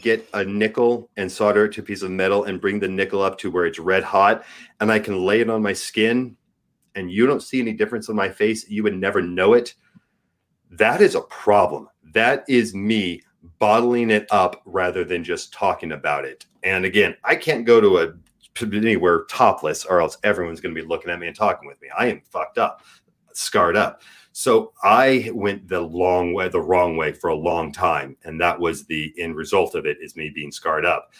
get 0.00 0.28
a 0.34 0.44
nickel 0.44 1.10
and 1.16 1.32
solder 1.32 1.64
it 1.64 1.72
to 1.72 1.80
a 1.80 1.84
piece 1.84 2.02
of 2.02 2.10
metal 2.10 2.44
and 2.44 2.60
bring 2.60 2.78
the 2.78 2.88
nickel 2.88 3.22
up 3.22 3.38
to 3.38 3.50
where 3.50 3.66
it's 3.66 3.78
red 3.78 4.04
hot, 4.04 4.44
and 4.80 4.92
I 4.92 4.98
can 4.98 5.24
lay 5.24 5.40
it 5.40 5.50
on 5.50 5.62
my 5.62 5.72
skin, 5.72 6.36
and 6.94 7.10
you 7.10 7.26
don't 7.26 7.42
see 7.42 7.60
any 7.60 7.72
difference 7.72 8.08
on 8.08 8.16
my 8.16 8.28
face, 8.28 8.68
you 8.68 8.82
would 8.82 8.96
never 8.96 9.22
know 9.22 9.54
it. 9.54 9.74
That 10.70 11.00
is 11.00 11.14
a 11.14 11.22
problem. 11.22 11.88
That 12.12 12.44
is 12.48 12.74
me 12.74 13.22
bottling 13.58 14.10
it 14.10 14.26
up 14.30 14.62
rather 14.66 15.04
than 15.04 15.24
just 15.24 15.52
talking 15.52 15.92
about 15.92 16.24
it. 16.26 16.46
And 16.62 16.84
again, 16.84 17.16
I 17.24 17.34
can't 17.34 17.64
go 17.64 17.80
to 17.80 17.98
a 17.98 18.12
anywhere 18.62 19.24
topless, 19.30 19.84
or 19.84 20.00
else 20.00 20.18
everyone's 20.24 20.60
going 20.60 20.74
to 20.74 20.80
be 20.80 20.86
looking 20.86 21.10
at 21.10 21.18
me 21.18 21.26
and 21.26 21.36
talking 21.36 21.68
with 21.68 21.80
me. 21.80 21.88
I 21.96 22.06
am 22.06 22.22
fucked 22.30 22.58
up, 22.58 22.82
scarred 23.32 23.76
up. 23.76 24.02
So 24.32 24.72
I 24.82 25.30
went 25.34 25.68
the 25.68 25.80
long 25.80 26.32
way, 26.32 26.48
the 26.48 26.60
wrong 26.60 26.96
way 26.96 27.12
for 27.12 27.30
a 27.30 27.34
long 27.34 27.72
time. 27.72 28.16
And 28.24 28.40
that 28.40 28.58
was 28.58 28.84
the 28.84 29.12
end 29.18 29.36
result 29.36 29.74
of 29.74 29.86
it 29.86 29.98
is 30.00 30.16
me 30.16 30.30
being 30.30 30.52
scarred 30.52 30.84
up. 30.84 31.12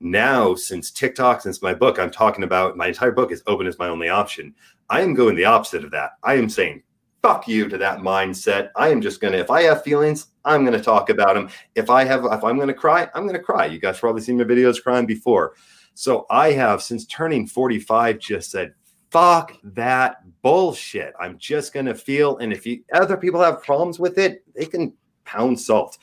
Now, 0.00 0.54
since 0.54 0.90
TikTok, 0.90 1.40
since 1.40 1.62
my 1.62 1.74
book, 1.74 1.98
I'm 1.98 2.10
talking 2.10 2.44
about 2.44 2.76
my 2.76 2.88
entire 2.88 3.12
book 3.12 3.32
is 3.32 3.42
open 3.46 3.66
as 3.66 3.78
my 3.78 3.88
only 3.88 4.08
option. 4.08 4.54
I 4.90 5.00
am 5.00 5.14
going 5.14 5.36
the 5.36 5.44
opposite 5.44 5.84
of 5.84 5.92
that. 5.92 6.12
I 6.24 6.34
am 6.34 6.48
saying, 6.48 6.82
fuck 7.22 7.46
you 7.46 7.68
to 7.68 7.78
that 7.78 8.00
mindset. 8.00 8.70
I 8.74 8.88
am 8.88 9.00
just 9.00 9.20
going 9.20 9.32
to, 9.32 9.38
if 9.38 9.50
I 9.50 9.62
have 9.62 9.84
feelings, 9.84 10.26
I'm 10.44 10.64
going 10.64 10.76
to 10.76 10.84
talk 10.84 11.08
about 11.08 11.34
them. 11.34 11.48
If 11.76 11.88
I 11.88 12.02
have, 12.04 12.24
if 12.24 12.42
I'm 12.42 12.56
going 12.56 12.68
to 12.68 12.74
cry, 12.74 13.08
I'm 13.14 13.22
going 13.22 13.38
to 13.38 13.42
cry. 13.42 13.66
You 13.66 13.78
guys 13.78 14.00
probably 14.00 14.22
seen 14.22 14.38
my 14.38 14.44
videos 14.44 14.82
crying 14.82 15.06
before. 15.06 15.54
So 15.94 16.26
I 16.30 16.52
have, 16.52 16.82
since 16.82 17.06
turning 17.06 17.46
45, 17.46 18.18
just 18.18 18.50
said, 18.50 18.74
fuck 19.10 19.52
that 19.62 20.22
bullshit. 20.40 21.12
I'm 21.20 21.38
just 21.38 21.74
going 21.74 21.86
to 21.86 21.94
feel. 21.94 22.38
And 22.38 22.52
if 22.52 22.66
you, 22.66 22.82
other 22.94 23.16
people 23.16 23.42
have 23.42 23.62
problems 23.62 23.98
with 23.98 24.18
it, 24.18 24.42
they 24.54 24.64
can 24.64 24.94
pound 25.24 25.60
salt. 25.60 25.98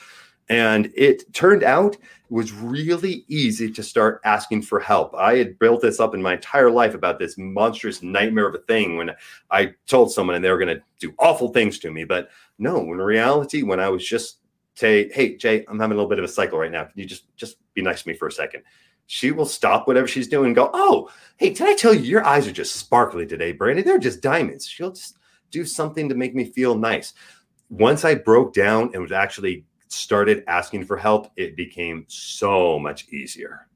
And 0.47 0.91
it 0.95 1.31
turned 1.33 1.63
out 1.63 1.95
it 1.95 2.01
was 2.29 2.51
really 2.51 3.25
easy 3.27 3.71
to 3.71 3.83
start 3.83 4.21
asking 4.25 4.63
for 4.63 4.79
help. 4.79 5.13
I 5.15 5.37
had 5.37 5.59
built 5.59 5.81
this 5.81 5.99
up 5.99 6.13
in 6.13 6.21
my 6.21 6.33
entire 6.33 6.71
life 6.71 6.93
about 6.93 7.19
this 7.19 7.37
monstrous 7.37 8.01
nightmare 8.01 8.47
of 8.47 8.55
a 8.55 8.59
thing 8.59 8.97
when 8.97 9.11
I 9.51 9.73
told 9.87 10.11
someone 10.11 10.35
and 10.35 10.45
they 10.45 10.51
were 10.51 10.59
going 10.59 10.75
to 10.75 10.83
do 10.99 11.13
awful 11.19 11.49
things 11.49 11.79
to 11.79 11.91
me. 11.91 12.03
But 12.03 12.29
no, 12.57 12.77
in 12.77 12.97
reality, 12.97 13.63
when 13.63 13.79
I 13.79 13.89
was 13.89 14.05
just 14.07 14.39
say, 14.75 15.09
"Hey, 15.11 15.35
Jay, 15.35 15.65
I'm 15.67 15.79
having 15.79 15.93
a 15.93 15.95
little 15.95 16.09
bit 16.09 16.19
of 16.19 16.25
a 16.25 16.29
cycle 16.29 16.57
right 16.57 16.71
now. 16.71 16.85
Can 16.85 16.93
you 16.95 17.05
just 17.05 17.35
just 17.35 17.57
be 17.73 17.81
nice 17.81 18.03
to 18.03 18.07
me 18.07 18.15
for 18.15 18.27
a 18.27 18.31
second? 18.31 18.63
She 19.11 19.31
will 19.31 19.47
stop 19.47 19.87
whatever 19.87 20.07
she's 20.07 20.27
doing 20.27 20.47
and 20.47 20.55
go, 20.55 20.69
"Oh, 20.71 21.09
hey, 21.37 21.49
did 21.49 21.67
I 21.67 21.73
tell 21.73 21.95
you 21.95 22.01
your 22.01 22.23
eyes 22.23 22.47
are 22.47 22.51
just 22.51 22.75
sparkly 22.75 23.25
today, 23.25 23.51
Brandon? 23.51 23.83
They're 23.83 23.97
just 23.97 24.21
diamonds." 24.21 24.67
She'll 24.67 24.91
just 24.91 25.17
do 25.49 25.65
something 25.65 26.07
to 26.09 26.13
make 26.13 26.35
me 26.35 26.45
feel 26.45 26.77
nice. 26.77 27.13
Once 27.71 28.05
I 28.05 28.13
broke 28.13 28.53
down 28.53 28.91
and 28.93 29.01
was 29.01 29.11
actually 29.11 29.65
started 29.87 30.43
asking 30.47 30.85
for 30.85 30.95
help, 30.95 31.31
it 31.37 31.55
became 31.55 32.05
so 32.07 32.77
much 32.77 33.09
easier. 33.09 33.67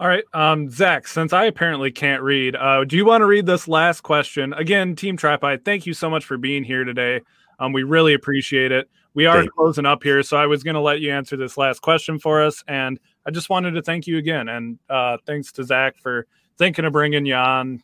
All 0.00 0.08
right, 0.08 0.24
um, 0.32 0.70
Zach. 0.70 1.06
Since 1.06 1.34
I 1.34 1.44
apparently 1.44 1.90
can't 1.90 2.22
read, 2.22 2.56
uh, 2.56 2.84
do 2.84 2.96
you 2.96 3.04
want 3.04 3.20
to 3.20 3.26
read 3.26 3.44
this 3.44 3.68
last 3.68 4.00
question 4.00 4.54
again? 4.54 4.96
Team 4.96 5.18
Tripod, 5.18 5.66
thank 5.66 5.84
you 5.84 5.92
so 5.92 6.08
much 6.08 6.24
for 6.24 6.38
being 6.38 6.64
here 6.64 6.84
today. 6.84 7.20
Um, 7.58 7.74
we 7.74 7.82
really 7.82 8.14
appreciate 8.14 8.72
it. 8.72 8.88
We 9.12 9.26
are 9.26 9.40
Thank 9.40 9.52
closing 9.52 9.84
up 9.84 10.02
here, 10.02 10.22
so 10.22 10.36
I 10.36 10.46
was 10.46 10.62
going 10.62 10.74
to 10.74 10.80
let 10.80 11.00
you 11.00 11.10
answer 11.10 11.36
this 11.36 11.58
last 11.58 11.82
question 11.82 12.18
for 12.18 12.42
us, 12.42 12.62
and 12.68 13.00
I 13.28 13.30
just 13.30 13.50
wanted 13.50 13.72
to 13.72 13.82
thank 13.82 14.06
you 14.06 14.16
again, 14.16 14.48
and 14.48 14.78
uh, 14.88 15.18
thanks 15.26 15.52
to 15.52 15.62
Zach 15.62 15.98
for 15.98 16.26
thinking 16.56 16.86
of 16.86 16.94
bringing 16.94 17.26
you 17.26 17.34
on. 17.34 17.82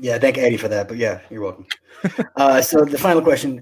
Yeah, 0.00 0.16
thank 0.18 0.38
Eddie 0.38 0.56
for 0.56 0.68
that. 0.68 0.88
But 0.88 0.96
yeah, 0.96 1.20
you're 1.28 1.42
welcome. 1.42 1.66
uh, 2.36 2.62
so 2.62 2.86
the 2.86 2.96
final 2.96 3.20
question 3.20 3.60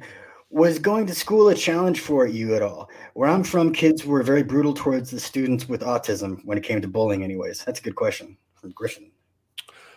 was 0.51 0.79
going 0.79 1.09
to 1.09 1.17
school 1.17 1.49
a 1.49 1.55
challenge 1.57 1.99
for 1.99 2.29
you 2.29 2.55
at 2.55 2.63
all? 2.63 2.89
Where 3.15 3.29
I'm 3.29 3.43
from, 3.43 3.73
kids 3.73 4.07
were 4.07 4.23
very 4.23 4.45
brutal 4.45 4.73
towards 4.73 5.11
the 5.11 5.19
students 5.19 5.69
with 5.69 5.81
autism 5.81 6.39
when 6.45 6.57
it 6.57 6.63
came 6.63 6.81
to 6.81 6.87
bullying. 6.87 7.25
Anyways, 7.25 7.65
that's 7.65 7.81
a 7.81 7.83
good 7.83 7.97
question 7.97 8.37
from 8.55 8.71
Griffin. 8.71 9.11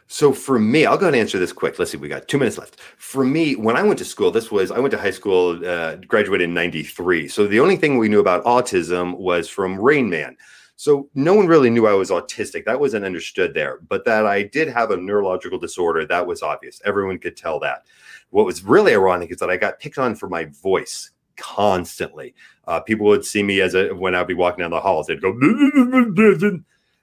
So 0.07 0.33
for 0.33 0.57
me, 0.57 0.87
I'll 0.87 0.97
go 0.97 1.07
and 1.07 1.15
answer 1.15 1.37
this 1.37 1.53
quick. 1.53 1.77
Let's 1.77 1.91
see, 1.91 1.97
we 1.97 2.07
got 2.07 2.27
two 2.27 2.39
minutes 2.39 2.57
left. 2.57 2.79
For 2.79 3.23
me, 3.23 3.55
when 3.55 3.75
I 3.75 3.83
went 3.83 3.99
to 3.99 4.05
school, 4.05 4.31
this 4.31 4.49
was 4.51 4.71
I 4.71 4.79
went 4.79 4.91
to 4.91 4.99
high 4.99 5.11
school, 5.11 5.63
uh, 5.63 5.95
graduated 6.07 6.49
in 6.49 6.55
'93. 6.55 7.27
So 7.27 7.45
the 7.45 7.59
only 7.59 7.75
thing 7.75 7.99
we 7.99 8.09
knew 8.09 8.19
about 8.19 8.43
autism 8.45 9.17
was 9.17 9.47
from 9.47 9.79
Rain 9.79 10.09
Man. 10.09 10.37
So 10.75 11.09
no 11.15 11.33
one 11.33 11.47
really 11.47 11.69
knew 11.69 11.87
I 11.87 11.93
was 11.93 12.09
autistic. 12.09 12.65
That 12.65 12.79
wasn't 12.79 13.05
understood 13.05 13.53
there. 13.53 13.79
But 13.87 14.05
that 14.05 14.25
I 14.25 14.43
did 14.43 14.67
have 14.67 14.91
a 14.91 14.97
neurological 14.97 15.57
disorder, 15.57 16.05
that 16.05 16.27
was 16.27 16.43
obvious. 16.43 16.81
Everyone 16.85 17.17
could 17.17 17.37
tell 17.37 17.59
that. 17.61 17.85
What 18.31 18.45
was 18.45 18.63
really 18.63 18.93
ironic 18.93 19.31
is 19.31 19.37
that 19.37 19.49
I 19.49 19.57
got 19.57 19.79
picked 19.79 19.97
on 19.97 20.15
for 20.15 20.27
my 20.27 20.45
voice 20.45 21.11
constantly. 21.37 22.33
Uh, 22.67 22.79
people 22.79 23.05
would 23.05 23.25
see 23.25 23.43
me 23.43 23.61
as 23.61 23.75
a 23.75 23.89
when 23.89 24.15
I'd 24.15 24.27
be 24.27 24.33
walking 24.33 24.63
down 24.63 24.71
the 24.71 24.79
halls, 24.79 25.07
they'd 25.07 25.21
go. 25.21 25.33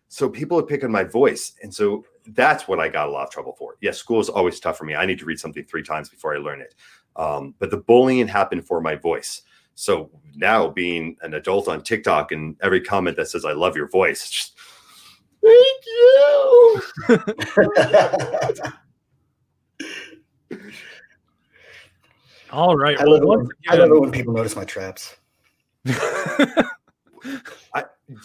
So 0.09 0.29
people 0.29 0.57
would 0.57 0.68
pick 0.68 0.85
on 0.85 0.93
my 0.93 1.05
voice, 1.05 1.55
and 1.62 1.73
so 1.73 2.05
that's 2.29 2.68
what 2.68 2.79
I 2.79 2.89
got 2.89 3.09
a 3.09 3.11
lot 3.11 3.25
of 3.25 3.31
trouble 3.31 3.55
for. 3.59 3.77
Yes, 3.81 3.97
school 3.99 4.20
is 4.20 4.29
always 4.29 4.61
tough 4.61 4.77
for 4.77 4.85
me. 4.85 4.95
I 4.95 5.07
need 5.07 5.18
to 5.20 5.25
read 5.25 5.41
something 5.41 5.64
three 5.64 5.83
times 5.83 6.11
before 6.11 6.35
I 6.35 6.39
learn 6.39 6.61
it. 6.61 6.75
Um, 7.16 7.55
but 7.59 7.70
the 7.70 7.79
bullying 7.79 8.29
happened 8.29 8.66
for 8.66 8.81
my 8.81 8.95
voice. 8.95 9.43
So 9.75 10.11
now 10.35 10.68
being 10.68 11.16
an 11.23 11.35
adult 11.35 11.68
on 11.68 11.83
TikTok 11.83 12.33
and 12.33 12.57
every 12.62 12.81
comment 12.81 13.16
that 13.16 13.29
says 13.29 13.45
I 13.45 13.53
love 13.53 13.77
your 13.77 13.89
voice, 13.89 14.29
just 14.31 14.57
thank 15.43 15.85
you. 15.87 16.83
All 22.53 22.77
right. 22.77 22.99
I 23.01 23.05
Well, 23.05 23.14
love, 23.14 23.23
it 23.23 23.27
when, 23.27 23.49
I 23.68 23.75
love 23.77 23.91
it 23.91 24.01
when 24.01 24.11
people 24.12 24.35
notice 24.35 24.55
my 24.57 24.64
traps. 24.64 25.16
Do 25.85 25.93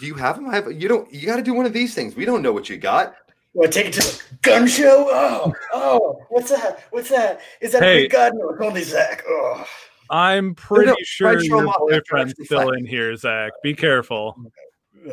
you 0.06 0.14
have 0.14 0.36
them? 0.36 0.48
I 0.50 0.54
have 0.56 0.70
you 0.72 0.86
don't 0.88 1.10
you 1.12 1.26
got 1.26 1.36
to 1.36 1.42
do 1.42 1.54
one 1.54 1.64
of 1.64 1.72
these 1.72 1.94
things. 1.94 2.14
We 2.14 2.26
don't 2.26 2.42
know 2.42 2.52
what 2.52 2.68
you 2.68 2.76
got. 2.76 3.14
Want 3.54 3.72
to 3.72 3.78
take 3.82 3.88
it 3.88 3.94
to 3.94 4.00
the 4.00 4.22
gun 4.42 4.66
show? 4.68 5.06
Oh, 5.08 5.50
oh, 5.72 6.20
what's 6.28 6.50
that? 6.50 6.84
What's 6.90 7.08
that? 7.08 7.40
Is 7.62 7.72
that 7.72 7.82
Hey. 7.82 8.00
a 8.00 8.02
big 8.02 8.10
god? 8.10 8.32
No, 8.34 8.50
it's 8.50 8.60
only 8.60 8.82
Zach. 8.82 9.22
Oh, 9.26 9.64
I'm 10.10 10.54
pretty 10.54 10.90
no, 10.90 10.96
sure 11.02 11.32
try 11.32 11.40
to 11.42 11.46
show 11.48 11.58
'em 11.58 11.66
your 11.66 11.74
boyfriend's 11.78 12.32
actually 12.32 12.44
still 12.46 12.68
fight. 12.68 12.78
in 12.78 12.86
here, 12.86 13.14
Zach. 13.16 13.52
Be 13.62 13.74
careful. 13.74 14.36
yeah. 15.04 15.12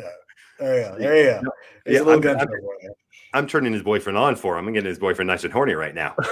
There 0.58 0.76
you 0.78 0.84
go. 0.88 0.98
There 0.98 1.16
you 1.16 1.24
go. 1.44 1.50
There's 1.84 2.04
Yeah, 2.06 2.10
I'm- 2.10 2.20
gun 2.20 2.36
I'm- 2.38 2.46
show 2.48 2.60
for 2.60 2.76
you. 2.82 2.94
I'm 3.34 3.46
turning 3.46 3.72
his 3.74 3.82
boyfriend 3.82 4.16
on 4.16 4.36
for 4.36 4.56
him. 4.58 4.66
I'm 4.66 4.72
getting 4.72 4.88
his 4.88 4.98
boyfriend 4.98 5.28
nice 5.28 5.44
and 5.44 5.52
horny 5.52 5.74
right 5.74 5.94
now. 5.94 6.14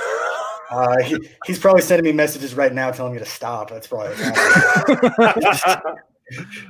Uh, 0.71 1.01
he, 1.05 1.17
he's 1.45 1.59
probably 1.59 1.83
sending 1.83 2.05
me 2.05 2.11
messages 2.11 2.55
right 2.55 2.73
now 2.73 2.91
telling 2.91 3.13
me 3.13 3.19
to 3.19 3.25
stop. 3.25 3.69
That's 3.69 3.87
probably 3.87 4.09
what's 4.17 5.63
happening. 5.63 5.95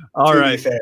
All 0.15 0.33
To 0.33 0.43
be 0.43 0.57
fair. 0.57 0.79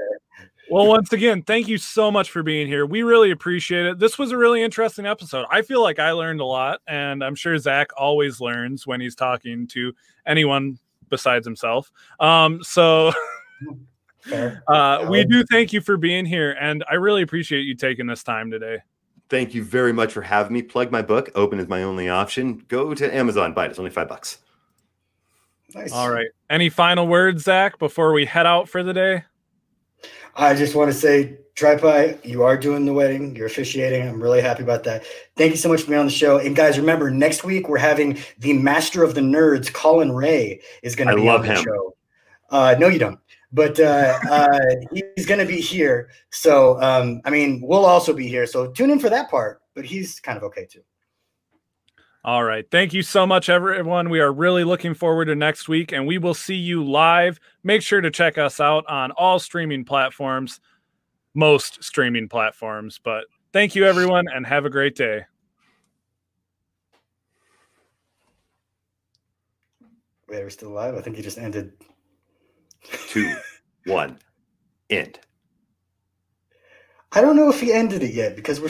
Well, 0.70 0.88
once 0.88 1.14
again, 1.14 1.44
thank 1.44 1.68
you 1.68 1.78
so 1.78 2.10
much 2.10 2.32
for 2.32 2.42
being 2.42 2.68
here. 2.68 2.86
We 2.88 3.04
really 3.04 3.30
appreciate 3.32 3.86
it. 3.86 4.00
This 4.00 4.18
was 4.18 4.32
a 4.32 4.38
really 4.38 4.64
interesting 4.64 5.06
episode. 5.06 5.46
I 5.52 5.62
feel 5.62 5.82
like 5.82 6.00
I 6.00 6.12
learned 6.12 6.42
a 6.42 6.46
lot, 6.46 6.82
and 6.88 7.24
I'm 7.24 7.36
sure 7.36 7.58
Zach 7.60 7.90
always 7.96 8.42
learns 8.42 8.88
when 8.88 9.00
he's 9.00 9.16
talking 9.16 9.68
to 9.68 9.94
anyone 10.26 10.80
besides 11.14 11.46
himself. 11.46 11.92
Um, 12.20 12.64
so 12.64 13.12
uh, 14.68 15.08
we 15.10 15.24
do 15.26 15.44
thank 15.52 15.74
you 15.74 15.80
for 15.80 15.96
being 15.96 16.26
here, 16.26 16.58
and 16.60 16.84
I 16.90 16.96
really 16.96 17.22
appreciate 17.22 17.62
you 17.62 17.76
taking 17.76 18.08
this 18.08 18.24
time 18.24 18.50
today. 18.50 18.80
Thank 19.30 19.54
you 19.54 19.64
very 19.64 19.94
much 19.94 20.12
for 20.12 20.24
having 20.24 20.54
me. 20.54 20.64
Plug 20.64 20.92
my 20.92 21.02
book. 21.04 21.30
Open 21.36 21.60
is 21.60 21.68
my 21.68 21.84
only 21.84 22.10
option. 22.10 22.64
Go 22.68 22.94
to 22.94 23.16
Amazon. 23.16 23.54
Buy 23.54 23.66
it. 23.66 23.70
It's 23.70 23.80
only 23.80 23.92
five 23.92 24.08
bucks. 24.08 24.40
Nice. 25.76 25.92
All 25.92 26.10
right. 26.10 26.28
Any 26.50 26.70
final 26.70 27.08
words, 27.08 27.44
Zach, 27.44 27.80
before 27.80 28.14
we 28.14 28.26
head 28.26 28.46
out 28.46 28.70
for 28.70 28.84
the 28.84 28.94
day? 28.94 29.24
I 30.36 30.56
just 30.56 30.76
want 30.76 30.92
to 30.92 30.98
say, 30.98 31.38
Tripod, 31.56 32.20
you 32.24 32.42
are 32.44 32.58
doing 32.58 32.86
the 32.86 32.94
wedding. 32.94 33.36
You're 33.36 33.46
officiating. 33.46 34.08
I'm 34.08 34.22
really 34.22 34.42
happy 34.42 34.64
about 34.64 34.84
that. 34.86 35.04
Thank 35.36 35.52
you 35.52 35.58
so 35.58 35.70
much 35.70 35.82
for 35.82 35.88
being 35.88 36.00
on 36.00 36.08
the 36.08 36.12
show. 36.12 36.40
And 36.40 36.56
guys, 36.56 36.80
remember, 36.80 37.12
next 37.12 37.44
week 37.44 37.70
we're 37.70 37.78
having 37.78 38.18
the 38.40 38.54
master 38.54 39.04
of 39.04 39.14
the 39.14 39.22
nerds, 39.22 39.72
Colin 39.72 40.12
Ray, 40.12 40.62
is 40.82 40.96
going 40.96 41.10
to 41.10 41.16
be 41.16 41.22
love 41.22 41.42
on 41.42 41.48
the 41.48 41.54
him. 41.54 41.64
show. 41.64 41.96
Uh, 42.50 42.76
no, 42.80 42.88
you 42.88 42.98
don't. 43.00 43.20
but 43.52 43.80
uh, 43.80 44.18
uh, 44.30 44.60
he's 45.16 45.26
going 45.28 45.40
to 45.40 45.46
be 45.46 45.62
here. 45.62 46.10
So, 46.32 46.82
um, 46.82 47.22
I 47.24 47.30
mean, 47.30 47.62
we'll 47.62 47.86
also 47.86 48.14
be 48.14 48.28
here. 48.28 48.48
So 48.48 48.72
tune 48.72 48.90
in 48.90 49.00
for 49.00 49.10
that 49.10 49.30
part. 49.30 49.62
But 49.76 49.86
he's 49.86 50.20
kind 50.20 50.38
of 50.38 50.44
okay 50.44 50.66
too. 50.66 50.82
All 52.26 52.44
right. 52.44 52.66
Thank 52.72 52.94
you 52.94 53.02
so 53.02 53.26
much, 53.26 53.50
everyone. 53.50 54.10
We 54.10 54.22
are 54.22 54.32
really 54.32 54.64
looking 54.64 54.94
forward 54.94 55.26
to 55.26 55.36
next 55.36 55.68
week, 55.68 55.92
and 55.92 56.08
we 56.08 56.18
will 56.18 56.34
see 56.36 56.56
you 56.56 56.84
live. 56.86 57.40
Make 57.64 57.82
sure 57.82 58.00
to 58.02 58.10
check 58.10 58.38
us 58.38 58.60
out 58.60 58.86
on 58.88 59.12
all 59.12 59.40
streaming 59.40 59.84
platforms, 59.84 60.62
most 61.34 61.84
streaming 61.84 62.30
platforms. 62.30 63.00
But 63.04 63.26
thank 63.52 63.76
you, 63.76 63.86
everyone, 63.86 64.26
and 64.34 64.46
have 64.46 64.66
a 64.66 64.70
great 64.70 64.96
day. 64.96 65.26
Wait, 70.28 70.42
are 70.42 70.46
we 70.46 70.50
still 70.50 70.70
alive? 70.70 70.96
I 70.96 71.02
think 71.02 71.16
he 71.16 71.22
just 71.22 71.38
ended. 71.38 71.74
Two, 73.08 73.36
one, 73.86 74.20
end. 74.90 75.20
I 77.12 77.22
don't 77.22 77.36
know 77.36 77.50
if 77.50 77.62
he 77.62 77.72
ended 77.72 78.02
it 78.02 78.14
yet 78.14 78.36
because 78.36 78.60
we're 78.60 78.62